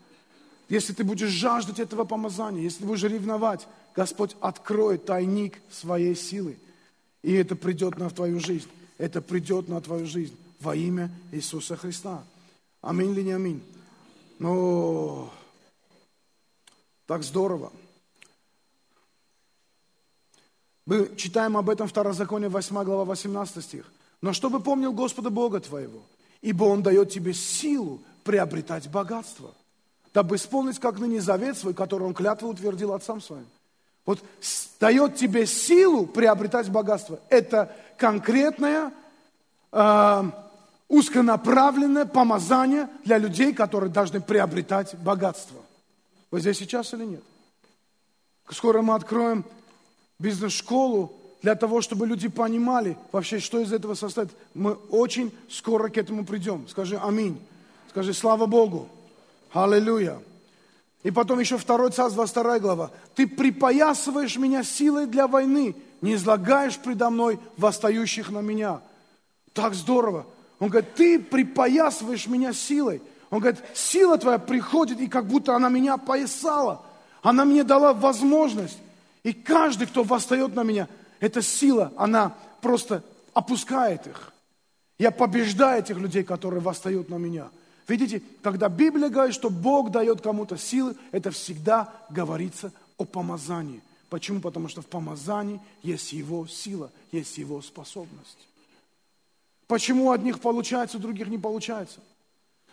Если 0.69 0.93
ты 0.93 1.03
будешь 1.03 1.29
жаждать 1.29 1.79
этого 1.79 2.05
помазания, 2.05 2.61
если 2.61 2.79
ты 2.79 2.85
будешь 2.85 3.03
ревновать, 3.03 3.67
Господь 3.95 4.35
откроет 4.39 5.05
тайник 5.05 5.61
своей 5.69 6.15
силы. 6.15 6.57
И 7.21 7.33
это 7.33 7.55
придет 7.55 7.97
на 7.97 8.09
твою 8.09 8.39
жизнь. 8.39 8.69
Это 8.97 9.21
придет 9.21 9.67
на 9.67 9.81
твою 9.81 10.05
жизнь 10.05 10.35
во 10.59 10.75
имя 10.75 11.11
Иисуса 11.31 11.75
Христа. 11.75 12.23
Аминь 12.81 13.11
или 13.11 13.21
не 13.21 13.31
аминь? 13.31 13.63
Ну, 14.39 15.29
так 17.05 17.23
здорово. 17.23 17.71
Мы 20.85 21.15
читаем 21.15 21.57
об 21.57 21.69
этом 21.69 21.87
Второзаконие 21.87 22.49
8 22.49 22.83
глава 22.83 23.05
18 23.05 23.63
стих. 23.63 23.91
Но 24.21 24.33
чтобы 24.33 24.59
помнил 24.59 24.93
Господа 24.93 25.29
Бога 25.29 25.59
твоего, 25.59 26.01
ибо 26.41 26.63
Он 26.65 26.83
дает 26.83 27.11
тебе 27.11 27.33
силу 27.33 28.01
приобретать 28.23 28.89
богатство 28.89 29.53
дабы 30.13 30.35
исполнить 30.35 30.79
как 30.79 30.99
ныне 30.99 31.21
завет 31.21 31.57
свой, 31.57 31.73
который 31.73 32.03
он 32.03 32.13
клятву 32.13 32.49
утвердил 32.49 32.93
отцам 32.93 33.21
своим. 33.21 33.47
Вот 34.05 34.23
дает 34.79 35.15
тебе 35.15 35.45
силу 35.45 36.07
приобретать 36.07 36.69
богатство. 36.69 37.19
Это 37.29 37.75
конкретное, 37.97 38.91
э, 39.71 40.23
узконаправленное 40.87 42.05
помазание 42.05 42.89
для 43.05 43.17
людей, 43.17 43.53
которые 43.53 43.91
должны 43.91 44.19
приобретать 44.19 44.95
богатство. 44.95 45.61
Вы 46.31 46.41
здесь 46.41 46.57
сейчас 46.57 46.93
или 46.93 47.05
нет? 47.05 47.23
Скоро 48.49 48.81
мы 48.81 48.95
откроем 48.95 49.45
бизнес-школу 50.19 51.13
для 51.41 51.55
того, 51.55 51.81
чтобы 51.81 52.07
люди 52.07 52.27
понимали 52.27 52.97
вообще, 53.11 53.39
что 53.39 53.59
из 53.59 53.71
этого 53.71 53.93
состоит. 53.93 54.29
Мы 54.53 54.73
очень 54.73 55.33
скоро 55.49 55.89
к 55.89 55.97
этому 55.97 56.25
придем. 56.25 56.67
Скажи 56.67 56.97
аминь. 56.97 57.41
Скажи 57.89 58.13
слава 58.13 58.45
Богу. 58.45 58.89
Аллилуйя. 59.51 60.19
И 61.03 61.09
потом 61.09 61.39
еще 61.39 61.57
2 61.57 61.89
Царств, 61.89 62.15
22 62.15 62.59
глава. 62.59 62.91
Ты 63.15 63.27
припоясываешь 63.27 64.37
меня 64.37 64.63
силой 64.63 65.07
для 65.07 65.27
войны, 65.27 65.75
не 66.01 66.13
излагаешь 66.13 66.77
предо 66.77 67.09
мной 67.09 67.39
восстающих 67.57 68.29
на 68.29 68.39
меня. 68.39 68.81
Так 69.53 69.73
здорово. 69.73 70.27
Он 70.59 70.69
говорит, 70.69 70.93
ты 70.93 71.19
припоясываешь 71.19 72.27
меня 72.27 72.53
силой. 72.53 73.01
Он 73.31 73.39
говорит, 73.39 73.61
сила 73.73 74.17
твоя 74.17 74.37
приходит, 74.37 74.99
и 74.99 75.07
как 75.07 75.25
будто 75.25 75.55
она 75.55 75.69
меня 75.69 75.97
поясала. 75.97 76.83
Она 77.23 77.45
мне 77.45 77.63
дала 77.63 77.93
возможность. 77.93 78.77
И 79.23 79.33
каждый, 79.33 79.87
кто 79.87 80.03
восстает 80.03 80.55
на 80.55 80.63
меня, 80.63 80.87
эта 81.19 81.41
сила, 81.41 81.91
она 81.97 82.35
просто 82.61 83.03
опускает 83.33 84.05
их. 84.05 84.33
Я 84.99 85.09
побеждаю 85.09 85.81
этих 85.81 85.97
людей, 85.97 86.23
которые 86.23 86.61
восстают 86.61 87.09
на 87.09 87.15
меня– 87.15 87.49
Видите, 87.87 88.21
когда 88.41 88.69
Библия 88.69 89.09
говорит, 89.09 89.35
что 89.35 89.49
Бог 89.49 89.91
дает 89.91 90.21
кому-то 90.21 90.57
силы, 90.57 90.95
это 91.11 91.31
всегда 91.31 91.93
говорится 92.09 92.71
о 92.97 93.05
помазании. 93.05 93.81
Почему? 94.09 94.41
Потому 94.41 94.67
что 94.67 94.81
в 94.81 94.87
помазании 94.87 95.59
есть 95.83 96.13
его 96.13 96.45
сила, 96.47 96.91
есть 97.11 97.37
его 97.37 97.61
способность. 97.61 98.47
Почему 99.67 100.07
у 100.07 100.11
одних 100.11 100.41
получается, 100.41 100.97
у 100.97 100.99
других 100.99 101.27
не 101.27 101.37
получается? 101.37 101.99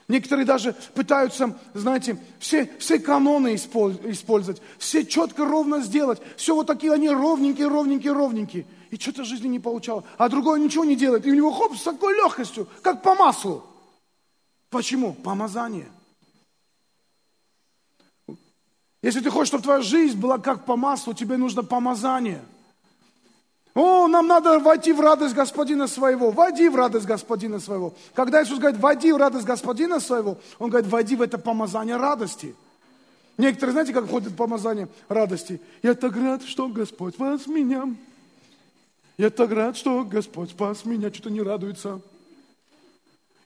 Некоторые 0.08 0.46
даже 0.46 0.74
пытаются, 0.94 1.56
знаете, 1.74 2.18
все, 2.38 2.70
все 2.78 2.98
каноны 2.98 3.54
использовать, 3.54 4.62
все 4.78 5.04
четко, 5.04 5.44
ровно 5.44 5.80
сделать. 5.82 6.18
Все 6.36 6.54
вот 6.54 6.66
такие 6.66 6.92
они 6.92 7.10
ровненькие, 7.10 7.68
ровненькие, 7.68 8.12
ровненькие. 8.12 8.66
И 8.90 8.96
что-то 8.96 9.22
в 9.22 9.26
жизни 9.26 9.48
не 9.48 9.60
получалось. 9.60 10.06
А 10.16 10.30
другой 10.30 10.60
ничего 10.60 10.84
не 10.84 10.96
делает. 10.96 11.26
И 11.26 11.30
у 11.30 11.34
него 11.34 11.52
хоп, 11.52 11.76
с 11.76 11.82
такой 11.82 12.14
легкостью, 12.14 12.66
как 12.82 13.02
по 13.02 13.14
маслу. 13.14 13.62
Почему? 14.70 15.14
Помазание. 15.14 15.88
Если 19.02 19.20
ты 19.20 19.30
хочешь, 19.30 19.48
чтобы 19.48 19.62
твоя 19.62 19.80
жизнь 19.80 20.18
была 20.18 20.38
как 20.38 20.64
по 20.64 20.76
маслу, 20.76 21.14
тебе 21.14 21.36
нужно 21.36 21.62
помазание. 21.62 22.44
О, 23.74 24.08
нам 24.08 24.26
надо 24.26 24.58
войти 24.58 24.92
в 24.92 25.00
радость 25.00 25.34
Господина 25.34 25.86
своего. 25.86 26.32
Войди 26.32 26.68
в 26.68 26.74
радость 26.74 27.06
Господина 27.06 27.60
своего. 27.60 27.94
Когда 28.12 28.42
Иисус 28.42 28.58
говорит, 28.58 28.80
войди 28.80 29.12
в 29.12 29.16
радость 29.16 29.46
Господина 29.46 30.00
своего, 30.00 30.38
Он 30.58 30.70
говорит, 30.70 30.90
войди 30.90 31.14
в 31.14 31.22
это 31.22 31.38
помазание 31.38 31.96
радости. 31.96 32.56
Некоторые, 33.36 33.72
знаете, 33.72 33.92
как 33.92 34.06
входит 34.06 34.36
помазание 34.36 34.88
радости? 35.08 35.60
Я 35.82 35.94
так 35.94 36.16
рад, 36.16 36.42
что 36.42 36.66
Господь 36.68 37.16
вас 37.18 37.46
меня. 37.46 37.84
Я 39.16 39.30
так 39.30 39.52
рад, 39.52 39.76
что 39.76 40.04
Господь 40.04 40.50
спас 40.50 40.84
меня. 40.84 41.12
Что-то 41.12 41.30
не 41.30 41.40
радуется. 41.40 42.00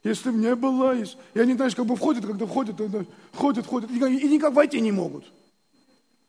Если 0.03 0.31
бы 0.31 0.37
не 0.37 0.53
было, 0.55 0.95
и 0.97 1.39
они, 1.39 1.53
знаешь, 1.53 1.75
как 1.75 1.85
бы 1.85 1.95
входят, 1.95 2.25
когда 2.25 2.45
входят, 2.45 2.75
ходят, 3.33 3.65
ходят, 3.65 3.89
и 3.89 4.27
никак 4.27 4.53
войти 4.53 4.81
не 4.81 4.91
могут. 4.91 5.31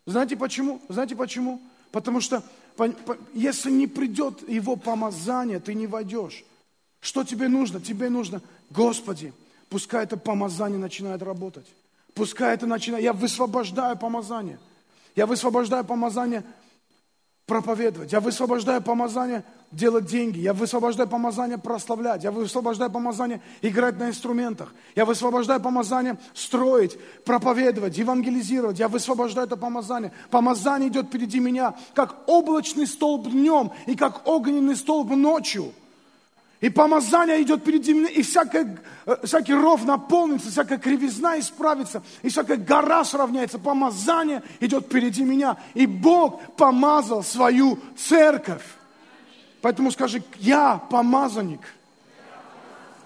Знаете 0.06 0.36
почему? 0.36 0.80
Знаете 0.88 1.16
почему? 1.16 1.60
Потому 1.90 2.20
что 2.20 2.42
если 3.32 3.70
не 3.70 3.86
придет 3.86 4.48
его 4.48 4.76
помазание, 4.76 5.60
ты 5.60 5.74
не 5.74 5.86
войдешь. 5.86 6.44
Что 7.00 7.24
тебе 7.24 7.48
нужно? 7.48 7.80
Тебе 7.80 8.08
нужно, 8.08 8.42
Господи, 8.70 9.32
пускай 9.68 10.04
это 10.04 10.16
помазание 10.16 10.78
начинает 10.78 11.22
работать. 11.22 11.66
Пускай 12.14 12.54
это 12.54 12.66
начинает, 12.66 13.02
я 13.02 13.12
высвобождаю 13.12 13.96
помазание. 13.96 14.58
Я 15.16 15.26
высвобождаю 15.26 15.84
помазание 15.84 16.44
проповедовать. 17.46 18.12
Я 18.12 18.20
высвобождаю 18.20 18.82
помазание 18.82 19.44
делать 19.74 20.06
деньги. 20.06 20.38
Я 20.38 20.52
высвобождаю 20.52 21.08
помазание 21.08 21.58
прославлять. 21.58 22.24
Я 22.24 22.30
высвобождаю 22.30 22.90
помазание 22.90 23.40
играть 23.62 23.98
на 23.98 24.08
инструментах. 24.08 24.72
Я 24.94 25.04
высвобождаю 25.04 25.60
помазание 25.60 26.18
строить, 26.34 26.98
проповедовать, 27.24 27.98
евангелизировать. 27.98 28.78
Я 28.78 28.88
высвобождаю 28.88 29.46
это 29.46 29.56
помазание. 29.56 30.12
Помазание 30.30 30.88
идет 30.88 31.06
впереди 31.06 31.40
меня, 31.40 31.74
как 31.94 32.22
облачный 32.26 32.86
столб 32.86 33.28
днем 33.28 33.72
и 33.86 33.96
как 33.96 34.26
огненный 34.26 34.76
столб 34.76 35.10
ночью. 35.10 35.72
И 36.60 36.70
помазание 36.70 37.42
идет 37.42 37.60
впереди 37.60 37.92
меня, 37.92 38.08
и 38.08 38.22
всякая, 38.22 38.78
э, 39.04 39.16
всякий 39.24 39.52
ров 39.52 39.84
наполнится, 39.84 40.50
всякая 40.50 40.78
кривизна 40.78 41.38
исправится, 41.38 42.02
и 42.22 42.30
всякая 42.30 42.56
гора 42.56 43.04
сравняется. 43.04 43.58
Помазание 43.58 44.42
идет 44.60 44.86
впереди 44.86 45.24
меня. 45.24 45.58
И 45.74 45.84
Бог 45.84 46.40
помазал 46.56 47.22
свою 47.22 47.78
церковь. 47.96 48.62
Поэтому 49.64 49.90
скажи, 49.90 50.22
я 50.40 50.76
помазанник. 50.90 51.62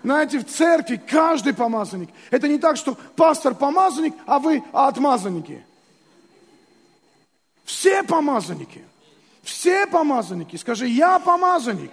Знаете, 0.03 0.41
в 0.41 0.45
церкви 0.45 0.97
каждый 0.97 1.55
помазанник. 1.55 2.11
Это 2.33 2.49
не 2.49 2.59
так, 2.59 2.77
что 2.77 2.97
пастор 3.15 3.55
помазанник, 3.55 4.13
а 4.27 4.41
вы 4.41 4.65
отмазанники. 4.73 5.65
Все 7.65 8.03
помазанники. 8.03 8.85
Все 9.45 9.87
помазанники. 9.87 10.57
Скажи, 10.57 10.89
я 10.89 11.21
помазанник. 11.21 11.93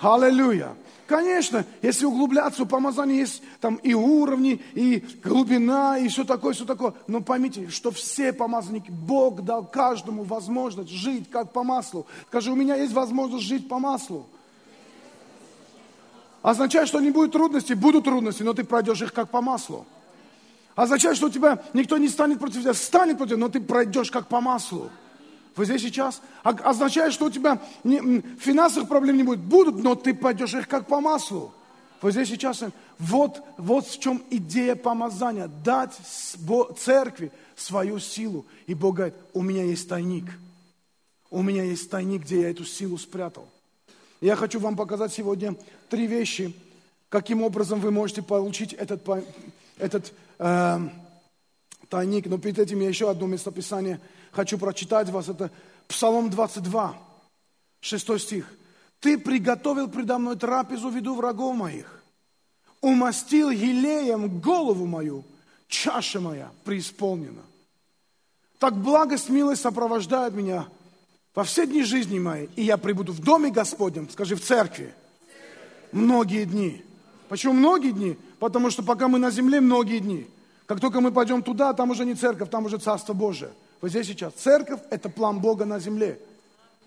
Аллилуйя. 0.00 0.76
Конечно, 1.06 1.64
если 1.82 2.04
углубляться, 2.04 2.64
у 2.64 2.66
помазания 2.66 3.16
есть 3.16 3.42
там 3.60 3.76
и 3.76 3.94
уровни, 3.94 4.60
и 4.74 5.04
глубина, 5.22 5.98
и 5.98 6.08
все 6.08 6.24
такое, 6.24 6.52
все 6.52 6.64
такое. 6.64 6.94
Но 7.06 7.20
поймите, 7.20 7.68
что 7.68 7.92
все 7.92 8.32
помазанники, 8.32 8.90
Бог 8.90 9.42
дал 9.42 9.64
каждому 9.64 10.24
возможность 10.24 10.90
жить 10.90 11.30
как 11.30 11.52
по 11.52 11.62
маслу. 11.62 12.06
Скажи, 12.28 12.50
у 12.50 12.56
меня 12.56 12.74
есть 12.74 12.92
возможность 12.92 13.44
жить 13.44 13.68
по 13.68 13.78
маслу. 13.78 14.26
Означает, 16.42 16.88
что 16.88 16.98
не 17.00 17.10
будет 17.10 17.32
трудностей, 17.32 17.74
будут 17.74 18.04
трудности, 18.04 18.42
но 18.42 18.52
ты 18.52 18.64
пройдешь 18.64 19.02
их 19.02 19.12
как 19.12 19.30
по 19.30 19.40
маслу. 19.40 19.86
Означает, 20.74 21.16
что 21.16 21.26
у 21.26 21.30
тебя 21.30 21.62
никто 21.72 21.98
не 21.98 22.08
станет 22.08 22.40
против 22.40 22.62
тебя, 22.62 22.74
станет 22.74 23.16
против, 23.16 23.38
но 23.38 23.48
ты 23.48 23.60
пройдешь 23.60 24.10
как 24.10 24.26
по 24.26 24.40
маслу. 24.40 24.90
Вы 25.56 25.64
здесь 25.64 25.82
сейчас? 25.82 26.20
Означает, 26.42 27.14
что 27.14 27.26
у 27.26 27.30
тебя 27.30 27.60
не, 27.82 28.20
финансовых 28.38 28.88
проблем 28.88 29.16
не 29.16 29.22
будет. 29.22 29.40
Будут, 29.40 29.82
но 29.82 29.94
ты 29.94 30.14
пойдешь 30.14 30.52
их 30.52 30.68
как 30.68 30.86
по 30.86 31.00
маслу. 31.00 31.52
Вы 32.02 32.12
здесь 32.12 32.28
сейчас? 32.28 32.62
Вот, 32.98 33.42
вот 33.56 33.86
в 33.86 33.98
чем 33.98 34.22
идея 34.30 34.76
помазания. 34.76 35.48
Дать 35.48 35.94
церкви 36.78 37.32
свою 37.56 37.98
силу. 37.98 38.44
И 38.66 38.74
Бог 38.74 38.96
говорит, 38.96 39.14
у 39.32 39.40
меня 39.40 39.64
есть 39.64 39.88
тайник. 39.88 40.26
У 41.30 41.42
меня 41.42 41.64
есть 41.64 41.90
тайник, 41.90 42.22
где 42.22 42.42
я 42.42 42.50
эту 42.50 42.64
силу 42.66 42.98
спрятал. 42.98 43.48
я 44.20 44.36
хочу 44.36 44.60
вам 44.60 44.76
показать 44.76 45.12
сегодня 45.12 45.56
три 45.88 46.06
вещи, 46.06 46.54
каким 47.08 47.42
образом 47.42 47.80
вы 47.80 47.90
можете 47.90 48.22
получить 48.22 48.74
этот, 48.74 49.02
этот 49.78 50.12
э, 50.38 50.80
тайник. 51.88 52.26
Но 52.26 52.36
перед 52.36 52.58
этим 52.58 52.80
я 52.80 52.88
еще 52.88 53.08
одно 53.08 53.26
местописание– 53.26 53.98
хочу 54.36 54.58
прочитать 54.58 55.08
вас. 55.08 55.28
Это 55.28 55.50
Псалом 55.88 56.30
22, 56.30 56.94
6 57.80 58.20
стих. 58.20 58.46
«Ты 59.00 59.18
приготовил 59.18 59.88
предо 59.88 60.18
мной 60.18 60.36
трапезу 60.36 60.90
в 60.90 60.94
виду 60.94 61.14
врагов 61.14 61.56
моих, 61.56 62.02
умастил 62.80 63.50
елеем 63.50 64.40
голову 64.40 64.86
мою, 64.86 65.24
чаша 65.68 66.20
моя 66.20 66.50
преисполнена. 66.64 67.42
Так 68.58 68.74
благость, 68.76 69.28
милость 69.28 69.62
сопровождают 69.62 70.34
меня 70.34 70.66
во 71.34 71.44
все 71.44 71.66
дни 71.66 71.82
жизни 71.82 72.18
моей, 72.18 72.48
и 72.56 72.62
я 72.62 72.78
прибуду 72.78 73.12
в 73.12 73.20
доме 73.20 73.50
Господнем, 73.50 74.08
скажи, 74.08 74.34
в 74.34 74.42
церкви, 74.42 74.94
многие 75.92 76.44
дни. 76.44 76.82
Почему 77.28 77.52
многие 77.52 77.90
дни? 77.90 78.16
Потому 78.38 78.70
что 78.70 78.82
пока 78.82 79.08
мы 79.08 79.18
на 79.18 79.30
земле, 79.30 79.60
многие 79.60 79.98
дни. 79.98 80.26
Как 80.66 80.80
только 80.80 81.00
мы 81.00 81.12
пойдем 81.12 81.42
туда, 81.42 81.72
там 81.74 81.90
уже 81.90 82.04
не 82.04 82.14
церковь, 82.14 82.50
там 82.50 82.64
уже 82.64 82.78
Царство 82.78 83.12
Божие. 83.12 83.50
Вот 83.80 83.90
здесь 83.90 84.06
сейчас. 84.06 84.32
Церковь– 84.34 84.80
это 84.90 85.08
план 85.08 85.40
Бога 85.40 85.64
на 85.64 85.78
земле. 85.78 86.18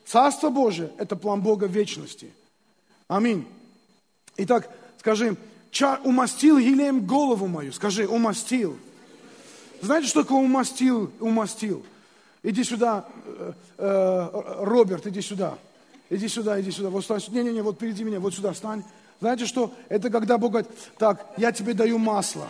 Царство 0.06 0.50
Божие– 0.50 0.92
это 0.98 1.16
план 1.16 1.42
Бога 1.42 1.68
вечности. 1.68 2.34
Аминь. 3.08 3.48
Итак, 4.38 4.70
скажи, 4.98 5.38
умастил 6.04 6.58
елеем 6.58 7.06
голову 7.06 7.48
мою. 7.48 7.72
Скажи, 7.74 8.08
умастил. 8.08 8.78
Знаете, 9.82 10.08
что 10.08 10.24
такое 10.24 10.40
умастил? 10.40 11.12
Умастил. 11.20 11.86
Иди 12.42 12.64
сюда, 12.64 13.06
э, 13.26 13.54
э, 13.78 14.28
Роберт, 14.62 15.08
иди 15.08 15.22
сюда. 15.22 15.58
Иди 16.10 16.28
сюда, 16.28 16.60
иди 16.60 16.72
сюда. 16.72 16.90
Вот 16.90 17.04
стань. 17.04 17.22
Не-не-не, 17.30 17.62
вот 17.62 17.76
впереди 17.76 18.04
меня, 18.04 18.20
вот 18.20 18.34
сюда 18.34 18.54
встань. 18.54 18.84
Знаете 19.20 19.46
что? 19.46 19.74
Это 19.90 20.10
когда 20.10 20.38
Бог 20.38 20.52
говорит, 20.52 20.72
так, 20.98 21.34
я 21.38 21.52
тебе 21.52 21.74
даю 21.74 21.98
масло. 21.98 22.48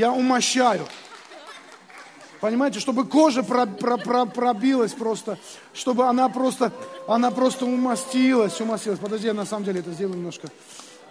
Я 0.00 0.12
умощаю. 0.12 0.86
Понимаете, 2.40 2.80
чтобы 2.80 3.04
кожа 3.04 3.42
про, 3.42 3.66
про, 3.66 3.98
про, 3.98 4.24
пробилась 4.24 4.92
просто, 4.92 5.38
чтобы 5.74 6.06
она 6.06 6.30
просто, 6.30 6.72
она 7.06 7.30
просто 7.30 7.66
умастилась, 7.66 8.58
умастилась. 8.62 8.98
Подожди, 8.98 9.26
я 9.26 9.34
на 9.34 9.44
самом 9.44 9.66
деле 9.66 9.80
это 9.80 9.90
сделаю 9.90 10.16
немножко. 10.16 10.48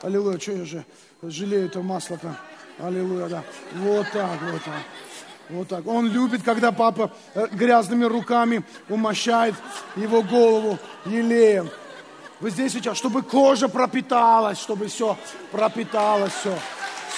Аллилуйя, 0.02 0.40
что 0.40 0.54
я 0.54 0.66
же 0.66 0.86
жалею 1.22 1.68
это 1.68 1.82
масло-то. 1.84 2.36
Аллилуйя, 2.80 3.28
да. 3.28 3.44
Вот 3.76 4.08
так, 4.12 4.42
вот 4.42 4.64
так. 4.64 4.82
Вот 5.50 5.68
так. 5.68 5.88
Он 5.88 6.08
любит, 6.08 6.42
когда 6.42 6.72
папа 6.72 7.12
э, 7.36 7.46
грязными 7.52 8.06
руками 8.06 8.64
умощает 8.88 9.54
его 9.98 10.24
голову 10.24 10.80
елеем. 11.06 11.70
Вы 12.40 12.50
здесь 12.50 12.74
сейчас, 12.74 12.98
чтобы 12.98 13.22
кожа 13.22 13.68
пропиталась, 13.68 14.60
чтобы 14.60 14.88
все 14.88 15.16
пропиталось, 15.52 16.34
все. 16.34 16.58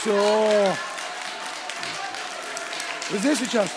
Все. 0.02 0.91
Здесь 3.14 3.40
сейчас. 3.40 3.70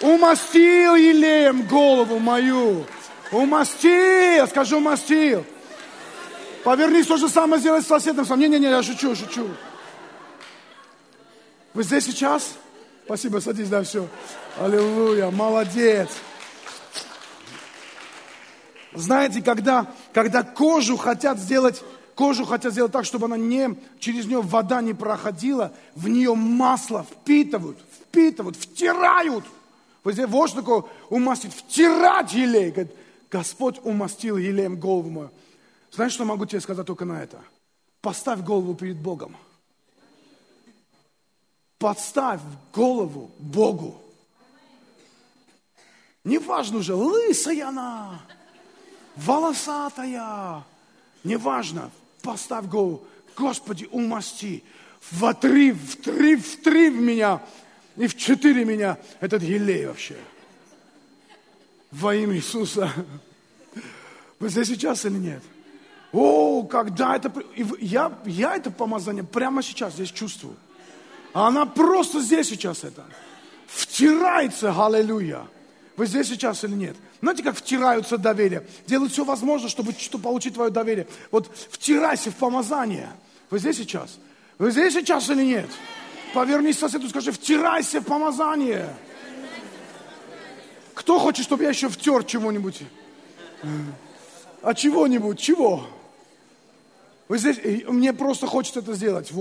Умастил 0.00 0.96
елеем 0.96 1.62
голову 1.66 2.18
мою. 2.18 2.84
Умастил, 3.30 4.46
скажу 4.48 4.78
умастил. 4.78 5.44
Повернись, 6.64 7.06
то 7.06 7.16
же 7.16 7.28
самое 7.28 7.60
сделай 7.60 7.82
с 7.82 7.86
соседом. 7.86 8.26
Не-не-не, 8.38 8.68
я 8.68 8.82
шучу, 8.82 9.14
шучу. 9.14 9.48
Вы 11.74 11.82
здесь 11.82 12.04
сейчас? 12.04 12.54
Спасибо, 13.04 13.38
садись, 13.38 13.68
да, 13.68 13.82
все. 13.82 14.08
Аллилуйя, 14.58 15.30
молодец. 15.30 16.08
Знаете, 18.94 19.42
когда, 19.42 19.86
когда 20.12 20.42
кожу 20.42 20.96
хотят 20.96 21.38
сделать, 21.38 21.82
кожу 22.14 22.44
хотят 22.44 22.72
сделать 22.72 22.92
так, 22.92 23.04
чтобы 23.04 23.26
она 23.26 23.36
не, 23.36 23.76
через 23.98 24.26
нее 24.26 24.42
вода 24.42 24.82
не 24.82 24.92
проходила, 24.92 25.72
в 25.94 26.08
нее 26.08 26.34
масло 26.34 27.04
впитывают, 27.10 27.78
впитывают, 28.12 28.56
втирают. 28.56 29.44
Что 30.04 30.46
такое 30.54 30.84
умастить, 31.08 31.54
втирать 31.54 32.32
елей. 32.34 32.70
Говорит, 32.70 32.94
Господь 33.30 33.80
умастил 33.82 34.36
елеем 34.36 34.78
голову 34.78 35.10
мою. 35.10 35.30
Знаешь, 35.90 36.12
что 36.12 36.24
могу 36.24 36.44
тебе 36.44 36.60
сказать 36.60 36.86
только 36.86 37.04
на 37.04 37.22
это? 37.22 37.40
Поставь 38.00 38.40
голову 38.40 38.74
перед 38.74 38.98
Богом. 38.98 39.36
Подставь 41.78 42.40
голову 42.72 43.30
Богу. 43.38 44.00
Неважно 46.24 46.78
уже, 46.78 46.94
лысая 46.94 47.68
она, 47.68 48.20
волосатая. 49.16 50.64
Неважно, 51.24 51.90
поставь 52.22 52.66
голову. 52.66 53.04
Господи, 53.36 53.88
умасти. 53.90 54.62
в 55.10 55.34
три, 55.34 55.72
в 55.72 55.96
три, 55.96 56.36
в 56.36 56.62
три 56.62 56.90
в 56.90 57.00
меня 57.00 57.40
и 57.96 58.06
в 58.06 58.16
четыре 58.16 58.64
меня 58.64 58.98
этот 59.20 59.42
елей 59.42 59.86
вообще. 59.86 60.16
Во 61.90 62.14
имя 62.14 62.36
Иисуса. 62.36 62.90
Вы 64.38 64.48
здесь 64.48 64.68
сейчас 64.68 65.04
или 65.04 65.18
нет? 65.18 65.42
О, 66.12 66.64
когда 66.64 67.16
это... 67.16 67.32
Я, 67.78 68.18
я 68.24 68.56
это 68.56 68.70
помазание 68.70 69.24
прямо 69.24 69.62
сейчас 69.62 69.94
здесь 69.94 70.10
чувствую. 70.10 70.56
А 71.32 71.48
она 71.48 71.66
просто 71.66 72.20
здесь 72.20 72.48
сейчас 72.48 72.84
это. 72.84 73.04
Втирается, 73.66 74.72
аллилуйя. 74.72 75.46
Вы 75.96 76.06
здесь 76.06 76.28
сейчас 76.28 76.64
или 76.64 76.72
нет? 76.72 76.96
Знаете, 77.20 77.42
как 77.42 77.56
втираются 77.56 78.18
доверие? 78.18 78.66
Делают 78.86 79.12
все 79.12 79.24
возможное, 79.24 79.70
чтобы, 79.70 79.92
чтобы 79.92 80.24
получить 80.24 80.54
твое 80.54 80.70
доверие. 80.70 81.06
Вот 81.30 81.50
втирайся 81.70 82.30
в 82.30 82.36
помазание. 82.36 83.10
Вы 83.50 83.58
здесь 83.58 83.76
сейчас? 83.76 84.18
Вы 84.58 84.70
здесь 84.70 84.94
сейчас 84.94 85.28
или 85.30 85.44
нет? 85.44 85.70
Повернись 86.34 86.78
соседу 86.78 87.08
скажи, 87.08 87.32
втирайся 87.32 88.00
в 88.00 88.04
помазание. 88.04 88.88
Кто 90.94 91.18
хочет, 91.18 91.44
чтобы 91.44 91.64
я 91.64 91.70
еще 91.70 91.88
втер 91.88 92.24
чего-нибудь? 92.24 92.82
А 94.62 94.74
чего-нибудь? 94.74 95.38
Чего? 95.38 95.86
Вы 97.28 97.38
здесь, 97.38 97.58
мне 97.88 98.12
просто 98.12 98.46
хочется 98.46 98.80
это 98.80 98.94
сделать. 98.94 99.30
Я 99.30 99.36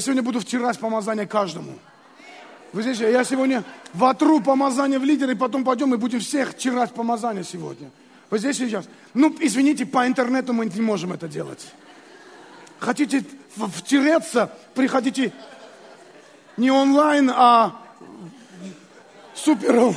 сегодня 0.00 0.22
буду 0.22 0.40
втирать 0.40 0.78
помазание 0.78 1.26
каждому. 1.26 1.72
Вы 2.72 2.82
здесь, 2.82 3.00
я 3.00 3.24
сегодня 3.24 3.64
вотру 3.92 4.40
помазание 4.40 4.98
в 4.98 5.04
лидеры, 5.04 5.32
и 5.32 5.36
потом 5.36 5.64
пойдем 5.64 5.92
и 5.94 5.96
будем 5.96 6.20
всех 6.20 6.50
втирать 6.50 6.94
помазание 6.94 7.44
сегодня. 7.44 7.90
Вы 8.30 8.38
здесь 8.38 8.58
сейчас? 8.58 8.88
Ну, 9.12 9.36
извините, 9.40 9.86
по 9.86 10.06
интернету 10.06 10.52
мы 10.52 10.66
не 10.66 10.80
можем 10.80 11.12
это 11.12 11.28
делать. 11.28 11.66
Хотите 12.78 13.24
втереться, 13.56 14.50
приходите 14.74 15.32
не 16.56 16.70
онлайн, 16.70 17.30
а 17.34 17.80
супер. 19.34 19.94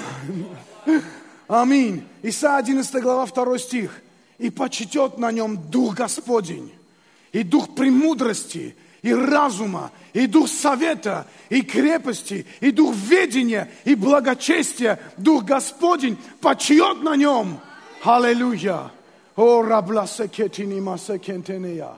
Аминь. 1.48 2.08
Иса 2.22 2.58
11 2.58 3.02
глава 3.02 3.26
2 3.26 3.58
стих. 3.58 4.02
И 4.38 4.50
почтет 4.50 5.18
на 5.18 5.32
нем 5.32 5.70
Дух 5.70 5.96
Господень, 5.96 6.74
и 7.32 7.44
Дух 7.44 7.76
премудрости, 7.76 8.76
и 9.02 9.14
разума, 9.14 9.92
и 10.14 10.26
Дух 10.28 10.50
совета, 10.50 11.28
и 11.50 11.62
крепости, 11.62 12.46
и 12.60 12.72
Дух 12.72 12.96
ведения, 12.96 13.70
и 13.86 13.96
благочестия. 13.96 15.00
Дух 15.18 15.44
Господень 15.44 16.18
почьет 16.42 17.04
на 17.04 17.16
нем. 17.16 17.60
Аллилуйя. 18.04 18.92
О, 19.36 19.62
рабласекетини 19.62 20.80
масекентенея. 20.80 21.96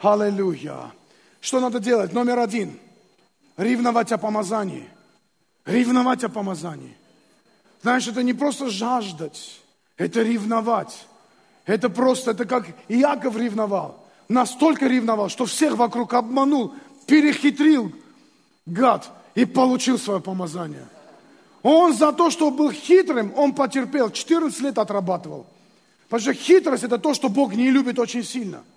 Аллилуйя. 0.00 0.92
Что 1.40 1.60
надо 1.60 1.80
делать? 1.80 2.12
Номер 2.12 2.38
один. 2.38 2.78
Ревновать 3.56 4.12
о 4.12 4.18
помазании. 4.18 4.88
Ревновать 5.64 6.24
о 6.24 6.28
помазании. 6.28 6.96
Знаешь, 7.82 8.06
это 8.06 8.22
не 8.22 8.32
просто 8.32 8.70
жаждать, 8.70 9.60
это 9.96 10.22
ревновать. 10.22 11.06
Это 11.64 11.90
просто, 11.90 12.30
это 12.30 12.44
как 12.44 12.66
Иаков 12.88 13.36
ревновал. 13.36 14.04
Настолько 14.28 14.86
ревновал, 14.86 15.28
что 15.28 15.44
всех 15.44 15.76
вокруг 15.76 16.14
обманул, 16.14 16.74
перехитрил 17.06 17.92
гад 18.66 19.10
и 19.34 19.44
получил 19.44 19.98
свое 19.98 20.20
помазание. 20.20 20.86
Он 21.62 21.92
за 21.92 22.12
то, 22.12 22.30
что 22.30 22.50
был 22.50 22.70
хитрым, 22.70 23.32
он 23.36 23.54
потерпел, 23.54 24.10
14 24.10 24.60
лет 24.60 24.78
отрабатывал. 24.78 25.46
Потому 26.08 26.32
что 26.32 26.32
хитрость 26.32 26.84
это 26.84 26.98
то, 26.98 27.12
что 27.14 27.28
Бог 27.28 27.54
не 27.54 27.70
любит 27.70 27.98
очень 27.98 28.24
сильно– 28.24 28.62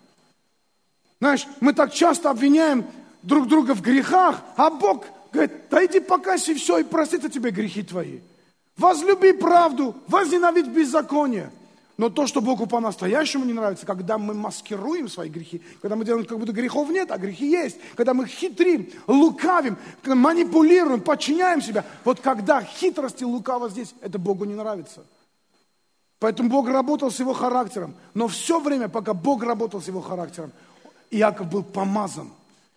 знаешь, 1.21 1.47
мы 1.59 1.73
так 1.73 1.93
часто 1.93 2.31
обвиняем 2.31 2.83
друг 3.21 3.47
друга 3.47 3.75
в 3.75 3.81
грехах, 3.81 4.41
а 4.55 4.71
Бог 4.71 5.05
говорит, 5.31 5.51
да 5.69 5.85
иди 5.85 5.99
покайся 5.99 6.51
и 6.51 6.55
все, 6.55 6.79
и 6.79 6.83
простит 6.83 7.31
тебе 7.31 7.51
грехи 7.51 7.83
твои. 7.83 8.21
Возлюби 8.75 9.31
правду, 9.31 9.95
возненавидь 10.07 10.65
беззаконие. 10.65 11.51
Но 11.97 12.09
то, 12.09 12.25
что 12.25 12.41
Богу 12.41 12.65
по-настоящему 12.65 13.45
не 13.45 13.53
нравится, 13.53 13.85
когда 13.85 14.17
мы 14.17 14.33
маскируем 14.33 15.07
свои 15.07 15.29
грехи, 15.29 15.61
когда 15.79 15.95
мы 15.95 16.05
делаем, 16.05 16.25
как 16.25 16.39
будто 16.39 16.53
грехов 16.53 16.89
нет, 16.89 17.11
а 17.11 17.19
грехи 17.19 17.45
есть, 17.45 17.77
когда 17.95 18.15
мы 18.15 18.25
хитрим, 18.25 18.89
лукавим, 19.05 19.77
манипулируем, 20.03 21.01
подчиняем 21.01 21.61
себя, 21.61 21.85
вот 22.03 22.19
когда 22.19 22.63
хитрость 22.63 23.21
и 23.21 23.25
лукаво 23.25 23.69
здесь, 23.69 23.93
это 24.01 24.17
Богу 24.17 24.45
не 24.45 24.55
нравится. 24.55 25.05
Поэтому 26.17 26.49
Бог 26.49 26.67
работал 26.67 27.11
с 27.11 27.19
его 27.19 27.33
характером. 27.33 27.95
Но 28.15 28.27
все 28.27 28.59
время, 28.59 28.89
пока 28.89 29.13
Бог 29.13 29.43
работал 29.43 29.81
с 29.81 29.87
его 29.87 30.01
характером, 30.01 30.51
Иаков 31.11 31.47
был 31.47 31.63
помазан. 31.63 32.31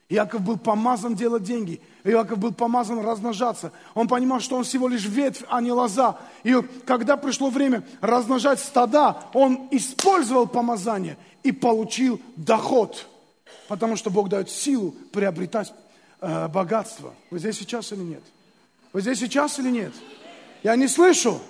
Иаков 0.08 0.42
был 0.42 0.58
помазан 0.58 1.14
делать 1.14 1.44
деньги. 1.44 1.80
Иаков 2.04 2.38
был 2.38 2.52
помазан 2.52 2.98
размножаться. 2.98 3.72
Он 3.94 4.06
понимал, 4.06 4.40
что 4.40 4.56
он 4.56 4.64
всего 4.64 4.88
лишь 4.88 5.06
ветвь, 5.06 5.44
а 5.48 5.60
не 5.60 5.72
лоза. 5.72 6.18
И 6.42 6.54
когда 6.84 7.16
пришло 7.16 7.48
время 7.48 7.84
размножать 8.00 8.60
стада, 8.60 9.16
он 9.32 9.68
использовал 9.70 10.46
помазание 10.46 11.16
и 11.42 11.52
получил 11.52 12.20
доход. 12.36 13.06
Потому 13.68 13.96
что 13.96 14.10
Бог 14.10 14.28
дает 14.28 14.50
силу 14.50 14.94
приобретать 15.12 15.72
э, 16.20 16.48
богатство. 16.48 17.14
Вы 17.30 17.38
здесь 17.38 17.56
сейчас 17.56 17.92
или 17.92 18.02
нет? 18.02 18.22
Вы 18.92 19.00
здесь 19.00 19.18
сейчас 19.18 19.58
или 19.58 19.70
нет? 19.70 19.92
Я 20.62 20.76
не 20.76 20.86
слышу. 20.86 21.40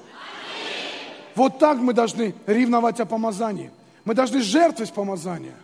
Вот 1.35 1.59
так 1.59 1.79
мы 1.79 1.93
должны 1.93 2.35
ревновать 2.47 3.01
о 3.01 3.07
помазании. 3.07 3.71
Мы 4.05 4.15
должны 4.15 4.41
жертвовать 4.41 4.93
помазание. 4.93 5.57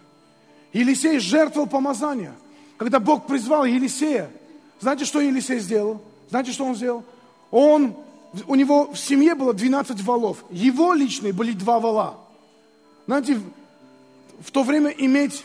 Елисей 0.72 1.18
жертвовал 1.18 1.68
помазание. 1.68 2.32
Когда 2.76 3.00
Бог 3.00 3.26
призвал 3.26 3.64
Елисея, 3.64 4.30
знаете, 4.80 5.04
что 5.04 5.20
Елисей 5.20 5.58
сделал? 5.58 6.00
Знаете, 6.28 6.52
что 6.52 6.64
он 6.64 6.74
сделал? 6.74 7.04
Он, 7.50 7.94
у 8.46 8.54
него 8.54 8.92
в 8.92 8.98
семье 8.98 9.34
было 9.34 9.52
12 9.52 10.02
валов. 10.02 10.44
Его 10.50 10.94
личные 10.94 11.32
были 11.32 11.52
два 11.52 11.80
вала. 11.80 12.18
Знаете, 13.06 13.40
в 14.40 14.50
то 14.50 14.62
время 14.62 14.90
иметь 14.90 15.44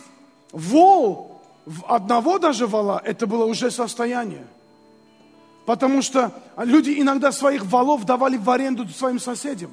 вол, 0.52 1.42
одного 1.86 2.38
даже 2.38 2.66
вала, 2.66 3.02
это 3.04 3.26
было 3.26 3.44
уже 3.44 3.70
состояние. 3.70 4.46
Потому 5.66 6.00
что 6.00 6.32
люди 6.56 6.94
иногда 7.00 7.32
своих 7.32 7.64
валов 7.66 8.04
давали 8.04 8.36
в 8.36 8.48
аренду 8.48 8.88
своим 8.88 9.18
соседям. 9.18 9.72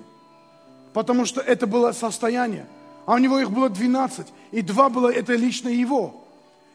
Потому 0.91 1.25
что 1.25 1.39
это 1.39 1.67
было 1.67 1.91
состояние 1.91 2.65
а 3.05 3.15
у 3.15 3.17
него 3.17 3.39
их 3.39 3.51
было 3.51 3.69
12, 3.69 4.27
и 4.51 4.61
два 4.61 4.89
было 4.89 5.11
это 5.11 5.35
лично 5.35 5.69
его. 5.69 6.23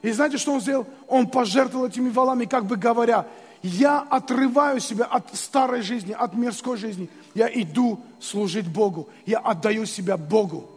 И 0.03 0.11
знаете, 0.13 0.39
что 0.39 0.53
он 0.53 0.61
сделал? 0.61 0.87
Он 1.09 1.27
пожертвовал 1.27 1.87
этими 1.87 2.09
валами, 2.09 2.45
как 2.45 2.67
бы 2.67 2.77
говоря, 2.77 3.27
я 3.63 4.01
отрываю 4.01 4.81
себя 4.81 5.05
от 5.07 5.35
старой 5.35 5.83
жизни, 5.83 6.13
от 6.13 6.35
мирской 6.35 6.77
жизни. 6.77 7.11
Я 7.35 7.49
иду 7.49 8.01
служить 8.21 8.69
Богу. 8.69 9.09
Я 9.27 9.39
отдаю 9.39 9.85
себя 9.85 10.17
Богу. 10.17 10.69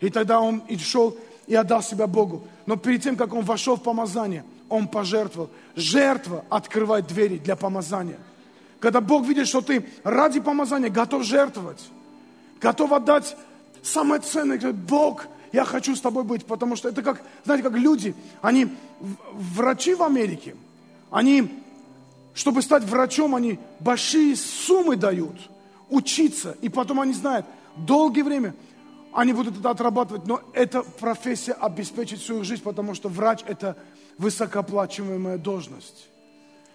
И 0.00 0.10
тогда 0.10 0.40
он 0.40 0.58
и 0.68 0.76
шел 0.76 1.16
и 1.46 1.54
отдал 1.54 1.82
себя 1.82 2.06
Богу. 2.06 2.42
Но 2.66 2.76
перед 2.76 3.02
тем, 3.02 3.16
как 3.16 3.32
он 3.32 3.44
вошел 3.44 3.76
в 3.76 3.82
помазание, 3.82 4.44
он 4.68 4.86
пожертвовал. 4.86 5.50
Жертва 5.76 6.44
открывает 6.50 7.06
двери 7.06 7.38
для 7.38 7.56
помазания. 7.56 8.18
Когда 8.80 9.00
Бог 9.00 9.26
видит, 9.26 9.46
что 9.46 9.60
ты 9.60 9.88
ради 10.04 10.40
помазания 10.40 10.90
готов 10.90 11.24
жертвовать, 11.24 11.80
готов 12.60 12.92
отдать 12.92 13.36
самое 13.82 14.20
ценное, 14.20 14.58
говорит, 14.58 14.80
Бог, 14.80 15.26
я 15.52 15.64
хочу 15.64 15.96
с 15.96 16.00
тобой 16.00 16.24
быть, 16.24 16.46
потому 16.46 16.76
что 16.76 16.88
это 16.88 17.02
как, 17.02 17.22
знаете, 17.44 17.64
как 17.64 17.76
люди, 17.76 18.14
они, 18.40 18.68
врачи 19.32 19.94
в 19.94 20.02
Америке, 20.02 20.56
они, 21.10 21.62
чтобы 22.34 22.62
стать 22.62 22.84
врачом, 22.84 23.34
они 23.34 23.58
большие 23.80 24.36
суммы 24.36 24.96
дают, 24.96 25.36
учиться, 25.88 26.56
и 26.60 26.68
потом 26.68 27.00
они 27.00 27.12
знают, 27.12 27.46
долгое 27.76 28.22
время 28.22 28.54
они 29.12 29.32
будут 29.32 29.58
это 29.58 29.70
отрабатывать, 29.70 30.26
но 30.26 30.40
эта 30.52 30.82
профессия 30.82 31.52
обеспечит 31.52 32.20
свою 32.20 32.44
жизнь, 32.44 32.62
потому 32.62 32.94
что 32.94 33.08
врач– 33.08 33.40
это 33.46 33.76
высокооплачиваемая 34.18 35.36
должность. 35.36 36.08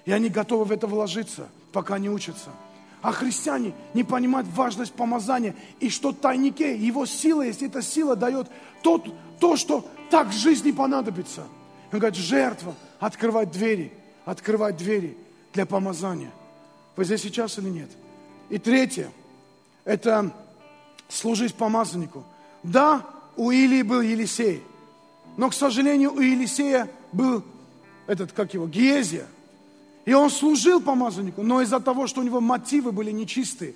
И 0.03 0.11
они 0.11 0.29
готовы 0.29 0.65
в 0.65 0.71
это 0.71 0.85
вложиться, 0.85 1.47
пока 1.71 1.97
не 1.97 2.09
учатся. 2.09 2.49
А 3.05 3.11
христиане 3.11 3.75
не 3.93 4.03
понимают 4.03 4.47
важность 4.47 4.91
помазания 4.91 5.53
и 5.79 5.91
что 5.91 6.09
в 6.09 6.15
тайнике 6.15 6.75
его 6.75 7.05
сила 7.05 7.43
есть. 7.43 7.61
Эта 7.61 7.83
сила 7.83 8.15
дает 8.15 8.49
то, 8.81 8.97
то, 9.39 9.57
что 9.57 9.87
так 10.09 10.29
в 10.29 10.31
жизни 10.31 10.71
понадобится. 10.71 11.41
Он 11.93 11.99
говорит, 11.99 12.17
жертва, 12.17 12.73
открывать 12.99 13.51
двери, 13.51 13.93
открывать 14.25 14.77
двери 14.77 15.15
для 15.53 15.67
помазания. 15.67 16.31
Вы 16.95 17.05
здесь 17.05 17.21
сейчас 17.21 17.59
или 17.59 17.69
нет? 17.69 17.91
И 18.49 18.57
третье, 18.57 19.11
это 19.83 20.33
служить 21.07 21.53
помазаннику. 21.53 22.23
Да, 22.63 23.05
у 23.35 23.51
Илии 23.51 23.83
был 23.83 24.01
Елисей, 24.01 24.63
но, 25.37 25.51
к 25.51 25.53
сожалению, 25.53 26.11
у 26.11 26.21
Елисея 26.21 26.89
был 27.11 27.43
этот, 28.07 28.31
как 28.31 28.55
его, 28.55 28.67
Гиезия. 28.67 29.27
И 30.05 30.13
он 30.13 30.29
служил 30.29 30.81
помазаннику, 30.81 31.41
но 31.41 31.61
из-за 31.61 31.79
того, 31.79 32.05
что 32.07 32.21
у 32.21 32.23
него 32.23 32.39
мотивы 32.39 32.91
были 32.91 33.11
нечистые, 33.11 33.73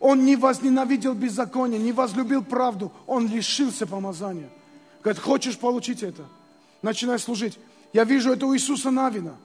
он 0.00 0.24
не 0.24 0.34
возненавидел 0.34 1.14
беззаконие, 1.14 1.78
не 1.78 1.92
возлюбил 1.92 2.42
правду, 2.42 2.90
он 3.06 3.28
лишился 3.28 3.86
помазания. 3.86 4.48
Говорит, 5.02 5.22
хочешь 5.22 5.58
получить 5.58 6.02
это? 6.02 6.24
Начинай 6.82 7.18
служить. 7.18 7.58
Я 7.92 8.04
вижу 8.04 8.32
это 8.32 8.46
у 8.46 8.54
Иисуса 8.54 8.90
Навина. 8.90 9.36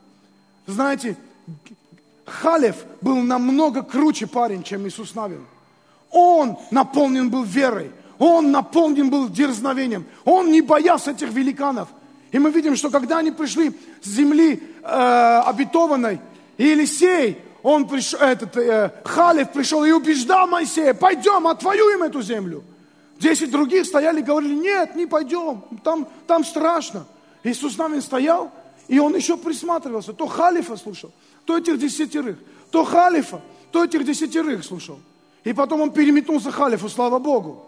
Знаете, 0.66 1.18
Халев 2.26 2.86
был 3.02 3.18
намного 3.18 3.84
круче 3.84 4.28
парень, 4.28 4.64
чем 4.64 4.88
Иисус 4.88 5.14
Навин. 5.14 5.46
Он 6.10 6.58
наполнен 6.72 7.30
был 7.30 7.44
верой. 7.44 7.92
Он 8.18 8.52
наполнен 8.52 9.10
был 9.10 9.28
дерзновением. 9.30 10.06
Он 10.24 10.52
не 10.52 10.62
боялся 10.62 11.12
этих 11.12 11.32
великанов. 11.32 11.90
И 12.36 12.40
мы 12.40 12.52
видим, 12.52 12.76
что 12.76 12.90
когда 12.90 13.20
они 13.20 13.32
пришли 13.32 13.72
с 14.02 14.08
земли 14.10 14.62
э, 14.84 15.42
обетованной, 15.46 16.20
и 16.58 16.66
Елисей, 16.66 17.38
он 17.64 17.88
пришел, 17.88 18.20
этот, 18.20 18.58
э, 18.58 18.92
Халев 19.06 19.54
пришел 19.54 19.86
и 19.86 19.92
убеждал 19.94 20.46
Моисея, 20.46 20.94
пойдем, 20.94 21.48
отвоюем 21.48 22.04
эту 22.04 22.22
землю. 22.22 22.66
Десять 23.20 23.52
других 23.52 23.86
стояли 23.86 24.20
и 24.20 24.22
говорили, 24.22 24.54
нет, 24.54 24.98
не 24.98 25.06
пойдем, 25.06 25.64
там, 25.82 26.10
там 26.28 26.44
страшно. 26.44 27.06
Иисус 27.46 27.76
с 27.76 27.78
нами 27.78 28.02
стоял, 28.02 28.52
и 28.90 29.00
он 29.00 29.16
еще 29.16 29.38
присматривался. 29.38 30.12
То 30.12 30.28
Халифа 30.28 30.76
слушал, 30.76 31.14
то 31.46 31.58
этих 31.58 31.80
десятерых, 31.80 32.38
то 32.70 32.84
Халифа, 32.84 33.40
то 33.72 33.86
этих 33.86 34.04
десятерых 34.04 34.66
слушал. 34.66 35.00
И 35.46 35.54
потом 35.54 35.80
он 35.80 35.92
переметнулся 35.92 36.52
Халифу, 36.52 36.90
слава 36.90 37.18
Богу. 37.18 37.66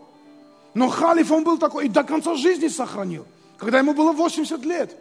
Но 0.74 0.90
Халиф, 0.90 1.32
он 1.32 1.46
был 1.46 1.58
такой, 1.58 1.86
и 1.86 1.88
до 1.88 2.04
конца 2.04 2.36
жизни 2.36 2.68
сохранил. 2.68 3.26
Когда 3.58 3.80
ему 3.80 3.94
было 3.94 4.12
80 4.12 4.64
лет, 4.66 4.96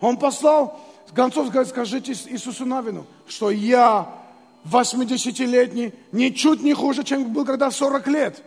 он 0.00 0.16
послал, 0.16 0.80
концов 1.14 1.50
говорит, 1.50 1.70
скажите 1.70 2.12
Иисусу 2.12 2.66
Навину, 2.66 3.06
что 3.26 3.50
я 3.50 4.08
80-летний, 4.64 5.92
ничуть 6.12 6.62
не 6.62 6.74
хуже, 6.74 7.04
чем 7.04 7.32
был 7.32 7.44
когда 7.44 7.70
40 7.70 8.06
лет. 8.08 8.42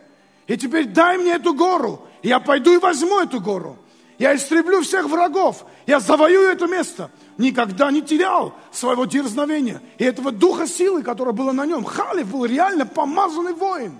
И 0.48 0.58
теперь 0.58 0.86
дай 0.86 1.18
мне 1.18 1.34
эту 1.34 1.54
гору, 1.54 2.08
я 2.24 2.40
пойду 2.40 2.74
и 2.74 2.78
возьму 2.78 3.20
эту 3.20 3.42
гору. 3.42 3.78
Я 4.18 4.36
истреблю 4.36 4.82
всех 4.82 5.08
врагов, 5.08 5.66
я 5.88 6.00
завоюю 6.00 6.50
это 6.50 6.68
место. 6.68 7.12
Никогда 7.38 7.92
не 7.92 8.02
терял 8.02 8.54
своего 8.72 9.04
дерзновения 9.04 9.82
и 9.98 10.06
этого 10.06 10.32
духа 10.32 10.68
силы, 10.68 11.04
которое 11.04 11.34
было 11.34 11.52
на 11.52 11.66
нем. 11.66 11.84
Халиф 11.84 12.32
был 12.32 12.46
реально 12.46 12.86
помазанный 12.86 13.54
воин. 13.54 14.00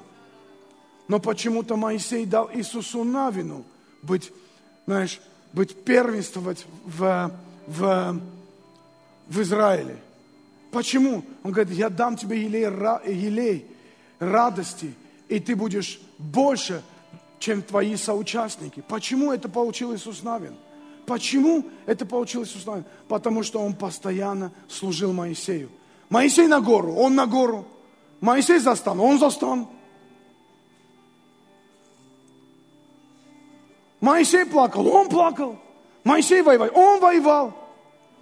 Но 1.10 1.20
почему-то 1.20 1.76
Моисей 1.76 2.26
дал 2.26 2.50
Иисусу 2.54 3.04
Навину 3.04 3.66
быть, 4.02 4.32
знаешь, 4.86 5.20
быть 5.56 5.84
первенствовать 5.84 6.66
в, 6.86 7.32
в, 7.66 8.22
в 9.28 9.42
Израиле. 9.42 9.98
Почему? 10.72 11.24
Он 11.44 11.52
говорит, 11.52 11.74
я 11.74 11.90
дам 11.90 12.18
тебе 12.18 12.44
елей, 12.44 12.66
елей 12.66 13.66
радости, 14.20 14.94
и 15.30 15.40
ты 15.40 15.56
будешь 15.56 16.02
больше, 16.18 16.84
чем 17.40 17.62
твои 17.62 17.96
соучастники. 17.96 18.84
Почему 18.88 19.32
это 19.32 19.48
получил 19.48 19.96
Иисус 19.96 20.24
Навин? 20.24 20.56
Почему 21.06 21.64
это 21.86 22.06
получил 22.06 22.44
Иисус 22.44 22.66
Навин? 22.66 22.86
Потому 23.08 23.44
что 23.44 23.62
он 23.62 23.74
постоянно 23.74 24.52
служил 24.68 25.14
Моисею. 25.14 25.70
Моисей 26.10 26.48
на 26.48 26.60
гору, 26.60 26.94
он 26.94 27.16
на 27.16 27.26
гору. 27.26 27.66
Моисей 28.20 28.60
за 28.60 28.76
стан, 28.76 29.00
он 29.00 29.20
за 29.20 29.30
стан. 29.30 29.68
Моисей 34.06 34.46
плакал, 34.46 34.88
он 34.88 35.10
плакал. 35.10 35.58
Моисей 36.04 36.44
воевал, 36.44 36.70
он 36.76 37.00
воевал. 37.00 37.54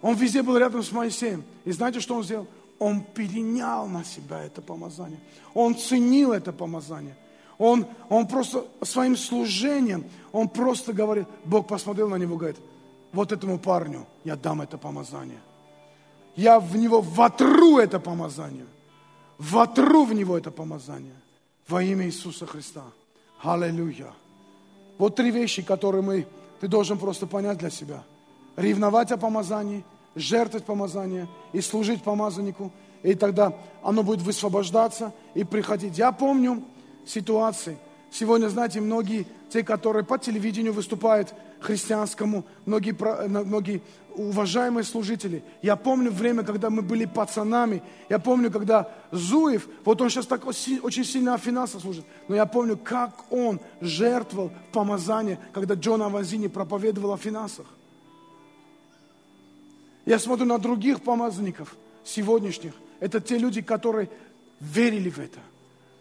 Он 0.01 0.15
везде 0.15 0.41
был 0.41 0.57
рядом 0.57 0.81
с 0.81 0.93
Моисеем. 0.93 1.43
И 1.65 1.73
знаете, 1.73 1.99
что 1.99 2.15
он 2.15 2.23
сделал? 2.23 2.47
Он 2.79 3.01
перенял 3.01 3.85
на 3.87 4.05
себя 4.05 4.41
это 4.43 4.61
помазание. 4.61 5.19
Он 5.53 5.75
ценил 5.75 6.31
это 6.31 6.53
помазание. 6.53 7.17
Он, 7.57 7.85
он 8.07 8.27
просто 8.27 8.65
своим 8.81 9.17
служением, 9.17 10.05
он 10.31 10.47
просто 10.47 10.93
говорит, 10.93 11.27
Бог 11.43 11.67
посмотрел 11.67 12.07
на 12.07 12.15
него, 12.15 12.37
говорит, 12.37 12.59
вот 13.11 13.33
этому 13.33 13.59
парню 13.59 14.07
я 14.23 14.37
дам 14.37 14.61
это 14.61 14.77
помазание. 14.77 15.41
Я 16.37 16.61
в 16.61 16.77
него 16.77 17.01
вотру 17.01 17.77
это 17.77 17.99
помазание. 17.99 18.67
Вотру 19.37 20.05
в 20.05 20.13
него 20.13 20.37
это 20.37 20.49
помазание. 20.49 21.19
Во 21.67 21.83
имя 21.83 22.05
Иисуса 22.05 22.45
Христа. 22.45 22.83
Аллилуйя. 23.41 24.13
Вот 24.97 25.15
три 25.15 25.31
вещи, 25.31 25.61
которые 25.61 26.01
мы, 26.01 26.27
ты 26.59 26.67
должен 26.67 26.97
просто 26.97 27.27
понять 27.27 27.57
для 27.57 27.69
себя. 27.69 28.03
Ревновать 28.55 29.11
о 29.11 29.17
помазании, 29.17 29.83
жертвовать 30.15 30.65
помазание 30.65 31.27
и 31.51 31.61
служить 31.61 32.03
помазаннику, 32.03 32.71
и 33.01 33.15
тогда 33.15 33.53
оно 33.81 34.03
будет 34.03 34.21
высвобождаться 34.21 35.13
и 35.33 35.43
приходить. 35.43 35.97
Я 35.97 36.11
помню 36.11 36.63
ситуации. 37.05 37.77
Сегодня, 38.11 38.47
знаете, 38.47 38.79
многие, 38.79 39.25
те, 39.49 39.63
которые 39.63 40.03
по 40.05 40.17
телевидению 40.17 40.73
выступают 40.73 41.33
христианскому, 41.59 42.45
многие, 42.65 42.95
многие 43.27 43.81
уважаемые 44.15 44.83
служители. 44.83 45.43
Я 45.61 45.75
помню 45.75 46.11
время, 46.11 46.43
когда 46.43 46.69
мы 46.69 46.81
были 46.81 47.05
пацанами. 47.05 47.81
Я 48.09 48.19
помню, 48.19 48.51
когда 48.51 48.91
Зуев, 49.11 49.67
вот 49.83 50.01
он 50.01 50.09
сейчас 50.09 50.25
так 50.25 50.45
очень 50.45 51.03
сильно 51.03 51.33
о 51.33 51.37
финансах 51.37 51.81
служит, 51.81 52.05
но 52.27 52.35
я 52.35 52.45
помню, 52.45 52.77
как 52.77 53.31
он 53.31 53.59
жертвовал 53.81 54.51
помазание, 54.71 55.39
когда 55.53 55.75
Джон 55.75 56.01
Авазини 56.01 56.47
проповедовал 56.47 57.13
о 57.13 57.17
финансах. 57.17 57.65
Я 60.05 60.19
смотрю 60.19 60.45
на 60.45 60.57
других 60.57 61.01
помазанников 61.01 61.75
сегодняшних. 62.03 62.73
Это 62.99 63.21
те 63.21 63.37
люди, 63.37 63.61
которые 63.61 64.09
верили 64.59 65.09
в 65.09 65.19
это, 65.19 65.39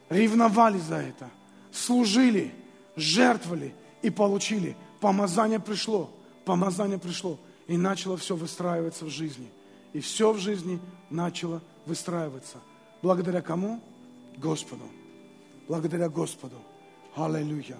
ревновали 0.08 0.78
за 0.78 0.96
это, 0.96 1.30
служили, 1.70 2.52
жертвовали 2.96 3.74
и 4.02 4.10
получили. 4.10 4.76
Помазание 5.00 5.60
пришло, 5.60 6.10
помазание 6.44 6.98
пришло. 6.98 7.38
И 7.66 7.76
начало 7.76 8.16
все 8.16 8.36
выстраиваться 8.36 9.04
в 9.04 9.08
жизни. 9.08 9.48
И 9.92 10.00
все 10.00 10.32
в 10.32 10.38
жизни 10.38 10.80
начало 11.10 11.62
выстраиваться. 11.86 12.58
Благодаря 13.02 13.42
кому? 13.42 13.80
Господу. 14.36 14.84
Благодаря 15.68 16.08
Господу. 16.08 16.56
Аллилуйя. 17.14 17.78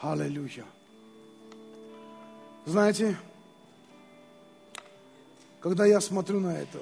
Аллилуйя. 0.00 0.64
Знаете, 2.66 3.16
когда 5.60 5.86
я 5.86 6.00
смотрю 6.00 6.40
на 6.40 6.56
это. 6.56 6.78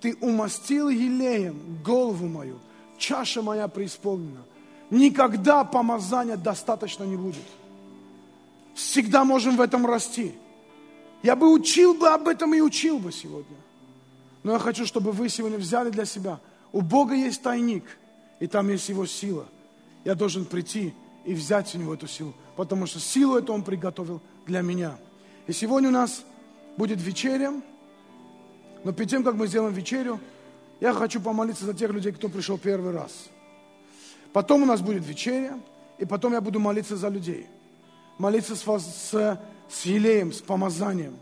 Ты 0.00 0.16
умастил 0.20 0.88
елеем 0.88 1.78
голову 1.84 2.26
мою, 2.26 2.58
чаша 2.96 3.42
моя 3.42 3.68
преисполнена. 3.68 4.42
Никогда 4.90 5.64
помазания 5.64 6.36
достаточно 6.36 7.04
не 7.04 7.16
будет. 7.16 7.44
Всегда 8.74 9.24
можем 9.24 9.56
в 9.56 9.60
этом 9.60 9.84
расти. 9.84 10.32
Я 11.22 11.34
бы 11.36 11.52
учил 11.52 11.94
бы 11.94 12.08
об 12.08 12.28
этом 12.28 12.54
и 12.54 12.60
учил 12.60 12.98
бы 12.98 13.12
сегодня. 13.12 13.56
Но 14.42 14.52
я 14.52 14.58
хочу, 14.58 14.86
чтобы 14.86 15.12
вы 15.12 15.28
сегодня 15.28 15.58
взяли 15.58 15.90
для 15.90 16.04
себя. 16.04 16.40
У 16.72 16.80
Бога 16.80 17.14
есть 17.14 17.42
тайник, 17.42 17.84
и 18.40 18.46
там 18.46 18.68
есть 18.68 18.88
Его 18.88 19.06
сила. 19.06 19.46
Я 20.04 20.14
должен 20.14 20.44
прийти 20.44 20.94
и 21.24 21.34
взять 21.34 21.74
у 21.74 21.78
Него 21.78 21.94
эту 21.94 22.06
силу, 22.06 22.34
потому 22.56 22.86
что 22.86 23.00
силу 23.00 23.36
эту 23.36 23.52
Он 23.52 23.62
приготовил 23.62 24.20
для 24.46 24.62
меня. 24.62 24.96
И 25.46 25.52
сегодня 25.52 25.88
у 25.88 25.92
нас 25.92 26.24
будет 26.76 27.00
вечеря. 27.00 27.52
Но 28.84 28.92
перед 28.92 29.10
тем, 29.10 29.24
как 29.24 29.34
мы 29.34 29.48
сделаем 29.48 29.74
вечерю, 29.74 30.20
я 30.80 30.92
хочу 30.92 31.20
помолиться 31.20 31.64
за 31.64 31.74
тех 31.74 31.90
людей, 31.90 32.12
кто 32.12 32.28
пришел 32.28 32.56
первый 32.56 32.92
раз. 32.92 33.28
Потом 34.32 34.62
у 34.62 34.66
нас 34.66 34.80
будет 34.80 35.04
вечеря, 35.04 35.58
и 35.98 36.04
потом 36.04 36.32
я 36.32 36.40
буду 36.40 36.60
молиться 36.60 36.96
за 36.96 37.08
людей. 37.08 37.46
Молиться 38.18 38.54
с, 38.54 38.62
с, 38.62 39.40
с 39.68 39.84
елеем, 39.84 40.32
с 40.32 40.40
помазанием. 40.40 41.16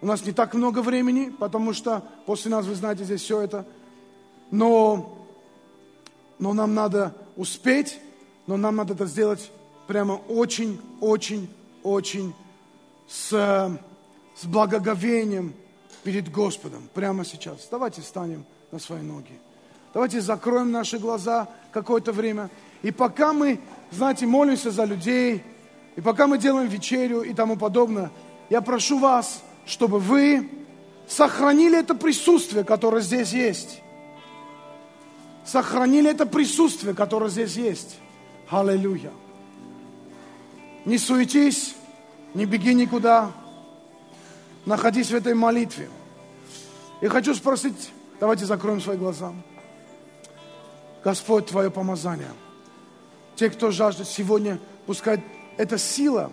У 0.00 0.06
нас 0.06 0.24
не 0.24 0.32
так 0.32 0.54
много 0.54 0.80
времени, 0.80 1.30
потому 1.30 1.72
что 1.72 2.02
после 2.26 2.50
нас, 2.50 2.66
вы 2.66 2.74
знаете, 2.74 3.04
здесь 3.04 3.22
все 3.22 3.40
это. 3.40 3.66
Но, 4.50 5.26
но 6.38 6.52
нам 6.52 6.74
надо 6.74 7.14
успеть, 7.36 8.00
но 8.46 8.56
нам 8.56 8.76
надо 8.76 8.94
это 8.94 9.06
сделать 9.06 9.50
прямо 9.86 10.14
очень, 10.28 10.80
очень, 11.00 11.48
очень 11.82 12.34
с, 13.08 13.30
с 14.36 14.44
благоговением, 14.44 15.54
перед 16.04 16.30
Господом 16.30 16.88
прямо 16.94 17.24
сейчас. 17.24 17.66
Давайте 17.70 18.02
встанем 18.02 18.44
на 18.70 18.78
свои 18.78 19.00
ноги. 19.00 19.32
Давайте 19.92 20.20
закроем 20.20 20.70
наши 20.70 20.98
глаза 20.98 21.48
какое-то 21.72 22.12
время. 22.12 22.50
И 22.82 22.90
пока 22.90 23.32
мы, 23.32 23.58
знаете, 23.90 24.26
молимся 24.26 24.70
за 24.70 24.84
людей, 24.84 25.42
и 25.96 26.00
пока 26.00 26.26
мы 26.26 26.38
делаем 26.38 26.68
вечерю 26.68 27.22
и 27.22 27.32
тому 27.32 27.56
подобное, 27.56 28.10
я 28.50 28.60
прошу 28.60 28.98
вас, 28.98 29.42
чтобы 29.64 29.98
вы 29.98 30.50
сохранили 31.06 31.78
это 31.78 31.94
присутствие, 31.94 32.64
которое 32.64 33.00
здесь 33.00 33.32
есть. 33.32 33.80
Сохранили 35.44 36.10
это 36.10 36.26
присутствие, 36.26 36.94
которое 36.94 37.30
здесь 37.30 37.56
есть. 37.56 37.96
Аллилуйя. 38.50 39.12
Не 40.84 40.98
суетись, 40.98 41.74
не 42.34 42.46
беги 42.46 42.74
никуда 42.74 43.30
находись 44.66 45.10
в 45.10 45.14
этой 45.14 45.34
молитве. 45.34 45.88
И 47.00 47.08
хочу 47.08 47.34
спросить, 47.34 47.90
давайте 48.18 48.46
закроем 48.46 48.80
свои 48.80 48.96
глаза. 48.96 49.32
Господь, 51.02 51.46
Твое 51.46 51.70
помазание. 51.70 52.32
Те, 53.36 53.50
кто 53.50 53.70
жаждет 53.70 54.08
сегодня, 54.08 54.58
пускай 54.86 55.22
эта 55.56 55.78
сила 55.78 56.30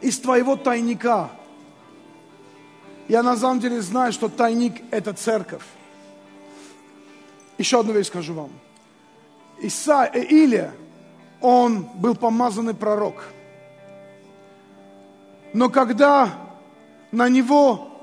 из 0.00 0.18
Твоего 0.18 0.56
тайника 0.56 1.30
я 3.10 3.24
на 3.24 3.36
самом 3.36 3.58
деле 3.58 3.80
знаю, 3.80 4.12
что 4.12 4.28
тайник– 4.28 4.82
это 4.92 5.12
церковь. 5.12 5.64
Еще 7.58 7.80
одну 7.80 7.92
вещь 7.92 8.06
скажу 8.06 8.34
вам. 8.34 8.50
Иса, 9.60 10.04
Илия, 10.04 10.72
он 11.40 11.88
был 11.96 12.14
помазанный 12.14 12.72
пророк. 12.72 13.24
Но 15.52 15.68
когда 15.70 16.32
на 17.10 17.28
него 17.28 18.00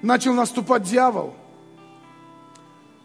начал 0.00 0.32
наступать 0.32 0.84
дьявол, 0.84 1.34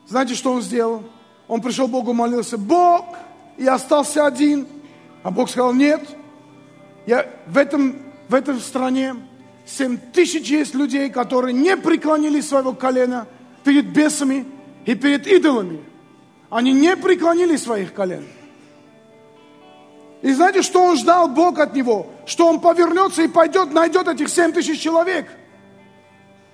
знаете, 0.08 0.36
что 0.36 0.54
он 0.54 0.62
сделал? 0.62 1.04
Он 1.48 1.60
пришел 1.60 1.88
Богу, 1.88 2.14
молился, 2.14 2.60
Бог, 2.60 3.18
я 3.58 3.74
остался 3.74 4.28
один. 4.28 4.68
А 5.26 5.32
Бог 5.32 5.50
сказал, 5.50 5.74
нет, 5.74 6.02
я 7.08 7.28
в, 7.48 7.58
этом, 7.58 7.96
в 8.30 8.36
этой 8.36 8.60
стране 8.60 9.16
7 9.66 9.98
тысяч 10.14 10.52
есть 10.52 10.76
людей, 10.76 11.10
которые 11.10 11.52
не 11.52 11.76
преклонили 11.78 12.42
своего 12.42 12.74
колена 12.74 13.26
перед 13.64 13.88
бесами 13.88 14.46
и 14.86 14.94
перед 14.94 15.26
идолами. 15.26 15.84
Они 16.52 16.74
не 16.74 16.96
преклонили 16.96 17.56
своих 17.56 17.92
колен. 17.92 18.24
И 20.22 20.32
знаете, 20.32 20.62
что 20.62 20.84
он 20.84 20.96
ждал 20.96 21.28
Бог 21.28 21.58
от 21.58 21.74
него? 21.74 22.06
Что 22.28 22.46
он 22.46 22.60
повернется 22.60 23.24
и 23.24 23.28
пойдет, 23.28 23.74
найдет 23.74 24.08
этих 24.08 24.30
7 24.30 24.52
тысяч 24.52 24.80
человек. 24.80 25.28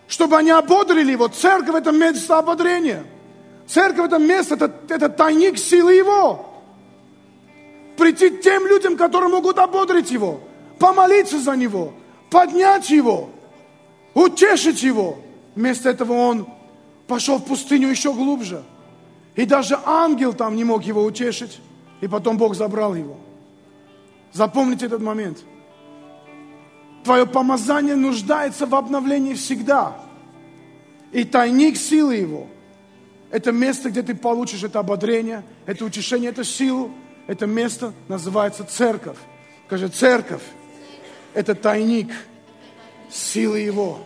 Чтобы 0.08 0.38
они 0.38 0.52
ободрили 0.52 1.12
его. 1.12 1.28
Церковь– 1.28 1.76
это 1.82 1.92
место 1.92 2.38
ободрения. 2.38 3.04
Церковь– 3.68 4.06
это 4.08 4.18
место, 4.18 4.56
это, 4.56 4.74
это 4.88 5.10
тайник 5.10 5.58
силы 5.58 5.94
его. 5.94 6.51
Прийти 7.98 8.38
тем 8.38 8.66
людям, 8.68 8.98
которые 8.98 9.30
могут 9.30 9.58
ободрить 9.58 10.12
его. 10.12 10.42
Помолиться 10.80 11.40
за 11.40 11.56
него. 11.56 11.94
Поднять 12.30 12.90
его. 12.90 13.30
Утешить 14.14 14.84
его. 14.84 15.20
Вместо 15.56 15.90
этого 15.90 16.14
он 16.14 16.48
пошел 17.08 17.38
в 17.38 17.46
пустыню 17.46 17.90
еще 17.90 18.14
глубже. 18.14 18.64
И 19.36 19.46
даже 19.46 19.80
ангел 19.86 20.34
там 20.34 20.56
не 20.56 20.64
мог 20.64 20.84
его 20.84 21.04
утешить. 21.04 21.60
И 22.02 22.08
потом 22.08 22.38
Бог 22.38 22.56
забрал 22.56 22.96
его. 22.96 23.18
Запомните 24.34 24.86
этот 24.86 25.02
момент. 25.02 25.44
Твое 27.04 27.26
помазание 27.26 27.96
нуждается 27.96 28.66
в 28.66 28.76
обновлении 28.76 29.34
всегда. 29.34 29.96
И 31.12 31.24
тайник 31.24 31.78
силы 31.78 32.16
его– 32.16 32.48
это 33.32 33.54
место, 33.54 33.90
где 33.90 34.04
ты 34.04 34.14
получишь 34.14 34.64
это 34.64 34.80
ободрение, 34.80 35.44
это 35.66 35.86
утешение, 35.86 36.32
это 36.32 36.44
силу. 36.44 36.92
Это 37.32 37.48
место 37.48 37.94
называется 38.10 38.66
церковь. 38.66 39.16
Скажи, 39.66 39.88
церковь– 39.88 40.42
это 41.34 41.56
тайник 41.56 42.12
силы 43.10 43.60
его. 43.60 44.02